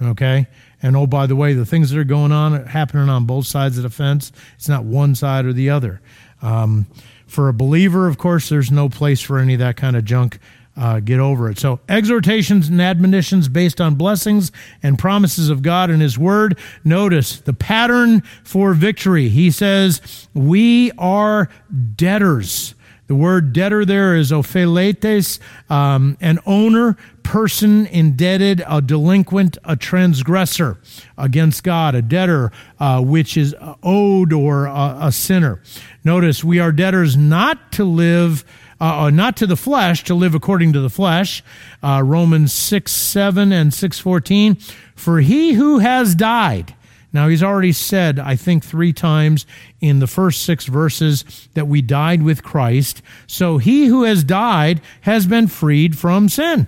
Okay? 0.00 0.46
And 0.82 0.96
oh, 0.96 1.06
by 1.06 1.26
the 1.26 1.36
way, 1.36 1.54
the 1.54 1.64
things 1.64 1.90
that 1.90 1.98
are 1.98 2.04
going 2.04 2.30
on 2.30 2.66
happening 2.66 3.08
on 3.08 3.24
both 3.24 3.46
sides 3.46 3.78
of 3.78 3.82
the 3.82 3.90
fence, 3.90 4.32
it's 4.56 4.68
not 4.68 4.84
one 4.84 5.14
side 5.14 5.46
or 5.46 5.52
the 5.52 5.70
other. 5.70 6.00
Um, 6.42 6.86
for 7.26 7.48
a 7.48 7.54
believer, 7.54 8.06
of 8.06 8.18
course, 8.18 8.48
there's 8.48 8.70
no 8.70 8.88
place 8.88 9.20
for 9.20 9.38
any 9.38 9.54
of 9.54 9.60
that 9.60 9.76
kind 9.76 9.96
of 9.96 10.04
junk 10.04 10.38
uh, 10.76 11.00
get 11.00 11.20
over 11.20 11.48
it. 11.48 11.58
So, 11.58 11.80
exhortations 11.88 12.68
and 12.68 12.82
admonitions 12.82 13.48
based 13.48 13.80
on 13.80 13.94
blessings 13.94 14.50
and 14.82 14.98
promises 14.98 15.48
of 15.48 15.62
God 15.62 15.88
and 15.88 16.02
His 16.02 16.18
Word. 16.18 16.58
Notice 16.82 17.40
the 17.40 17.52
pattern 17.52 18.22
for 18.42 18.74
victory. 18.74 19.28
He 19.28 19.50
says, 19.50 20.28
We 20.34 20.90
are 20.98 21.48
debtors. 21.96 22.74
The 23.06 23.14
word 23.14 23.52
debtor 23.52 23.84
there 23.84 24.16
is 24.16 24.32
opheletes, 24.32 25.38
um, 25.68 26.16
an 26.22 26.38
owner, 26.46 26.96
person 27.24 27.86
indebted, 27.86 28.62
a 28.68 28.80
delinquent, 28.80 29.58
a 29.64 29.74
transgressor 29.74 30.78
against 31.18 31.64
God, 31.64 31.96
a 31.96 32.02
debtor 32.02 32.52
uh, 32.78 33.00
which 33.02 33.36
is 33.36 33.54
owed 33.82 34.32
or 34.32 34.66
a, 34.66 34.98
a 35.00 35.12
sinner. 35.12 35.60
Notice 36.04 36.44
we 36.44 36.60
are 36.60 36.70
debtors 36.70 37.16
not 37.16 37.72
to 37.72 37.84
live 37.84 38.44
uh, 38.80 39.04
uh, 39.04 39.10
not 39.10 39.36
to 39.36 39.46
the 39.46 39.56
flesh, 39.56 40.04
to 40.04 40.14
live 40.14 40.34
according 40.34 40.72
to 40.72 40.80
the 40.80 40.90
flesh. 40.90 41.42
Uh, 41.82 42.02
Romans 42.04 42.52
6, 42.52 42.90
7 42.90 43.52
and 43.52 43.72
6, 43.72 43.98
14. 43.98 44.56
For 44.96 45.20
he 45.20 45.52
who 45.52 45.78
has 45.78 46.14
died, 46.14 46.74
now 47.14 47.28
he's 47.28 47.42
already 47.42 47.72
said, 47.72 48.18
I 48.18 48.34
think 48.34 48.64
three 48.64 48.92
times 48.92 49.46
in 49.80 50.00
the 50.00 50.08
first 50.08 50.42
six 50.42 50.66
verses 50.66 51.48
that 51.54 51.68
we 51.68 51.80
died 51.80 52.24
with 52.24 52.42
Christ. 52.42 53.00
So 53.28 53.58
he 53.58 53.86
who 53.86 54.02
has 54.02 54.24
died 54.24 54.80
has 55.02 55.24
been 55.24 55.46
freed 55.46 55.96
from 55.96 56.28
sin. 56.28 56.66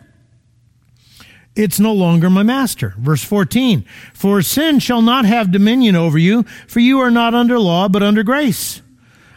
It's 1.56 1.80
no 1.80 1.92
longer 1.92 2.28
my 2.28 2.42
master. 2.42 2.94
Verse 2.98 3.24
14. 3.24 3.84
For 4.12 4.42
sin 4.42 4.78
shall 4.78 5.02
not 5.02 5.24
have 5.24 5.50
dominion 5.50 5.96
over 5.96 6.18
you, 6.18 6.42
for 6.68 6.80
you 6.80 7.00
are 7.00 7.10
not 7.10 7.34
under 7.34 7.58
law, 7.58 7.88
but 7.88 8.02
under 8.02 8.22
grace. 8.22 8.82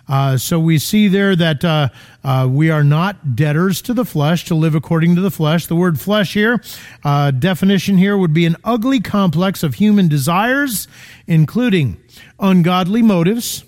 Uh, 0.09 0.35
so 0.37 0.59
we 0.59 0.79
see 0.79 1.07
there 1.07 1.35
that 1.35 1.63
uh, 1.63 1.87
uh, 2.23 2.47
we 2.49 2.71
are 2.71 2.83
not 2.83 3.35
debtors 3.35 3.81
to 3.83 3.93
the 3.93 4.03
flesh 4.03 4.43
to 4.45 4.55
live 4.55 4.73
according 4.73 5.15
to 5.15 5.21
the 5.21 5.29
flesh. 5.29 5.67
The 5.67 5.75
word 5.75 5.99
flesh 5.99 6.33
here, 6.33 6.61
uh, 7.03 7.29
definition 7.31 7.97
here 7.97 8.17
would 8.17 8.33
be 8.33 8.45
an 8.47 8.57
ugly 8.63 8.99
complex 8.99 9.61
of 9.61 9.75
human 9.75 10.07
desires, 10.07 10.87
including 11.27 12.01
ungodly 12.39 13.03
motives, 13.03 13.63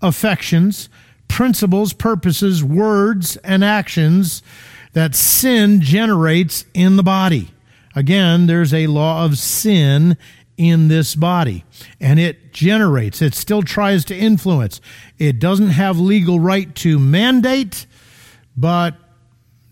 affections, 0.00 0.88
principles, 1.26 1.92
purposes, 1.92 2.62
words, 2.62 3.36
and 3.38 3.64
actions 3.64 4.42
that 4.92 5.16
sin 5.16 5.80
generates 5.80 6.64
in 6.74 6.94
the 6.96 7.02
body. 7.02 7.50
Again, 7.94 8.46
there's 8.46 8.72
a 8.72 8.86
law 8.86 9.24
of 9.24 9.38
sin 9.38 10.16
in 10.56 10.88
this 10.88 11.14
body 11.14 11.64
and 11.98 12.20
it 12.20 12.52
generates 12.52 13.22
it 13.22 13.34
still 13.34 13.62
tries 13.62 14.04
to 14.04 14.16
influence. 14.16 14.80
It 15.18 15.38
doesn't 15.38 15.70
have 15.70 15.98
legal 15.98 16.38
right 16.38 16.74
to 16.76 16.98
mandate 16.98 17.86
but 18.56 18.96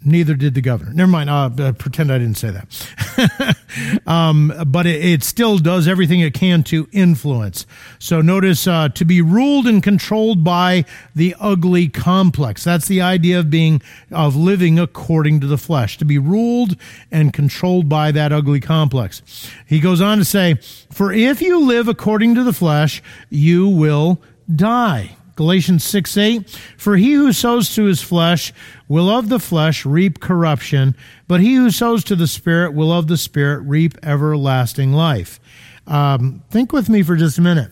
neither 0.04 0.34
did 0.34 0.54
the 0.54 0.60
governor. 0.60 0.92
Never 0.92 1.10
mind 1.10 1.30
uh, 1.30 1.72
pretend 1.72 2.12
i 2.12 2.18
didn't 2.18 2.36
say 2.36 2.50
that. 2.50 3.56
Um, 4.06 4.52
but 4.66 4.86
it, 4.86 5.04
it, 5.04 5.22
still 5.22 5.58
does 5.58 5.86
everything 5.86 6.18
it 6.18 6.34
can 6.34 6.64
to 6.64 6.88
influence. 6.90 7.66
So 8.00 8.20
notice 8.20 8.66
uh, 8.66 8.88
to 8.88 9.04
be 9.04 9.22
ruled 9.22 9.68
and 9.68 9.80
controlled 9.80 10.42
by 10.42 10.84
the 11.14 11.36
ugly 11.38 11.88
complex. 11.88 12.64
That's 12.64 12.88
the 12.88 13.00
idea 13.00 13.38
of 13.38 13.48
being 13.48 13.80
of 14.10 14.34
living 14.34 14.78
according 14.80 15.40
to 15.40 15.46
the 15.46 15.58
flesh 15.58 15.98
to 15.98 16.04
be 16.04 16.18
ruled 16.18 16.76
and 17.12 17.32
controlled 17.32 17.88
by 17.88 18.10
that 18.10 18.32
ugly 18.32 18.60
complex. 18.60 19.22
He 19.66 19.78
goes 19.78 20.00
on 20.00 20.18
to 20.18 20.24
say 20.24 20.54
for 20.90 21.12
if 21.12 21.40
you 21.40 21.60
live 21.60 21.86
according 21.86 22.34
to 22.34 22.42
the 22.42 22.52
flesh 22.52 23.02
you 23.28 23.68
will 23.68 24.20
die 24.52 25.16
Galatians 25.40 25.82
6 25.84 26.18
8, 26.18 26.50
for 26.76 26.98
he 26.98 27.14
who 27.14 27.32
sows 27.32 27.74
to 27.74 27.84
his 27.84 28.02
flesh 28.02 28.52
will 28.88 29.08
of 29.08 29.30
the 29.30 29.38
flesh 29.38 29.86
reap 29.86 30.20
corruption, 30.20 30.94
but 31.28 31.40
he 31.40 31.54
who 31.54 31.70
sows 31.70 32.04
to 32.04 32.14
the 32.14 32.26
Spirit 32.26 32.74
will 32.74 32.92
of 32.92 33.06
the 33.06 33.16
Spirit 33.16 33.60
reap 33.60 33.96
everlasting 34.02 34.92
life. 34.92 35.40
Um, 35.86 36.42
think 36.50 36.74
with 36.74 36.90
me 36.90 37.02
for 37.02 37.16
just 37.16 37.38
a 37.38 37.40
minute. 37.40 37.70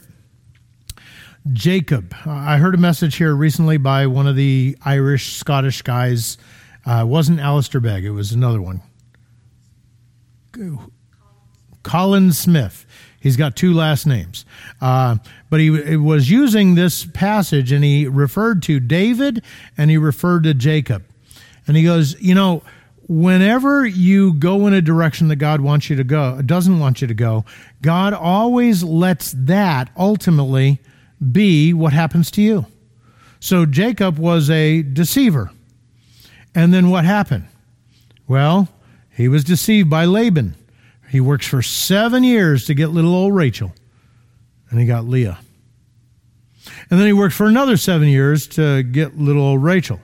Jacob. 1.52 2.14
I 2.24 2.56
heard 2.56 2.74
a 2.74 2.78
message 2.78 3.16
here 3.16 3.34
recently 3.34 3.76
by 3.76 4.06
one 4.06 4.26
of 4.26 4.34
the 4.34 4.74
Irish 4.82 5.34
Scottish 5.36 5.82
guys. 5.82 6.38
Uh, 6.86 7.04
wasn't 7.06 7.38
Alistair 7.38 7.82
Begg, 7.82 8.02
it 8.02 8.12
was 8.12 8.32
another 8.32 8.62
one. 8.62 8.80
Colin 11.82 12.32
Smith. 12.32 12.86
He's 13.20 13.36
got 13.36 13.56
two 13.56 13.74
last 13.74 14.06
names. 14.06 14.44
Uh, 14.80 15.16
but 15.50 15.60
he 15.60 15.96
was 15.96 16.30
using 16.30 16.74
this 16.74 17.04
passage 17.04 17.72
and 17.72 17.82
he 17.82 18.06
referred 18.06 18.62
to 18.64 18.78
David 18.78 19.42
and 19.76 19.90
he 19.90 19.96
referred 19.96 20.44
to 20.44 20.54
Jacob. 20.54 21.04
And 21.66 21.76
he 21.76 21.82
goes, 21.82 22.20
You 22.20 22.34
know, 22.34 22.62
whenever 23.08 23.86
you 23.86 24.34
go 24.34 24.66
in 24.66 24.74
a 24.74 24.82
direction 24.82 25.28
that 25.28 25.36
God 25.36 25.60
wants 25.60 25.90
you 25.90 25.96
to 25.96 26.04
go, 26.04 26.40
doesn't 26.42 26.78
want 26.78 27.00
you 27.00 27.08
to 27.08 27.14
go, 27.14 27.44
God 27.82 28.12
always 28.14 28.84
lets 28.84 29.32
that 29.36 29.90
ultimately 29.96 30.80
be 31.32 31.72
what 31.72 31.92
happens 31.92 32.30
to 32.32 32.42
you. 32.42 32.66
So 33.40 33.66
Jacob 33.66 34.18
was 34.18 34.50
a 34.50 34.82
deceiver. 34.82 35.50
And 36.54 36.72
then 36.72 36.90
what 36.90 37.04
happened? 37.04 37.48
Well, 38.26 38.68
he 39.10 39.28
was 39.28 39.44
deceived 39.44 39.88
by 39.88 40.04
Laban. 40.04 40.54
He 41.08 41.20
works 41.20 41.46
for 41.46 41.62
seven 41.62 42.24
years 42.24 42.66
to 42.66 42.74
get 42.74 42.90
little 42.90 43.14
old 43.14 43.34
Rachel, 43.34 43.72
and 44.70 44.78
he 44.78 44.86
got 44.86 45.04
Leah. 45.04 45.38
And 46.90 46.98
then 46.98 47.06
he 47.06 47.12
worked 47.12 47.34
for 47.34 47.46
another 47.46 47.76
seven 47.76 48.08
years 48.08 48.46
to 48.48 48.82
get 48.82 49.18
little 49.18 49.42
old 49.42 49.62
Rachel. 49.62 50.00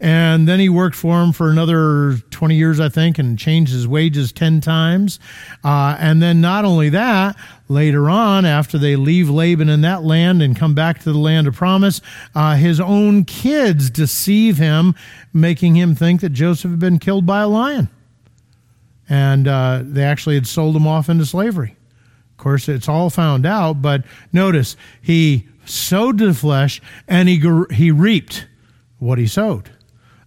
And 0.00 0.46
then 0.46 0.60
he 0.60 0.68
worked 0.68 0.94
for 0.94 1.20
him 1.20 1.32
for 1.32 1.50
another 1.50 2.18
20 2.30 2.54
years, 2.54 2.78
I 2.78 2.88
think, 2.88 3.18
and 3.18 3.36
changed 3.36 3.72
his 3.72 3.88
wages 3.88 4.30
10 4.30 4.60
times. 4.60 5.18
Uh, 5.64 5.96
and 5.98 6.22
then 6.22 6.40
not 6.40 6.64
only 6.64 6.88
that, 6.90 7.36
later 7.68 8.08
on, 8.08 8.44
after 8.44 8.78
they 8.78 8.94
leave 8.94 9.28
Laban 9.28 9.68
in 9.68 9.80
that 9.80 10.04
land 10.04 10.40
and 10.40 10.56
come 10.56 10.74
back 10.74 11.00
to 11.00 11.12
the 11.12 11.18
land 11.18 11.48
of 11.48 11.56
promise, 11.56 12.00
uh, 12.34 12.54
his 12.54 12.78
own 12.78 13.24
kids 13.24 13.90
deceive 13.90 14.56
him, 14.56 14.94
making 15.32 15.74
him 15.74 15.96
think 15.96 16.20
that 16.20 16.30
Joseph 16.30 16.70
had 16.70 16.80
been 16.80 17.00
killed 17.00 17.26
by 17.26 17.40
a 17.40 17.48
lion. 17.48 17.88
And 19.08 19.48
uh, 19.48 19.82
they 19.84 20.04
actually 20.04 20.34
had 20.34 20.46
sold 20.46 20.76
him 20.76 20.86
off 20.86 21.08
into 21.08 21.26
slavery. 21.26 21.76
Of 22.32 22.36
course, 22.36 22.68
it's 22.68 22.88
all 22.88 23.10
found 23.10 23.46
out, 23.46 23.82
but 23.82 24.04
notice 24.32 24.76
he 25.00 25.48
sowed 25.64 26.18
the 26.18 26.32
flesh 26.34 26.80
and 27.06 27.28
he, 27.28 27.42
he 27.72 27.90
reaped 27.90 28.46
what 28.98 29.18
he 29.18 29.26
sowed. 29.26 29.70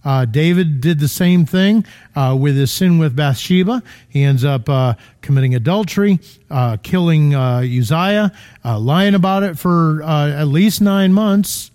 Uh, 0.03 0.25
David 0.25 0.81
did 0.81 0.99
the 0.99 1.07
same 1.07 1.45
thing 1.45 1.85
uh, 2.15 2.35
with 2.39 2.55
his 2.55 2.71
sin 2.71 2.97
with 2.97 3.15
Bathsheba. 3.15 3.83
He 4.09 4.23
ends 4.23 4.43
up 4.43 4.67
uh, 4.67 4.95
committing 5.21 5.53
adultery, 5.53 6.19
uh, 6.49 6.77
killing 6.81 7.35
uh, 7.35 7.59
Uzziah, 7.59 8.31
uh, 8.65 8.79
lying 8.79 9.13
about 9.13 9.43
it 9.43 9.59
for 9.59 10.01
at 10.03 10.47
least 10.47 10.81
nine 10.81 11.13
months. 11.13 11.69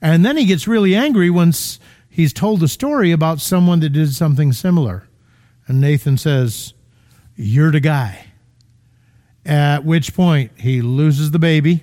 And 0.00 0.24
then 0.24 0.36
he 0.36 0.44
gets 0.44 0.68
really 0.68 0.94
angry 0.94 1.30
once 1.30 1.80
he's 2.08 2.32
told 2.32 2.62
a 2.62 2.68
story 2.68 3.10
about 3.10 3.40
someone 3.40 3.80
that 3.80 3.90
did 3.90 4.14
something 4.14 4.52
similar. 4.52 5.04
And 5.72 5.80
Nathan 5.80 6.18
says, 6.18 6.74
You're 7.34 7.72
the 7.72 7.80
guy. 7.80 8.26
At 9.46 9.86
which 9.86 10.14
point 10.14 10.52
he 10.58 10.82
loses 10.82 11.30
the 11.30 11.38
baby. 11.38 11.82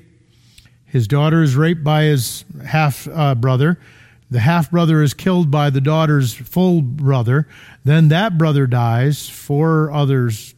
His 0.85 1.07
daughter 1.07 1.41
is 1.41 1.55
raped 1.55 1.83
by 1.83 2.03
his 2.03 2.45
half 2.63 3.07
uh, 3.07 3.33
brother 3.33 3.79
the 4.31 4.39
half 4.41 4.69
brother 4.69 5.01
is 5.01 5.13
killed 5.15 5.49
by 5.49 5.71
the 5.71 5.81
daughter's 5.81 6.33
full 6.33 6.83
brother. 6.83 7.47
Then 7.83 8.09
that 8.09 8.37
brother 8.37 8.67
dies. 8.67 9.27
Four 9.27 9.91
others 9.91 10.53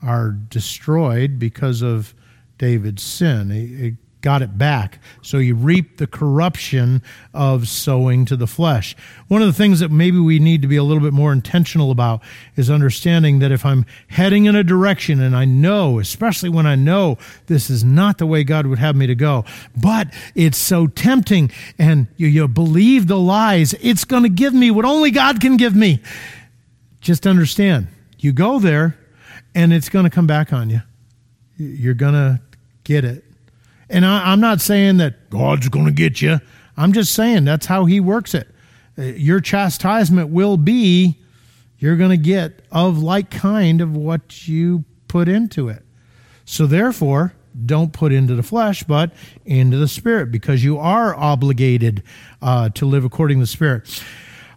are 0.00 0.30
destroyed 0.30 1.38
because 1.38 1.82
of 1.82 2.14
David's 2.58 3.02
sin. 3.02 3.50
He, 3.50 3.96
got 4.22 4.40
it 4.40 4.56
back. 4.56 5.00
So 5.20 5.38
you 5.38 5.54
reap 5.54 5.98
the 5.98 6.06
corruption 6.06 7.02
of 7.34 7.68
sowing 7.68 8.24
to 8.26 8.36
the 8.36 8.46
flesh. 8.46 8.96
One 9.28 9.42
of 9.42 9.48
the 9.48 9.52
things 9.52 9.80
that 9.80 9.90
maybe 9.90 10.18
we 10.18 10.38
need 10.38 10.62
to 10.62 10.68
be 10.68 10.76
a 10.76 10.82
little 10.82 11.02
bit 11.02 11.12
more 11.12 11.32
intentional 11.32 11.90
about 11.90 12.22
is 12.56 12.70
understanding 12.70 13.40
that 13.40 13.52
if 13.52 13.66
I'm 13.66 13.84
heading 14.08 14.46
in 14.46 14.54
a 14.54 14.64
direction 14.64 15.20
and 15.20 15.36
I 15.36 15.44
know, 15.44 15.98
especially 15.98 16.48
when 16.48 16.66
I 16.66 16.76
know 16.76 17.18
this 17.46 17.68
is 17.68 17.84
not 17.84 18.18
the 18.18 18.26
way 18.26 18.44
God 18.44 18.66
would 18.66 18.78
have 18.78 18.96
me 18.96 19.06
to 19.08 19.14
go, 19.14 19.44
but 19.76 20.08
it's 20.34 20.58
so 20.58 20.86
tempting 20.86 21.50
and 21.78 22.06
you, 22.16 22.28
you 22.28 22.48
believe 22.48 23.08
the 23.08 23.18
lies, 23.18 23.74
it's 23.80 24.04
going 24.04 24.22
to 24.22 24.28
give 24.28 24.54
me 24.54 24.70
what 24.70 24.84
only 24.84 25.10
God 25.10 25.40
can 25.40 25.56
give 25.56 25.74
me. 25.74 26.00
Just 27.00 27.26
understand, 27.26 27.88
you 28.18 28.32
go 28.32 28.60
there 28.60 28.96
and 29.54 29.72
it's 29.72 29.88
going 29.88 30.04
to 30.04 30.10
come 30.10 30.28
back 30.28 30.52
on 30.52 30.70
you. 30.70 30.82
You're 31.56 31.94
going 31.94 32.14
to 32.14 32.40
get 32.84 33.04
it 33.04 33.24
and 33.92 34.06
I, 34.06 34.32
am 34.32 34.40
not 34.40 34.60
saying 34.60 34.96
that 34.96 35.30
God's 35.30 35.68
going 35.68 35.86
to 35.86 35.92
get 35.92 36.20
you. 36.20 36.40
I'm 36.76 36.92
just 36.92 37.14
saying 37.14 37.44
that's 37.44 37.66
how 37.66 37.84
He 37.84 38.00
works 38.00 38.34
it. 38.34 38.48
Uh, 38.98 39.02
your 39.02 39.40
chastisement 39.40 40.30
will 40.30 40.56
be 40.56 41.18
you're 41.78 41.96
going 41.96 42.10
to 42.10 42.16
get 42.16 42.62
of 42.70 43.02
like 43.02 43.30
kind 43.30 43.80
of 43.80 43.96
what 43.96 44.48
you 44.48 44.84
put 45.08 45.28
into 45.28 45.68
it. 45.68 45.84
So 46.44 46.66
therefore, 46.66 47.34
don't 47.66 47.92
put 47.92 48.12
into 48.12 48.34
the 48.34 48.42
flesh, 48.42 48.82
but 48.82 49.12
into 49.44 49.76
the 49.76 49.88
spirit, 49.88 50.32
because 50.32 50.64
you 50.64 50.78
are 50.78 51.14
obligated 51.14 52.02
uh, 52.40 52.70
to 52.70 52.86
live 52.86 53.04
according 53.04 53.38
to 53.38 53.42
the 53.42 53.46
spirit. 53.46 54.02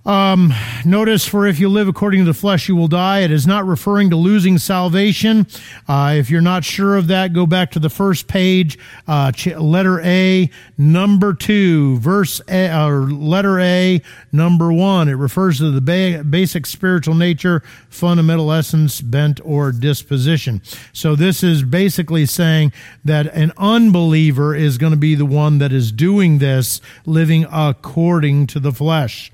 Um, 0.05 0.53
notice, 0.85 1.25
for 1.25 1.47
if 1.47 1.59
you 1.59 1.67
live 1.67 1.87
according 1.87 2.19
to 2.19 2.25
the 2.25 2.33
flesh, 2.35 2.69
you 2.69 2.75
will 2.75 2.87
die. 2.87 3.21
It 3.21 3.31
is 3.31 3.47
not 3.47 3.65
referring 3.65 4.11
to 4.11 4.15
losing 4.15 4.59
salvation. 4.59 5.47
Uh, 5.87 6.13
if 6.17 6.29
you're 6.29 6.41
not 6.41 6.63
sure 6.63 6.95
of 6.95 7.07
that, 7.07 7.33
go 7.33 7.47
back 7.47 7.71
to 7.71 7.79
the 7.79 7.89
first 7.89 8.27
page, 8.27 8.77
uh, 9.07 9.31
letter 9.57 9.99
A, 10.01 10.51
number 10.77 11.33
two, 11.33 11.97
verse 11.97 12.39
A, 12.47 12.85
or 12.85 13.09
letter 13.09 13.59
A, 13.59 13.99
number 14.31 14.71
one. 14.71 15.09
It 15.09 15.13
refers 15.13 15.57
to 15.57 15.71
the 15.71 15.81
ba- 15.81 16.23
basic 16.23 16.67
spiritual 16.67 17.15
nature, 17.15 17.63
fundamental 17.89 18.51
essence, 18.51 19.01
bent, 19.01 19.39
or 19.43 19.71
disposition. 19.71 20.61
So 20.93 21.15
this 21.15 21.41
is 21.41 21.63
basically 21.63 22.27
saying 22.27 22.73
that 23.03 23.25
an 23.33 23.53
unbeliever 23.57 24.53
is 24.53 24.77
going 24.77 24.91
to 24.91 24.97
be 24.97 25.15
the 25.15 25.25
one 25.25 25.57
that 25.57 25.73
is 25.73 25.91
doing 25.91 26.37
this, 26.37 26.79
living 27.07 27.47
according 27.51 28.45
to 28.47 28.59
the 28.59 28.71
flesh. 28.71 29.31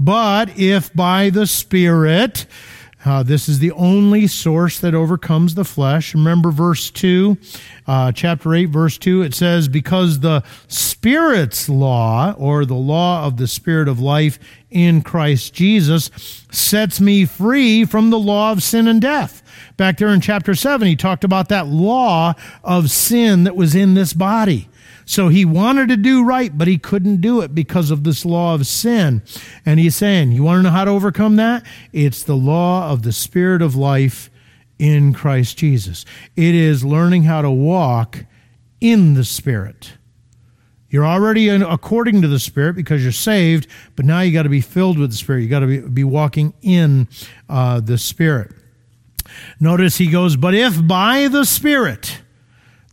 But 0.00 0.58
if 0.58 0.92
by 0.94 1.28
the 1.28 1.46
Spirit, 1.46 2.46
uh, 3.04 3.22
this 3.22 3.50
is 3.50 3.58
the 3.58 3.72
only 3.72 4.26
source 4.26 4.80
that 4.80 4.94
overcomes 4.94 5.54
the 5.54 5.64
flesh. 5.64 6.14
Remember 6.14 6.50
verse 6.50 6.90
2, 6.90 7.36
uh, 7.86 8.10
chapter 8.12 8.54
8, 8.54 8.64
verse 8.64 8.96
2, 8.96 9.20
it 9.20 9.34
says, 9.34 9.68
Because 9.68 10.20
the 10.20 10.42
Spirit's 10.68 11.68
law, 11.68 12.34
or 12.38 12.64
the 12.64 12.74
law 12.74 13.26
of 13.26 13.36
the 13.36 13.46
Spirit 13.46 13.88
of 13.88 14.00
life 14.00 14.38
in 14.70 15.02
Christ 15.02 15.52
Jesus, 15.52 16.10
sets 16.50 16.98
me 16.98 17.26
free 17.26 17.84
from 17.84 18.08
the 18.08 18.18
law 18.18 18.52
of 18.52 18.62
sin 18.62 18.88
and 18.88 19.02
death. 19.02 19.42
Back 19.76 19.98
there 19.98 20.08
in 20.08 20.22
chapter 20.22 20.54
7, 20.54 20.88
he 20.88 20.96
talked 20.96 21.24
about 21.24 21.50
that 21.50 21.66
law 21.66 22.32
of 22.64 22.90
sin 22.90 23.44
that 23.44 23.54
was 23.54 23.74
in 23.74 23.92
this 23.92 24.14
body. 24.14 24.69
So 25.10 25.26
he 25.26 25.44
wanted 25.44 25.88
to 25.88 25.96
do 25.96 26.22
right, 26.22 26.56
but 26.56 26.68
he 26.68 26.78
couldn't 26.78 27.20
do 27.20 27.40
it 27.40 27.52
because 27.52 27.90
of 27.90 28.04
this 28.04 28.24
law 28.24 28.54
of 28.54 28.64
sin. 28.64 29.24
And 29.66 29.80
he's 29.80 29.96
saying, 29.96 30.30
You 30.30 30.44
want 30.44 30.60
to 30.60 30.62
know 30.62 30.70
how 30.70 30.84
to 30.84 30.92
overcome 30.92 31.34
that? 31.34 31.66
It's 31.92 32.22
the 32.22 32.36
law 32.36 32.92
of 32.92 33.02
the 33.02 33.10
Spirit 33.10 33.60
of 33.60 33.74
life 33.74 34.30
in 34.78 35.12
Christ 35.12 35.58
Jesus. 35.58 36.04
It 36.36 36.54
is 36.54 36.84
learning 36.84 37.24
how 37.24 37.42
to 37.42 37.50
walk 37.50 38.24
in 38.80 39.14
the 39.14 39.24
Spirit. 39.24 39.94
You're 40.90 41.06
already 41.06 41.48
in, 41.48 41.62
according 41.62 42.22
to 42.22 42.28
the 42.28 42.38
Spirit 42.38 42.76
because 42.76 43.02
you're 43.02 43.10
saved, 43.10 43.66
but 43.96 44.06
now 44.06 44.20
you 44.20 44.32
got 44.32 44.44
to 44.44 44.48
be 44.48 44.60
filled 44.60 44.96
with 44.96 45.10
the 45.10 45.16
Spirit. 45.16 45.40
You 45.40 45.48
got 45.48 45.60
to 45.60 45.66
be, 45.66 45.80
be 45.80 46.04
walking 46.04 46.54
in 46.62 47.08
uh, 47.48 47.80
the 47.80 47.98
Spirit. 47.98 48.52
Notice 49.58 49.96
he 49.96 50.08
goes, 50.08 50.36
But 50.36 50.54
if 50.54 50.86
by 50.86 51.26
the 51.26 51.44
Spirit, 51.44 52.20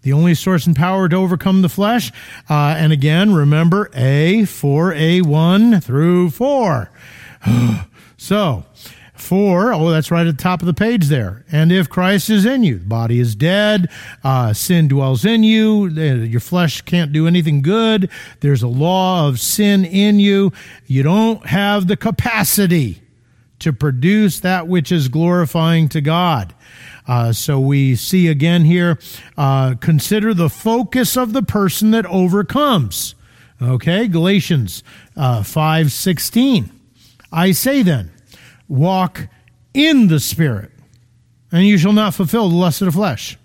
the 0.07 0.13
only 0.13 0.33
source 0.33 0.65
and 0.65 0.73
power 0.73 1.09
to 1.09 1.17
overcome 1.17 1.61
the 1.61 1.67
flesh. 1.67 2.13
Uh, 2.49 2.75
and 2.77 2.93
again, 2.93 3.33
remember 3.33 3.91
A, 3.93 4.43
4A1 4.43 5.83
through 5.83 6.29
4. 6.29 6.89
so, 8.17 8.63
4, 9.15 9.73
oh, 9.73 9.89
that's 9.89 10.09
right 10.09 10.25
at 10.25 10.37
the 10.37 10.41
top 10.41 10.61
of 10.61 10.65
the 10.65 10.73
page 10.73 11.07
there. 11.07 11.43
And 11.51 11.73
if 11.73 11.89
Christ 11.89 12.29
is 12.29 12.45
in 12.45 12.63
you, 12.63 12.77
the 12.77 12.85
body 12.85 13.19
is 13.19 13.35
dead, 13.35 13.89
uh, 14.23 14.53
sin 14.53 14.87
dwells 14.87 15.25
in 15.25 15.43
you, 15.43 15.87
your 15.89 16.39
flesh 16.39 16.79
can't 16.83 17.11
do 17.11 17.27
anything 17.27 17.61
good, 17.61 18.09
there's 18.39 18.63
a 18.63 18.69
law 18.69 19.27
of 19.27 19.41
sin 19.41 19.83
in 19.83 20.21
you, 20.21 20.53
you 20.85 21.03
don't 21.03 21.45
have 21.47 21.87
the 21.87 21.97
capacity 21.97 23.01
to 23.59 23.73
produce 23.73 24.39
that 24.39 24.67
which 24.67 24.91
is 24.91 25.07
glorifying 25.07 25.89
to 25.89 26.01
God. 26.01 26.53
Uh, 27.07 27.31
so 27.31 27.59
we 27.59 27.95
see 27.95 28.27
again 28.27 28.65
here, 28.65 28.99
uh, 29.37 29.75
consider 29.75 30.33
the 30.33 30.49
focus 30.49 31.15
of 31.15 31.33
the 31.33 31.41
person 31.41 31.91
that 31.91 32.05
overcomes. 32.05 33.15
Okay, 33.61 34.07
Galatians 34.07 34.83
uh, 35.15 35.41
5 35.43 35.91
16. 35.91 36.71
I 37.31 37.51
say 37.51 37.81
then, 37.81 38.11
walk 38.67 39.27
in 39.73 40.07
the 40.07 40.19
Spirit, 40.19 40.71
and 41.51 41.65
you 41.65 41.77
shall 41.77 41.93
not 41.93 42.13
fulfill 42.13 42.49
the 42.49 42.55
lust 42.55 42.81
of 42.81 42.87
the 42.87 42.91
flesh. 42.91 43.37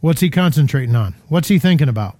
What's 0.00 0.20
he 0.20 0.30
concentrating 0.30 0.94
on? 0.94 1.14
What's 1.28 1.48
he 1.48 1.58
thinking 1.58 1.88
about? 1.88 2.16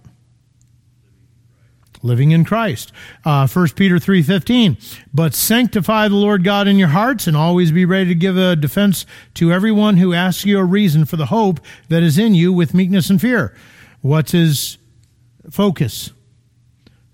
Living 2.04 2.30
in 2.30 2.44
Christ. 2.44 2.92
Uh, 3.24 3.48
1 3.48 3.68
Peter 3.70 3.96
3.15, 3.96 5.00
but 5.12 5.34
sanctify 5.34 6.06
the 6.06 6.14
Lord 6.14 6.44
God 6.44 6.68
in 6.68 6.78
your 6.78 6.88
hearts 6.88 7.26
and 7.26 7.36
always 7.36 7.72
be 7.72 7.84
ready 7.84 8.10
to 8.10 8.14
give 8.14 8.36
a 8.36 8.54
defense 8.54 9.06
to 9.34 9.50
everyone 9.50 9.96
who 9.96 10.12
asks 10.12 10.44
you 10.44 10.58
a 10.58 10.64
reason 10.64 11.06
for 11.06 11.16
the 11.16 11.26
hope 11.26 11.60
that 11.88 12.02
is 12.02 12.18
in 12.18 12.34
you 12.34 12.52
with 12.52 12.74
meekness 12.74 13.10
and 13.10 13.20
fear. 13.20 13.56
What's 14.02 14.32
his 14.32 14.76
focus? 15.50 16.10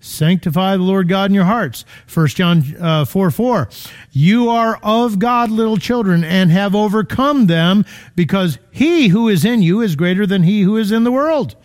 Sanctify 0.01 0.77
the 0.77 0.83
Lord 0.83 1.07
God 1.07 1.29
in 1.29 1.35
your 1.35 1.45
hearts. 1.45 1.85
1 2.11 2.27
John 2.29 2.63
uh, 2.79 3.05
4 3.05 3.31
4. 3.31 3.69
You 4.11 4.49
are 4.49 4.79
of 4.81 5.19
God, 5.19 5.51
little 5.51 5.77
children, 5.77 6.23
and 6.23 6.51
have 6.51 6.75
overcome 6.75 7.45
them 7.45 7.85
because 8.15 8.57
he 8.71 9.09
who 9.09 9.29
is 9.29 9.45
in 9.45 9.61
you 9.61 9.79
is 9.79 9.95
greater 9.95 10.25
than 10.25 10.43
he 10.43 10.63
who 10.63 10.75
is 10.75 10.91
in 10.91 11.03
the 11.03 11.11
world. 11.11 11.55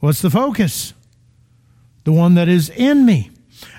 What's 0.00 0.20
the 0.20 0.30
focus? 0.30 0.92
The 2.08 2.12
one 2.12 2.36
that 2.36 2.48
is 2.48 2.70
in 2.70 3.04
me. 3.04 3.30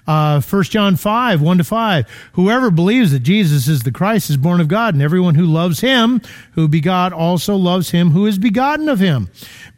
Uh, 0.10 0.41
1 0.41 0.64
John 0.64 0.95
5, 0.95 1.39
1 1.39 1.57
to 1.60 1.64
5. 1.64 2.30
Whoever 2.34 2.72
believes 2.72 3.12
that 3.12 3.20
Jesus 3.20 3.68
is 3.68 3.84
the 3.84 3.91
Christ 3.91 4.32
is 4.32 4.38
born 4.38 4.60
of 4.60 4.68
God, 4.68 4.95
and 4.95 5.03
everyone 5.03 5.36
who 5.36 5.45
loves 5.45 5.82
him, 5.82 6.20
who 6.53 6.68
begot, 6.68 7.14
also 7.14 7.55
loves 7.55 7.91
him 7.91 8.10
who 8.10 8.26
is 8.26 8.39
begotten 8.39 8.89
of 8.89 8.99
him. 8.99 9.30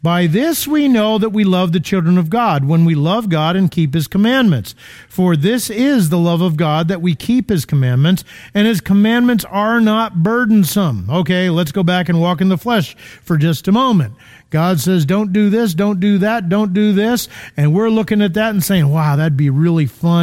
By 0.02 0.26
this 0.26 0.66
we 0.66 0.88
know 0.88 1.18
that 1.18 1.34
we 1.34 1.44
love 1.44 1.72
the 1.72 1.80
children 1.80 2.16
of 2.16 2.30
God, 2.30 2.64
when 2.64 2.86
we 2.86 2.94
love 2.94 3.28
God 3.28 3.56
and 3.56 3.70
keep 3.70 3.92
his 3.92 4.08
commandments. 4.08 4.74
For 5.06 5.36
this 5.36 5.68
is 5.68 6.08
the 6.08 6.16
love 6.16 6.40
of 6.40 6.56
God, 6.56 6.88
that 6.88 7.02
we 7.02 7.14
keep 7.14 7.50
his 7.50 7.66
commandments, 7.66 8.24
and 8.54 8.66
his 8.66 8.80
commandments 8.80 9.44
are 9.44 9.82
not 9.82 10.22
burdensome. 10.22 11.10
Okay, 11.10 11.50
let's 11.50 11.72
go 11.72 11.82
back 11.82 12.08
and 12.08 12.22
walk 12.22 12.40
in 12.40 12.48
the 12.48 12.56
flesh 12.56 12.96
for 13.20 13.36
just 13.36 13.68
a 13.68 13.72
moment. 13.72 14.14
God 14.52 14.80
says, 14.80 15.06
don't 15.06 15.32
do 15.32 15.48
this, 15.48 15.72
don't 15.72 15.98
do 15.98 16.18
that, 16.18 16.50
don't 16.50 16.74
do 16.74 16.92
this. 16.92 17.26
And 17.56 17.74
we're 17.74 17.88
looking 17.88 18.20
at 18.20 18.34
that 18.34 18.50
and 18.50 18.62
saying, 18.62 18.86
wow, 18.86 19.16
that'd 19.16 19.34
be 19.34 19.48
really 19.48 19.86
fun. 19.86 20.21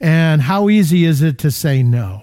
And 0.00 0.42
how 0.42 0.68
easy 0.68 1.04
is 1.04 1.22
it 1.22 1.38
to 1.38 1.50
say 1.50 1.82
no? 1.82 2.22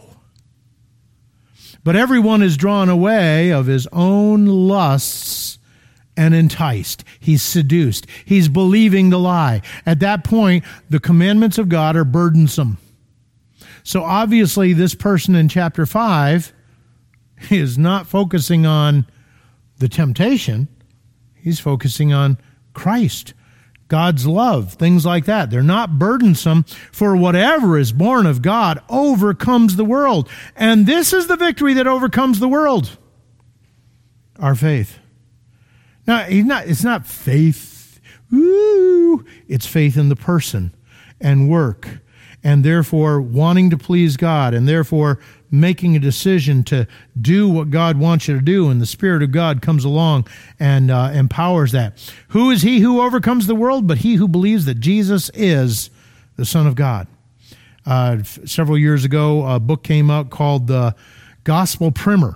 But 1.84 1.96
everyone 1.96 2.42
is 2.42 2.56
drawn 2.56 2.90
away 2.90 3.52
of 3.52 3.66
his 3.66 3.88
own 3.92 4.46
lusts 4.46 5.60
and 6.16 6.34
enticed. 6.34 7.04
He's 7.20 7.42
seduced. 7.42 8.08
He's 8.24 8.48
believing 8.48 9.10
the 9.10 9.20
lie. 9.20 9.62
At 9.86 10.00
that 10.00 10.24
point, 10.24 10.64
the 10.90 11.00
commandments 11.00 11.58
of 11.58 11.70
God 11.70 11.96
are 11.96 12.06
burdensome. 12.06 12.78
So 13.84 14.04
obviously, 14.04 14.74
this 14.74 14.96
person 14.96 15.36
in 15.36 15.50
chapter 15.50 15.86
5 15.86 16.54
is 17.50 17.78
not 17.78 18.08
focusing 18.08 18.66
on 18.66 19.06
the 19.80 19.90
temptation, 19.90 20.70
he's 21.36 21.60
focusing 21.60 22.14
on 22.14 22.38
Christ. 22.74 23.34
God's 23.94 24.26
love, 24.26 24.74
things 24.74 25.06
like 25.06 25.26
that. 25.26 25.52
They're 25.52 25.62
not 25.62 26.00
burdensome, 26.00 26.64
for 26.92 27.16
whatever 27.16 27.78
is 27.78 27.92
born 27.92 28.26
of 28.26 28.42
God 28.42 28.82
overcomes 28.90 29.76
the 29.76 29.86
world. 29.86 30.28
And 30.56 30.88
this 30.88 31.14
is 31.14 31.28
the 31.28 31.38
victory 31.38 31.76
that 31.76 31.86
overcomes 31.86 32.40
the 32.40 32.48
world 32.48 32.98
our 34.40 34.56
faith. 34.56 34.98
Now, 36.08 36.26
not, 36.28 36.66
it's 36.66 36.84
not 36.84 37.06
faith, 37.06 38.02
Ooh, 38.34 39.24
it's 39.48 39.68
faith 39.68 39.96
in 39.96 40.10
the 40.10 40.16
person 40.16 40.74
and 41.22 41.48
work, 41.48 42.00
and 42.44 42.66
therefore 42.66 43.22
wanting 43.22 43.70
to 43.70 43.78
please 43.78 44.18
God, 44.18 44.56
and 44.56 44.68
therefore 44.68 45.20
making 45.54 45.96
a 45.96 46.00
decision 46.00 46.64
to 46.64 46.88
do 47.22 47.48
what 47.48 47.70
God 47.70 48.00
wants 48.00 48.28
you 48.28 48.36
to 48.36 48.42
do, 48.42 48.70
and 48.70 48.82
the 48.82 48.88
Spirit 48.88 49.22
of 49.22 49.32
God 49.32 49.62
comes 49.62 49.86
along 49.86 50.28
and 50.60 50.90
uh, 50.90 51.12
empowers 51.14 51.72
that. 51.74 52.12
Who 52.30 52.50
is 52.50 52.64
he 52.64 52.80
who 52.80 53.00
overcomes 53.00 53.46
the 53.46 53.54
world? 53.54 53.86
But 53.86 54.00
he 54.00 54.16
who 54.16 54.28
believes 54.28 54.66
that 54.66 54.80
Jesus 54.80 55.30
is 55.36 55.92
the 56.38 56.46
Son 56.46 56.66
of 56.66 56.74
God. 56.74 57.08
Uh, 57.86 58.18
f- 58.22 58.40
several 58.46 58.80
years 58.80 59.06
ago, 59.06 59.46
a 59.46 59.60
book 59.60 59.84
came 59.84 60.10
out 60.10 60.32
called 60.32 60.66
The 60.66 60.96
Gospel 61.44 61.92
Primer. 61.92 62.36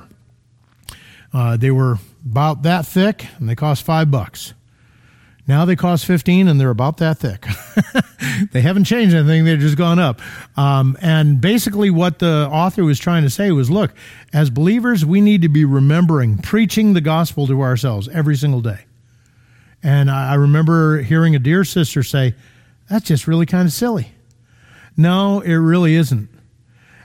Uh, 1.34 1.57
they 1.57 1.72
were 1.72 1.97
about 2.24 2.61
that 2.63 2.86
thick, 2.86 3.26
and 3.39 3.49
they 3.49 3.55
cost 3.55 3.82
five 3.84 4.11
bucks. 4.11 4.53
Now 5.47 5.63
they 5.63 5.77
cost 5.77 6.05
15 6.05 6.49
and 6.49 6.59
they're 6.59 6.69
about 6.69 6.97
that 6.97 7.19
thick. 7.19 7.47
they 8.51 8.59
haven't 8.61 8.83
changed 8.83 9.15
anything, 9.15 9.45
they've 9.45 9.59
just 9.59 9.77
gone 9.77 9.97
up. 9.97 10.21
Um, 10.57 10.97
and 11.01 11.39
basically, 11.39 11.89
what 11.89 12.19
the 12.19 12.49
author 12.51 12.83
was 12.83 12.99
trying 12.99 13.23
to 13.23 13.29
say 13.29 13.51
was 13.51 13.71
look, 13.71 13.93
as 14.33 14.49
believers, 14.49 15.05
we 15.05 15.21
need 15.21 15.41
to 15.43 15.49
be 15.49 15.63
remembering, 15.63 16.37
preaching 16.39 16.93
the 16.93 17.01
gospel 17.01 17.47
to 17.47 17.61
ourselves 17.61 18.09
every 18.09 18.35
single 18.35 18.61
day. 18.61 18.79
And 19.81 20.11
I 20.11 20.33
remember 20.33 21.01
hearing 21.01 21.35
a 21.35 21.39
dear 21.39 21.63
sister 21.63 22.03
say, 22.03 22.35
that's 22.89 23.05
just 23.05 23.27
really 23.27 23.45
kind 23.45 23.67
of 23.67 23.73
silly. 23.73 24.11
No, 24.97 25.41
it 25.41 25.55
really 25.55 25.95
isn't. 25.95 26.29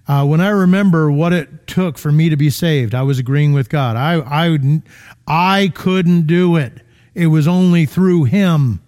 Uh, 0.09 0.25
when 0.27 0.41
I 0.41 0.49
remember 0.49 1.13
what 1.13 1.33
it 1.33 1.67
took 1.67 1.97
for 1.97 2.11
me 2.11 2.29
to 2.29 2.37
be 2.37 2.51
saved, 2.51 2.95
I 2.95 3.03
was 3.03 3.19
agreeing 3.19 3.53
with 3.53 3.69
God. 3.69 3.97
I, 3.97 4.21
I, 4.21 4.83
I 5.27 5.73
couldn't 5.75 6.27
do 6.27 6.57
it. 6.57 6.81
It 7.15 7.27
was 7.27 7.47
only 7.47 7.87
through 7.87 8.25
him. 8.25 8.81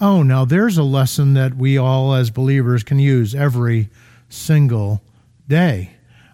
Oh, 0.00 0.22
now 0.22 0.44
there's 0.44 0.78
a 0.78 0.82
lesson 0.82 1.34
that 1.34 1.56
we 1.56 1.76
all 1.76 2.14
as 2.14 2.30
believers 2.30 2.82
can 2.82 2.98
use 2.98 3.34
every 3.34 3.90
single 4.28 5.02
day. 5.46 5.92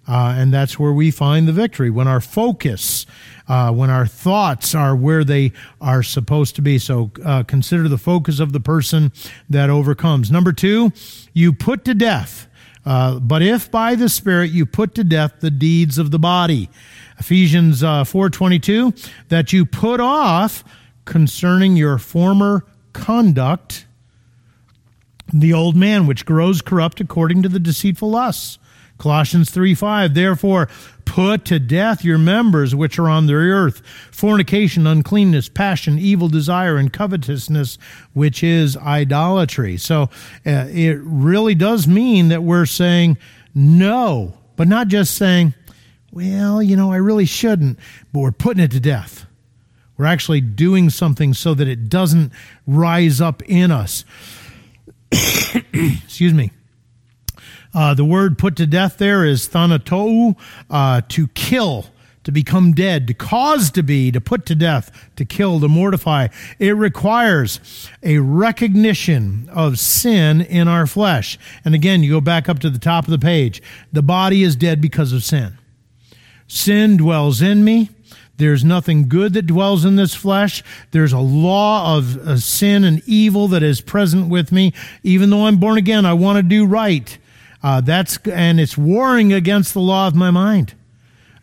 Uh, 0.09 0.37
and 0.37 0.55
that's 0.55 0.79
where 0.79 0.93
we 0.93 1.11
find 1.11 1.49
the 1.49 1.53
victory 1.53 1.91
when 1.91 2.07
our 2.07 2.21
focus, 2.21 3.07
uh, 3.49 3.73
when 3.73 3.91
our 3.91 4.07
thoughts 4.07 4.73
are 4.73 4.95
where 4.95 5.25
they 5.25 5.53
are 5.81 6.03
supposed 6.03 6.55
to 6.55 6.63
be. 6.63 6.79
So 6.79 7.11
uh, 7.25 7.43
consider 7.43 7.89
the 7.89 7.99
focus 7.99 8.39
of 8.39 8.53
the 8.53 8.61
person 8.61 9.11
that 9.51 9.69
overcomes. 9.69 10.31
Number 10.31 10.53
two, 10.53 10.93
you 11.33 11.53
put 11.53 11.85
to 11.87 11.95
death. 11.95 12.47
Uh, 12.85 13.19
but 13.19 13.43
if 13.43 13.69
by 13.69 13.97
the 13.97 14.09
Spirit 14.09 14.53
you 14.53 14.65
put 14.65 14.95
to 14.95 15.03
death 15.03 15.41
the 15.41 15.51
deeds 15.51 15.99
of 15.99 16.13
the 16.13 16.21
body, 16.21 16.71
Ephesians 17.19 17.83
uh, 17.83 18.05
four 18.05 18.31
twenty 18.31 18.61
two, 18.61 18.93
that 19.29 19.53
you 19.53 19.67
put 19.67 19.99
off 19.99 20.63
concerning 21.07 21.77
your 21.77 21.97
former 21.97 22.67
conduct 22.93 23.87
the 25.33 25.53
old 25.53 25.75
man 25.75 26.07
which 26.07 26.25
grows 26.25 26.63
corrupt 26.63 27.01
according 27.01 27.43
to 27.43 27.49
the 27.49 27.59
deceitful 27.59 28.11
lusts. 28.11 28.59
Colossians 28.99 29.51
3 29.51 29.75
5, 29.75 30.15
therefore 30.15 30.69
put 31.05 31.45
to 31.45 31.59
death 31.59 32.03
your 32.03 32.17
members 32.17 32.75
which 32.75 32.99
are 32.99 33.09
on 33.09 33.27
the 33.27 33.35
earth 33.35 33.83
fornication, 34.11 34.87
uncleanness, 34.87 35.49
passion, 35.49 35.99
evil 35.99 36.29
desire, 36.29 36.77
and 36.77 36.93
covetousness, 36.93 37.79
which 38.15 38.43
is 38.43 38.77
idolatry. 38.79 39.77
So 39.77 40.05
uh, 40.47 40.67
it 40.71 40.99
really 41.03 41.55
does 41.55 41.87
mean 41.87 42.29
that 42.29 42.43
we're 42.43 42.67
saying 42.67 43.19
no, 43.55 44.39
but 44.57 44.67
not 44.67 44.89
just 44.89 45.15
saying, 45.15 45.55
well, 46.11 46.63
you 46.63 46.77
know, 46.77 46.91
I 46.91 46.97
really 46.97 47.27
shouldn't, 47.27 47.79
but 48.13 48.21
we're 48.21 48.33
putting 48.33 48.63
it 48.63 48.71
to 48.71 48.81
death. 48.81 49.26
We're 49.97 50.07
actually 50.07 50.41
doing 50.41 50.91
something 50.91 51.35
so 51.35 51.55
that 51.55 51.69
it 51.69 51.89
doesn't 51.89 52.33
rise 52.67 53.21
up 53.21 53.43
in 53.43 53.71
us. 53.71 54.05
Excuse 55.13 56.35
me. 56.35 56.51
Uh, 57.73 57.95
the 57.95 58.05
word 58.05 58.39
put 58.39 58.57
to 58.57 58.67
death 58.67 58.99
there 58.99 59.25
is 59.25 59.49
thanatou, 59.49 60.37
uh, 60.71 61.03
to 61.09 61.29
kill, 61.29 61.87
to 62.25 62.33
become 62.33 62.73
dead, 62.73 63.07
to 63.07 63.15
cause 63.15 63.71
to 63.71 63.83
be, 63.83 64.11
to 64.11 64.21
put 64.21 64.47
to 64.47 64.55
death, 64.55 65.11
to 65.17 65.25
kill, 65.25 65.61
to 65.61 65.69
mortify. 65.69 66.29
It 66.59 66.75
requires 66.75 67.89
a 68.03 68.19
recognition 68.19 69.49
of 69.53 69.79
sin 69.79 70.41
in 70.41 70.69
our 70.69 70.87
flesh. 70.87 71.39
And 71.65 71.75
again, 71.75 72.03
you 72.03 72.11
go 72.11 72.21
back 72.21 72.49
up 72.49 72.59
to 72.61 72.71
the 72.71 72.79
top 72.79 73.05
of 73.05 73.11
the 73.11 73.19
page. 73.19 73.63
The 73.93 74.03
body 74.03 74.43
is 74.43 74.57
dead 74.57 74.81
because 74.81 75.13
of 75.13 75.23
sin. 75.23 75.59
Sin 76.49 76.97
dwells 76.97 77.43
in 77.43 77.65
me. 77.65 77.91
There's 78.39 78.65
nothing 78.65 79.09
good 79.09 79.33
that 79.33 79.47
dwells 79.47 79.85
in 79.85 79.97
this 79.97 80.15
flesh. 80.15 80.63
There's 80.91 81.13
a 81.13 81.19
law 81.19 81.97
of 81.97 82.17
uh, 82.17 82.37
sin 82.37 82.85
and 82.85 83.03
evil 83.07 83.49
that 83.49 83.63
is 83.63 83.81
present 83.81 84.29
with 84.29 84.53
me. 84.53 84.73
Even 85.03 85.31
though 85.31 85.47
I'm 85.47 85.57
born 85.57 85.79
again, 85.79 86.05
I 86.05 86.13
want 86.13 86.37
to 86.37 86.43
do 86.43 86.67
right. 86.67 87.17
Uh, 87.63 87.81
that's 87.81 88.19
and 88.27 88.61
it's 88.61 88.77
warring 88.77 89.33
against 89.33 89.75
the 89.75 89.81
law 89.81 90.07
of 90.07 90.15
my 90.15 90.31
mind. 90.31 90.75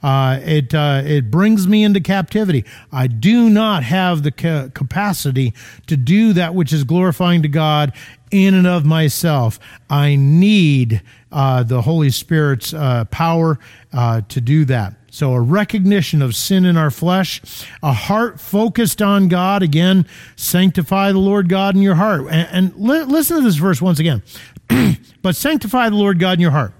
Uh, 0.04 0.40
it 0.44 0.76
uh, 0.76 1.02
it 1.04 1.32
brings 1.32 1.66
me 1.68 1.84
into 1.84 2.02
captivity. 2.02 2.66
I 2.92 3.08
do 3.08 3.50
not 3.50 3.84
have 3.84 4.22
the 4.22 4.32
ca- 4.32 4.68
capacity 4.74 5.54
to 5.88 5.96
do 5.96 6.34
that 6.34 6.54
which 6.54 6.74
is 6.74 6.84
glorifying 6.84 7.42
to 7.44 7.48
God 7.48 7.94
in 8.30 8.54
and 8.54 8.68
of 8.68 8.86
myself. 8.86 9.60
I 9.90 10.16
need 10.16 11.02
uh, 11.32 11.64
the 11.64 11.82
Holy 11.82 12.10
Spirit's 12.10 12.74
uh, 12.74 13.06
power 13.06 13.60
uh, 13.94 14.22
to 14.28 14.42
do 14.42 14.66
that. 14.66 14.96
So, 15.14 15.34
a 15.34 15.42
recognition 15.42 16.24
of 16.24 16.36
sin 16.36 16.66
in 16.66 16.76
our 16.76 16.90
flesh, 16.90 17.40
a 17.84 17.94
heart 17.94 18.40
focused 18.40 19.00
on 19.00 19.28
God. 19.28 19.62
Again, 19.62 20.08
sanctify 20.36 21.12
the 21.12 21.20
Lord 21.20 21.50
God 21.50 21.76
in 21.76 21.84
your 21.84 21.94
heart. 21.94 22.22
And, 22.32 22.48
and 22.52 22.76
li- 22.76 23.04
listen 23.04 23.38
to 23.38 23.44
this 23.44 23.58
verse 23.58 23.80
once 23.80 24.00
again. 24.00 24.24
but 25.22 25.36
sanctify 25.36 25.90
the 25.90 25.96
Lord 25.98 26.18
God 26.18 26.40
in 26.40 26.40
your 26.40 26.50
heart. 26.50 26.74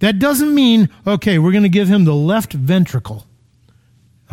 That 0.00 0.18
doesn't 0.18 0.54
mean, 0.54 0.90
okay, 1.06 1.38
we're 1.38 1.50
going 1.50 1.62
to 1.62 1.70
give 1.70 1.88
him 1.88 2.04
the 2.04 2.14
left 2.14 2.52
ventricle. 2.52 3.24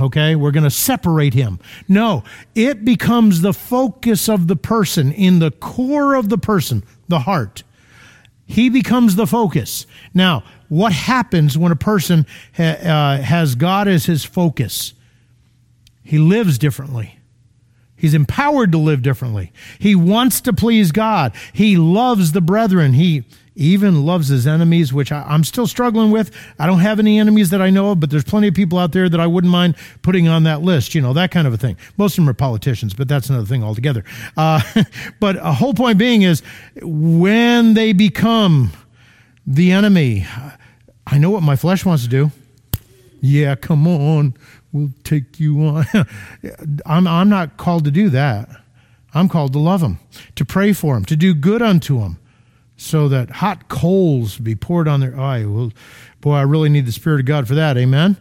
Okay, 0.02 0.36
we're 0.36 0.52
going 0.52 0.66
to 0.66 0.70
separate 0.70 1.34
him. 1.34 1.58
No, 1.88 2.26
it 2.56 2.84
becomes 2.84 3.40
the 3.40 3.54
focus 3.54 4.28
of 4.28 4.50
the 4.50 4.58
person, 4.58 5.14
in 5.14 5.40
the 5.40 5.52
core 5.52 6.16
of 6.16 6.28
the 6.28 6.38
person, 6.38 6.84
the 7.08 7.20
heart. 7.20 7.64
He 8.46 8.70
becomes 8.70 9.16
the 9.16 9.26
focus. 9.26 9.88
Now, 10.14 10.44
what 10.70 10.92
happens 10.92 11.58
when 11.58 11.72
a 11.72 11.76
person 11.76 12.26
ha, 12.56 12.64
uh, 12.64 13.22
has 13.22 13.56
God 13.56 13.88
as 13.88 14.06
his 14.06 14.24
focus? 14.24 14.94
He 16.04 16.18
lives 16.18 16.58
differently. 16.58 17.20
He's 17.98 18.14
empowered 18.14 18.72
to 18.74 18.78
live 18.78 19.02
differently. 19.02 19.52
He 19.80 19.96
wants 19.96 20.42
to 20.42 20.54
please 20.54 20.92
God. 20.92 21.34
He 21.54 21.78
loves 21.78 22.34
the 22.34 22.42
brethren. 22.42 22.94
He 22.94 23.24
even 23.56 24.06
loves 24.06 24.28
his 24.28 24.46
enemies, 24.46 24.92
which 24.92 25.12
I, 25.12 25.34
am 25.34 25.44
still 25.44 25.66
struggling 25.66 26.12
with. 26.12 26.30
I 26.60 26.68
don't 26.68 26.80
have 26.80 27.00
any 27.00 27.20
enemies 27.20 27.52
that 27.52 27.62
I 27.62 27.70
know 27.70 27.92
of, 27.92 28.02
but 28.02 28.10
there's 28.10 28.26
plenty 28.26 28.50
of 28.50 28.54
people 28.54 28.78
out 28.78 28.92
there 28.92 29.08
that 29.08 29.20
I 29.20 29.28
wouldn't 29.28 29.52
mind 29.52 29.76
putting 30.02 30.28
on 30.28 30.44
that 30.44 30.62
list, 30.62 30.94
you 30.94 31.02
know, 31.02 31.14
that 31.14 31.32
kind 31.32 31.48
of 31.48 31.54
a 31.54 31.58
thing. 31.58 31.78
Most 31.98 32.14
of 32.14 32.18
them 32.18 32.30
are 32.30 32.34
politicians, 32.34 32.94
but 32.94 33.08
that's 33.08 33.30
another 33.30 33.46
thing 33.46 33.64
altogether. 33.64 34.04
Uh, 34.36 34.62
but 35.20 35.38
a 35.38 35.54
whole 35.54 35.74
point 35.74 35.98
being 35.98 36.24
is 36.24 36.44
when 36.82 37.76
they 37.76 37.94
become 37.94 38.72
the 39.46 39.72
enemy, 39.72 40.26
I 41.06 41.18
know 41.18 41.30
what 41.30 41.44
my 41.44 41.56
flesh 41.56 41.86
wants 41.86 42.04
to 42.04 42.10
do. 42.10 42.32
Yeah, 43.22 43.56
come 43.56 43.88
on. 43.88 44.36
We'll 44.72 44.92
take 45.04 45.40
you 45.40 45.66
on. 45.66 45.86
I'm, 46.86 47.08
I'm 47.08 47.30
not 47.30 47.58
called 47.58 47.86
to 47.86 47.92
do 47.92 48.10
that. 48.10 48.50
I'm 49.14 49.30
called 49.30 49.54
to 49.54 49.60
love 49.60 49.82
him, 49.82 50.00
to 50.36 50.44
pray 50.44 50.74
for 50.74 50.98
him, 50.98 51.06
to 51.06 51.16
do 51.16 51.34
good 51.34 51.62
unto 51.62 52.00
him, 52.00 52.18
so 52.76 53.08
that 53.08 53.30
hot 53.30 53.70
coals 53.70 54.38
be 54.38 54.56
poured 54.56 54.90
on 54.90 55.00
their 55.00 55.18
eye. 55.18 55.46
Well, 55.46 55.72
boy, 56.20 56.34
I 56.34 56.42
really 56.42 56.68
need 56.68 56.86
the 56.86 56.92
Spirit 56.92 57.22
of 57.22 57.26
God 57.26 57.48
for 57.48 57.56
that. 57.56 57.78
Amen? 57.78 58.18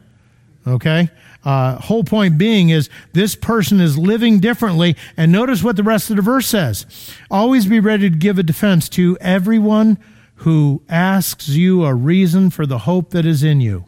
Okay? 0.66 1.10
Uh, 1.44 1.76
whole 1.80 2.04
point 2.04 2.38
being 2.38 2.70
is 2.70 2.88
this 3.12 3.34
person 3.34 3.80
is 3.80 3.98
living 3.98 4.38
differently. 4.38 4.96
And 5.16 5.32
notice 5.32 5.62
what 5.62 5.76
the 5.76 5.82
rest 5.82 6.10
of 6.10 6.16
the 6.16 6.22
verse 6.22 6.46
says. 6.46 6.86
Always 7.30 7.66
be 7.66 7.80
ready 7.80 8.08
to 8.08 8.16
give 8.16 8.38
a 8.38 8.42
defense 8.42 8.88
to 8.90 9.18
everyone 9.20 9.98
who 10.44 10.82
asks 10.90 11.48
you 11.48 11.86
a 11.86 11.94
reason 11.94 12.50
for 12.50 12.66
the 12.66 12.80
hope 12.80 13.10
that 13.10 13.24
is 13.24 13.42
in 13.42 13.62
you. 13.62 13.86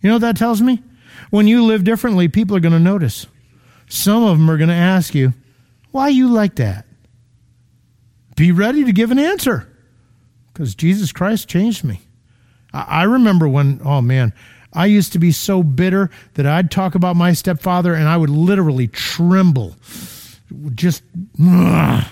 You 0.00 0.08
know 0.08 0.16
what 0.16 0.22
that 0.22 0.36
tells 0.36 0.60
me? 0.60 0.82
When 1.30 1.46
you 1.46 1.64
live 1.64 1.84
differently, 1.84 2.26
people 2.26 2.56
are 2.56 2.60
going 2.60 2.72
to 2.72 2.80
notice. 2.80 3.24
Some 3.88 4.24
of 4.24 4.36
them 4.36 4.50
are 4.50 4.56
going 4.56 4.68
to 4.68 4.74
ask 4.74 5.14
you, 5.14 5.34
why 5.92 6.08
you 6.08 6.26
like 6.26 6.56
that? 6.56 6.86
Be 8.34 8.50
ready 8.50 8.84
to 8.84 8.90
give 8.90 9.12
an 9.12 9.20
answer 9.20 9.72
because 10.52 10.74
Jesus 10.74 11.12
Christ 11.12 11.48
changed 11.48 11.84
me. 11.84 12.00
I 12.74 13.04
remember 13.04 13.48
when, 13.48 13.80
oh 13.84 14.02
man, 14.02 14.32
I 14.72 14.86
used 14.86 15.12
to 15.12 15.20
be 15.20 15.30
so 15.30 15.62
bitter 15.62 16.10
that 16.34 16.46
I'd 16.46 16.72
talk 16.72 16.96
about 16.96 17.14
my 17.14 17.32
stepfather 17.32 17.94
and 17.94 18.08
I 18.08 18.16
would 18.16 18.28
literally 18.28 18.88
tremble. 18.88 19.76
Just, 20.74 21.04
ugh. 21.40 22.04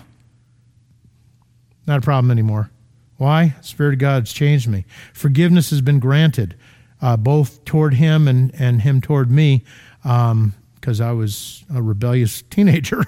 not 1.88 1.98
a 1.98 2.02
problem 2.02 2.30
anymore. 2.30 2.70
Why? 3.16 3.54
Spirit 3.62 3.94
of 3.94 3.98
God's 3.98 4.32
changed 4.32 4.68
me. 4.68 4.84
Forgiveness 5.12 5.70
has 5.70 5.80
been 5.80 5.98
granted, 5.98 6.54
uh, 7.00 7.16
both 7.16 7.64
toward 7.64 7.94
him 7.94 8.28
and, 8.28 8.54
and 8.58 8.82
him 8.82 9.00
toward 9.00 9.30
me. 9.30 9.64
Um, 10.04 10.54
because 10.86 11.00
I 11.00 11.10
was 11.10 11.64
a 11.74 11.82
rebellious 11.82 12.42
teenager 12.50 13.04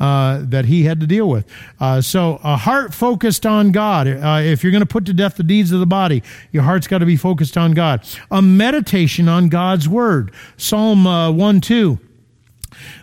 uh, 0.00 0.40
that 0.44 0.64
he 0.64 0.84
had 0.84 0.98
to 1.00 1.06
deal 1.06 1.28
with. 1.28 1.46
Uh, 1.78 2.00
so, 2.00 2.40
a 2.42 2.56
heart 2.56 2.94
focused 2.94 3.44
on 3.44 3.70
God. 3.70 4.08
Uh, 4.08 4.40
if 4.42 4.62
you're 4.62 4.72
going 4.72 4.80
to 4.80 4.86
put 4.86 5.04
to 5.06 5.12
death 5.12 5.36
the 5.36 5.42
deeds 5.42 5.70
of 5.70 5.78
the 5.78 5.86
body, 5.86 6.22
your 6.52 6.62
heart's 6.62 6.86
got 6.86 6.98
to 6.98 7.06
be 7.06 7.16
focused 7.16 7.58
on 7.58 7.72
God. 7.72 8.02
A 8.30 8.40
meditation 8.40 9.28
on 9.28 9.50
God's 9.50 9.86
word. 9.86 10.32
Psalm 10.56 11.06
uh, 11.06 11.30
1 11.30 11.60
2. 11.60 11.98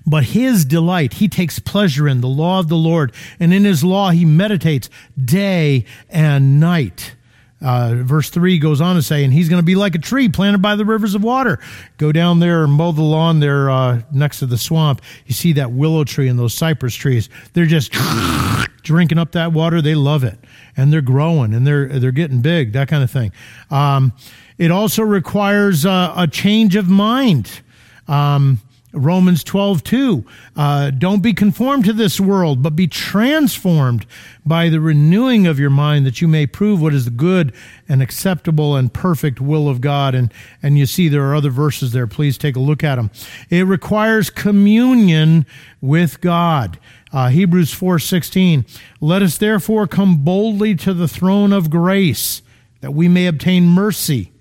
But 0.05 0.25
his 0.25 0.65
delight, 0.65 1.13
he 1.13 1.27
takes 1.27 1.59
pleasure 1.59 2.07
in 2.07 2.21
the 2.21 2.27
law 2.27 2.59
of 2.59 2.67
the 2.67 2.77
Lord, 2.77 3.13
and 3.39 3.53
in 3.53 3.63
his 3.65 3.83
law 3.83 4.11
he 4.11 4.25
meditates 4.25 4.89
day 5.23 5.85
and 6.09 6.59
night. 6.59 7.15
Uh, 7.61 7.95
verse 7.95 8.29
3 8.29 8.59
goes 8.59 8.81
on 8.81 8.95
to 8.95 9.01
say, 9.01 9.23
and 9.23 9.33
he's 9.33 9.49
going 9.49 9.61
to 9.61 9.65
be 9.65 9.75
like 9.75 9.95
a 9.95 9.99
tree 9.99 10.29
planted 10.29 10.61
by 10.61 10.75
the 10.75 10.85
rivers 10.85 11.15
of 11.15 11.23
water. 11.23 11.59
Go 11.97 12.11
down 12.11 12.39
there 12.39 12.63
and 12.63 12.73
mow 12.73 12.91
the 12.91 13.01
lawn 13.01 13.39
there 13.39 13.69
uh, 13.69 14.01
next 14.11 14.39
to 14.39 14.45
the 14.45 14.57
swamp. 14.57 15.01
You 15.25 15.33
see 15.33 15.53
that 15.53 15.71
willow 15.71 16.03
tree 16.03 16.27
and 16.27 16.37
those 16.37 16.53
cypress 16.53 16.93
trees. 16.93 17.29
They're 17.53 17.65
just 17.65 17.91
drinking 18.83 19.17
up 19.17 19.31
that 19.31 19.53
water. 19.53 19.81
They 19.81 19.95
love 19.95 20.23
it. 20.23 20.37
And 20.77 20.91
they're 20.91 21.01
growing 21.01 21.53
and 21.53 21.65
they're, 21.65 21.87
they're 21.87 22.11
getting 22.11 22.41
big, 22.41 22.73
that 22.73 22.87
kind 22.87 23.03
of 23.03 23.09
thing. 23.09 23.31
Um, 23.71 24.13
it 24.57 24.69
also 24.69 25.01
requires 25.01 25.85
uh, 25.85 26.13
a 26.15 26.27
change 26.27 26.75
of 26.75 26.87
mind. 26.87 27.61
Um, 28.07 28.59
Romans 28.95 29.43
12, 29.43 29.83
2. 29.83 30.25
Uh, 30.55 30.89
don't 30.91 31.21
be 31.21 31.33
conformed 31.33 31.85
to 31.85 31.93
this 31.93 32.19
world, 32.19 32.63
but 32.63 32.75
be 32.75 32.87
transformed 32.87 34.05
by 34.45 34.69
the 34.69 34.79
renewing 34.79 35.45
of 35.45 35.59
your 35.59 35.69
mind 35.69 36.05
that 36.05 36.21
you 36.21 36.27
may 36.27 36.47
prove 36.47 36.81
what 36.81 36.93
is 36.93 37.05
the 37.05 37.11
good 37.11 37.53
and 37.87 38.01
acceptable 38.01 38.75
and 38.75 38.93
perfect 38.93 39.41
will 39.41 39.67
of 39.67 39.81
God. 39.81 40.15
And, 40.15 40.33
and 40.63 40.77
you 40.77 40.85
see 40.85 41.07
there 41.07 41.29
are 41.29 41.35
other 41.35 41.49
verses 41.49 41.91
there. 41.91 42.07
Please 42.07 42.37
take 42.37 42.55
a 42.55 42.59
look 42.59 42.83
at 42.83 42.95
them. 42.95 43.11
It 43.49 43.65
requires 43.65 44.29
communion 44.29 45.45
with 45.81 46.21
God. 46.21 46.79
Uh, 47.11 47.29
Hebrews 47.29 47.73
4, 47.73 47.99
16. 47.99 48.65
Let 48.99 49.21
us 49.21 49.37
therefore 49.37 49.87
come 49.87 50.23
boldly 50.23 50.75
to 50.75 50.93
the 50.93 51.07
throne 51.07 51.53
of 51.53 51.69
grace 51.69 52.41
that 52.81 52.91
we 52.91 53.07
may 53.07 53.27
obtain 53.27 53.65
mercy 53.65 54.31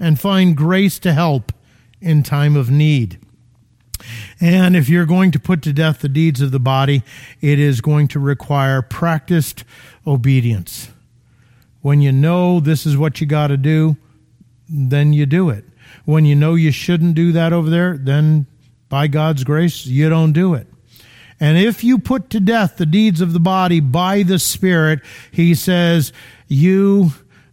and 0.00 0.20
find 0.20 0.56
grace 0.56 0.98
to 0.98 1.12
help 1.12 1.52
in 2.00 2.22
time 2.22 2.56
of 2.56 2.70
need. 2.70 3.18
And 4.40 4.76
if 4.76 4.88
you're 4.88 5.06
going 5.06 5.30
to 5.32 5.40
put 5.40 5.62
to 5.62 5.72
death 5.72 6.00
the 6.00 6.08
deeds 6.08 6.40
of 6.40 6.50
the 6.50 6.60
body, 6.60 7.02
it 7.40 7.58
is 7.58 7.80
going 7.80 8.08
to 8.08 8.20
require 8.20 8.82
practiced 8.82 9.64
obedience. 10.06 10.90
When 11.80 12.00
you 12.00 12.12
know 12.12 12.60
this 12.60 12.86
is 12.86 12.96
what 12.96 13.20
you 13.20 13.26
got 13.26 13.48
to 13.48 13.56
do, 13.56 13.96
then 14.68 15.12
you 15.12 15.26
do 15.26 15.50
it. 15.50 15.64
When 16.04 16.24
you 16.24 16.34
know 16.34 16.54
you 16.54 16.70
shouldn't 16.70 17.14
do 17.14 17.32
that 17.32 17.52
over 17.52 17.70
there, 17.70 17.96
then 17.96 18.46
by 18.88 19.06
God's 19.06 19.44
grace, 19.44 19.86
you 19.86 20.08
don't 20.08 20.32
do 20.32 20.54
it. 20.54 20.66
And 21.40 21.58
if 21.58 21.82
you 21.82 21.98
put 21.98 22.30
to 22.30 22.40
death 22.40 22.76
the 22.76 22.86
deeds 22.86 23.20
of 23.20 23.32
the 23.32 23.40
body 23.40 23.80
by 23.80 24.22
the 24.22 24.38
Spirit, 24.38 25.00
he 25.30 25.54
says, 25.54 26.12
you 26.46 27.10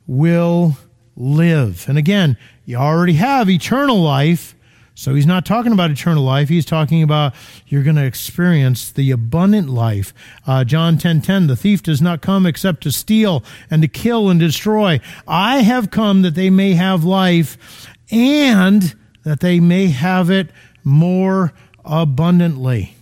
will 0.07 0.77
live. 1.15 1.87
And 1.89 1.97
again, 1.97 2.37
you 2.65 2.77
already 2.77 3.13
have 3.13 3.49
eternal 3.49 4.01
life 4.01 4.55
so 5.01 5.15
he's 5.15 5.25
not 5.25 5.47
talking 5.47 5.71
about 5.71 5.89
eternal 5.89 6.23
life. 6.23 6.47
He's 6.47 6.63
talking 6.63 7.01
about 7.01 7.33
you're 7.65 7.81
going 7.81 7.95
to 7.95 8.05
experience 8.05 8.91
the 8.91 9.09
abundant 9.09 9.67
life. 9.67 10.13
Uh, 10.45 10.63
John 10.63 10.99
10 10.99 11.21
10, 11.21 11.47
the 11.47 11.55
thief 11.55 11.81
does 11.81 12.03
not 12.03 12.21
come 12.21 12.45
except 12.45 12.83
to 12.83 12.91
steal 12.91 13.43
and 13.71 13.81
to 13.81 13.87
kill 13.87 14.29
and 14.29 14.39
destroy. 14.39 14.99
I 15.27 15.63
have 15.63 15.89
come 15.89 16.21
that 16.21 16.35
they 16.35 16.51
may 16.51 16.73
have 16.73 17.03
life 17.03 17.89
and 18.11 18.93
that 19.23 19.39
they 19.39 19.59
may 19.59 19.87
have 19.87 20.29
it 20.29 20.51
more 20.83 21.51
abundantly. 21.83 22.95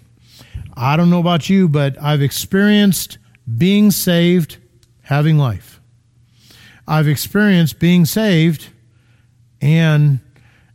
I 0.78 0.95
don't 0.95 1.10
know 1.10 1.20
about 1.20 1.50
you, 1.50 1.68
but 1.68 2.02
I've 2.02 2.22
experienced 2.22 3.18
being 3.58 3.91
saved, 3.91 4.56
having 5.02 5.38
life. 5.38 5.82
I've 6.88 7.10
experienced 7.10 7.78
being 7.78 8.06
saved 8.06 8.70
and 9.60 10.22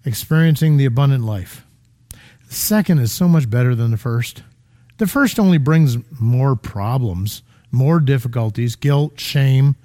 experiencing 0.05 0.77
the 0.77 0.85
abundant 0.85 1.25
life. 1.25 1.65
The 2.49 2.55
second 2.55 2.99
is 2.99 3.13
so 3.13 3.29
much 3.29 3.49
better 3.49 3.75
than 3.75 3.91
the 3.91 3.97
first. 3.97 4.43
The 4.99 5.07
first 5.07 5.41
only 5.41 5.59
brings 5.59 5.97
more 6.21 6.55
problems, 6.55 7.43
more 7.73 7.99
difficulties, 8.01 8.77
guilt, 8.77 9.19
shame, 9.19 9.77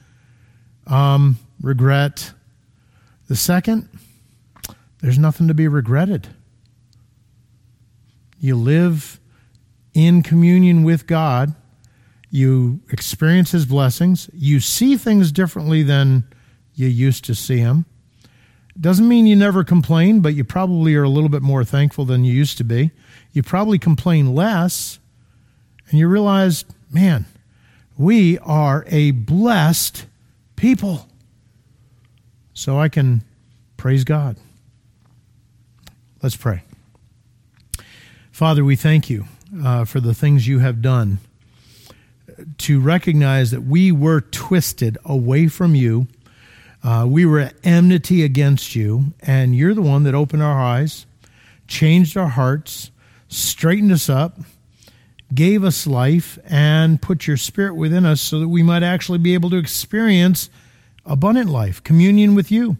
um, 0.87 1.37
regret. 1.61 2.33
The 3.27 3.35
second, 3.35 3.89
there's 5.01 5.17
nothing 5.17 5.47
to 5.47 5.53
be 5.53 5.67
regretted. 5.67 6.27
You 8.39 8.55
live 8.55 9.19
in 9.93 10.23
communion 10.23 10.83
with 10.83 11.07
God. 11.07 11.55
You 12.29 12.79
experience 12.89 13.51
His 13.51 13.65
blessings. 13.65 14.29
You 14.33 14.59
see 14.59 14.95
things 14.95 15.31
differently 15.31 15.83
than 15.83 16.23
you 16.75 16.87
used 16.87 17.25
to 17.25 17.35
see 17.35 17.61
them. 17.61 17.85
Doesn't 18.79 19.07
mean 19.07 19.27
you 19.27 19.35
never 19.35 19.63
complain, 19.63 20.21
but 20.21 20.35
you 20.35 20.43
probably 20.43 20.95
are 20.95 21.03
a 21.03 21.09
little 21.09 21.29
bit 21.29 21.41
more 21.41 21.65
thankful 21.65 22.05
than 22.05 22.23
you 22.23 22.33
used 22.33 22.57
to 22.59 22.63
be. 22.63 22.91
You 23.33 23.43
probably 23.43 23.77
complain 23.77 24.33
less, 24.33 24.99
and 25.89 25.99
you 25.99 26.07
realize, 26.07 26.63
man, 26.89 27.25
we 27.97 28.37
are 28.39 28.85
a 28.87 29.11
blessed 29.11 30.05
people. 30.55 31.09
So 32.53 32.79
I 32.79 32.87
can 32.87 33.23
praise 33.75 34.03
God. 34.03 34.37
Let's 36.21 36.37
pray. 36.37 36.63
Father, 38.31 38.63
we 38.63 38.77
thank 38.77 39.09
you 39.09 39.25
uh, 39.61 39.83
for 39.83 39.99
the 39.99 40.13
things 40.13 40.47
you 40.47 40.59
have 40.59 40.81
done 40.81 41.19
to 42.57 42.79
recognize 42.79 43.51
that 43.51 43.63
we 43.63 43.91
were 43.91 44.21
twisted 44.21 44.97
away 45.03 45.47
from 45.47 45.75
you 45.75 46.07
uh, 46.83 47.05
we 47.07 47.25
were 47.25 47.39
at 47.39 47.55
enmity 47.63 48.23
against 48.23 48.75
you, 48.75 49.13
and 49.21 49.55
you're 49.55 49.73
the 49.73 49.81
one 49.81 50.03
that 50.03 50.15
opened 50.15 50.43
our 50.43 50.61
eyes, 50.61 51.05
changed 51.67 52.15
our 52.15 52.29
hearts, 52.29 52.91
straightened 53.27 53.91
us 53.91 54.09
up, 54.09 54.37
gave 55.33 55.63
us 55.63 55.85
life, 55.85 56.39
and 56.45 57.01
put 57.01 57.27
your 57.27 57.37
spirit 57.37 57.75
within 57.75 58.05
us 58.05 58.21
so 58.21 58.39
that 58.39 58.47
we 58.47 58.63
might 58.63 58.83
actually 58.83 59.19
be 59.19 59.33
able 59.33 59.49
to 59.49 59.57
experience 59.57 60.49
abundant 61.05 61.49
life, 61.49 61.83
communion 61.83 62.33
with 62.33 62.51
you. 62.51 62.77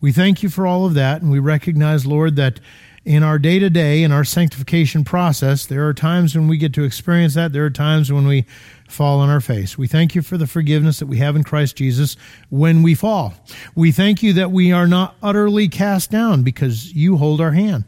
We 0.00 0.12
thank 0.12 0.42
you 0.42 0.48
for 0.48 0.66
all 0.66 0.86
of 0.86 0.94
that, 0.94 1.20
and 1.20 1.30
we 1.30 1.38
recognize, 1.38 2.06
Lord, 2.06 2.36
that 2.36 2.58
in 3.04 3.22
our 3.22 3.38
day 3.38 3.58
to 3.58 3.70
day, 3.70 4.02
in 4.02 4.12
our 4.12 4.24
sanctification 4.24 5.04
process, 5.04 5.64
there 5.64 5.86
are 5.88 5.94
times 5.94 6.34
when 6.34 6.48
we 6.48 6.58
get 6.58 6.74
to 6.74 6.84
experience 6.84 7.34
that. 7.34 7.52
There 7.52 7.64
are 7.64 7.70
times 7.70 8.12
when 8.12 8.26
we 8.26 8.44
fall 8.88 9.20
on 9.20 9.30
our 9.30 9.40
face. 9.40 9.78
We 9.78 9.86
thank 9.86 10.14
you 10.14 10.22
for 10.22 10.36
the 10.36 10.46
forgiveness 10.46 10.98
that 10.98 11.06
we 11.06 11.18
have 11.18 11.34
in 11.34 11.44
Christ 11.44 11.76
Jesus 11.76 12.16
when 12.50 12.82
we 12.82 12.94
fall. 12.94 13.34
We 13.74 13.92
thank 13.92 14.22
you 14.22 14.32
that 14.34 14.50
we 14.50 14.72
are 14.72 14.86
not 14.86 15.14
utterly 15.22 15.68
cast 15.68 16.10
down 16.10 16.42
because 16.42 16.92
you 16.92 17.16
hold 17.16 17.40
our 17.40 17.52
hand. 17.52 17.84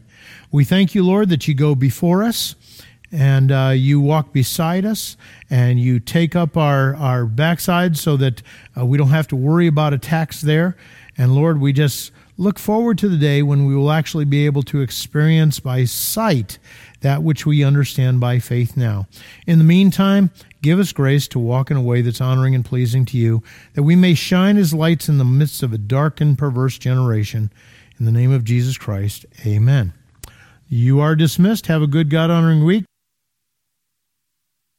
We 0.51 0.63
thank 0.63 0.95
you, 0.95 1.03
Lord, 1.03 1.29
that 1.29 1.47
you 1.47 1.53
go 1.53 1.75
before 1.75 2.23
us 2.23 2.55
and 3.11 3.51
uh, 3.51 3.73
you 3.75 3.99
walk 3.99 4.33
beside 4.33 4.85
us 4.85 5.15
and 5.49 5.79
you 5.79 5.99
take 5.99 6.35
up 6.35 6.57
our, 6.57 6.95
our 6.95 7.25
backside 7.25 7.97
so 7.97 8.17
that 8.17 8.41
uh, 8.75 8.85
we 8.85 8.97
don't 8.97 9.09
have 9.09 9.27
to 9.27 9.35
worry 9.35 9.67
about 9.67 9.93
attacks 9.93 10.41
there. 10.41 10.75
And 11.17 11.35
Lord, 11.35 11.59
we 11.59 11.73
just 11.73 12.11
look 12.37 12.57
forward 12.57 12.97
to 12.97 13.07
the 13.07 13.17
day 13.17 13.43
when 13.43 13.65
we 13.65 13.75
will 13.75 13.91
actually 13.91 14.25
be 14.25 14.45
able 14.45 14.63
to 14.63 14.81
experience 14.81 15.59
by 15.59 15.85
sight 15.85 16.57
that 17.01 17.23
which 17.23 17.45
we 17.45 17.63
understand 17.63 18.19
by 18.19 18.39
faith 18.39 18.75
now. 18.75 19.07
In 19.45 19.57
the 19.57 19.63
meantime, 19.63 20.31
give 20.61 20.79
us 20.79 20.91
grace 20.91 21.27
to 21.29 21.39
walk 21.39 21.69
in 21.69 21.77
a 21.77 21.81
way 21.81 22.01
that's 22.01 22.21
honoring 22.21 22.55
and 22.55 22.65
pleasing 22.65 23.05
to 23.05 23.17
you, 23.17 23.43
that 23.73 23.83
we 23.83 23.95
may 23.95 24.13
shine 24.13 24.57
as 24.57 24.73
lights 24.73 25.09
in 25.09 25.17
the 25.17 25.25
midst 25.25 25.63
of 25.63 25.73
a 25.73 25.77
dark 25.77 26.21
and 26.21 26.37
perverse 26.37 26.77
generation. 26.77 27.51
In 27.99 28.05
the 28.05 28.11
name 28.11 28.31
of 28.31 28.43
Jesus 28.43 28.77
Christ, 28.77 29.25
amen. 29.45 29.93
You 30.67 30.99
are 30.99 31.15
dismissed. 31.15 31.67
Have 31.67 31.81
a 31.81 31.87
good 31.87 32.09
God 32.09 32.31
honoring 32.31 32.65
week. 32.65 32.85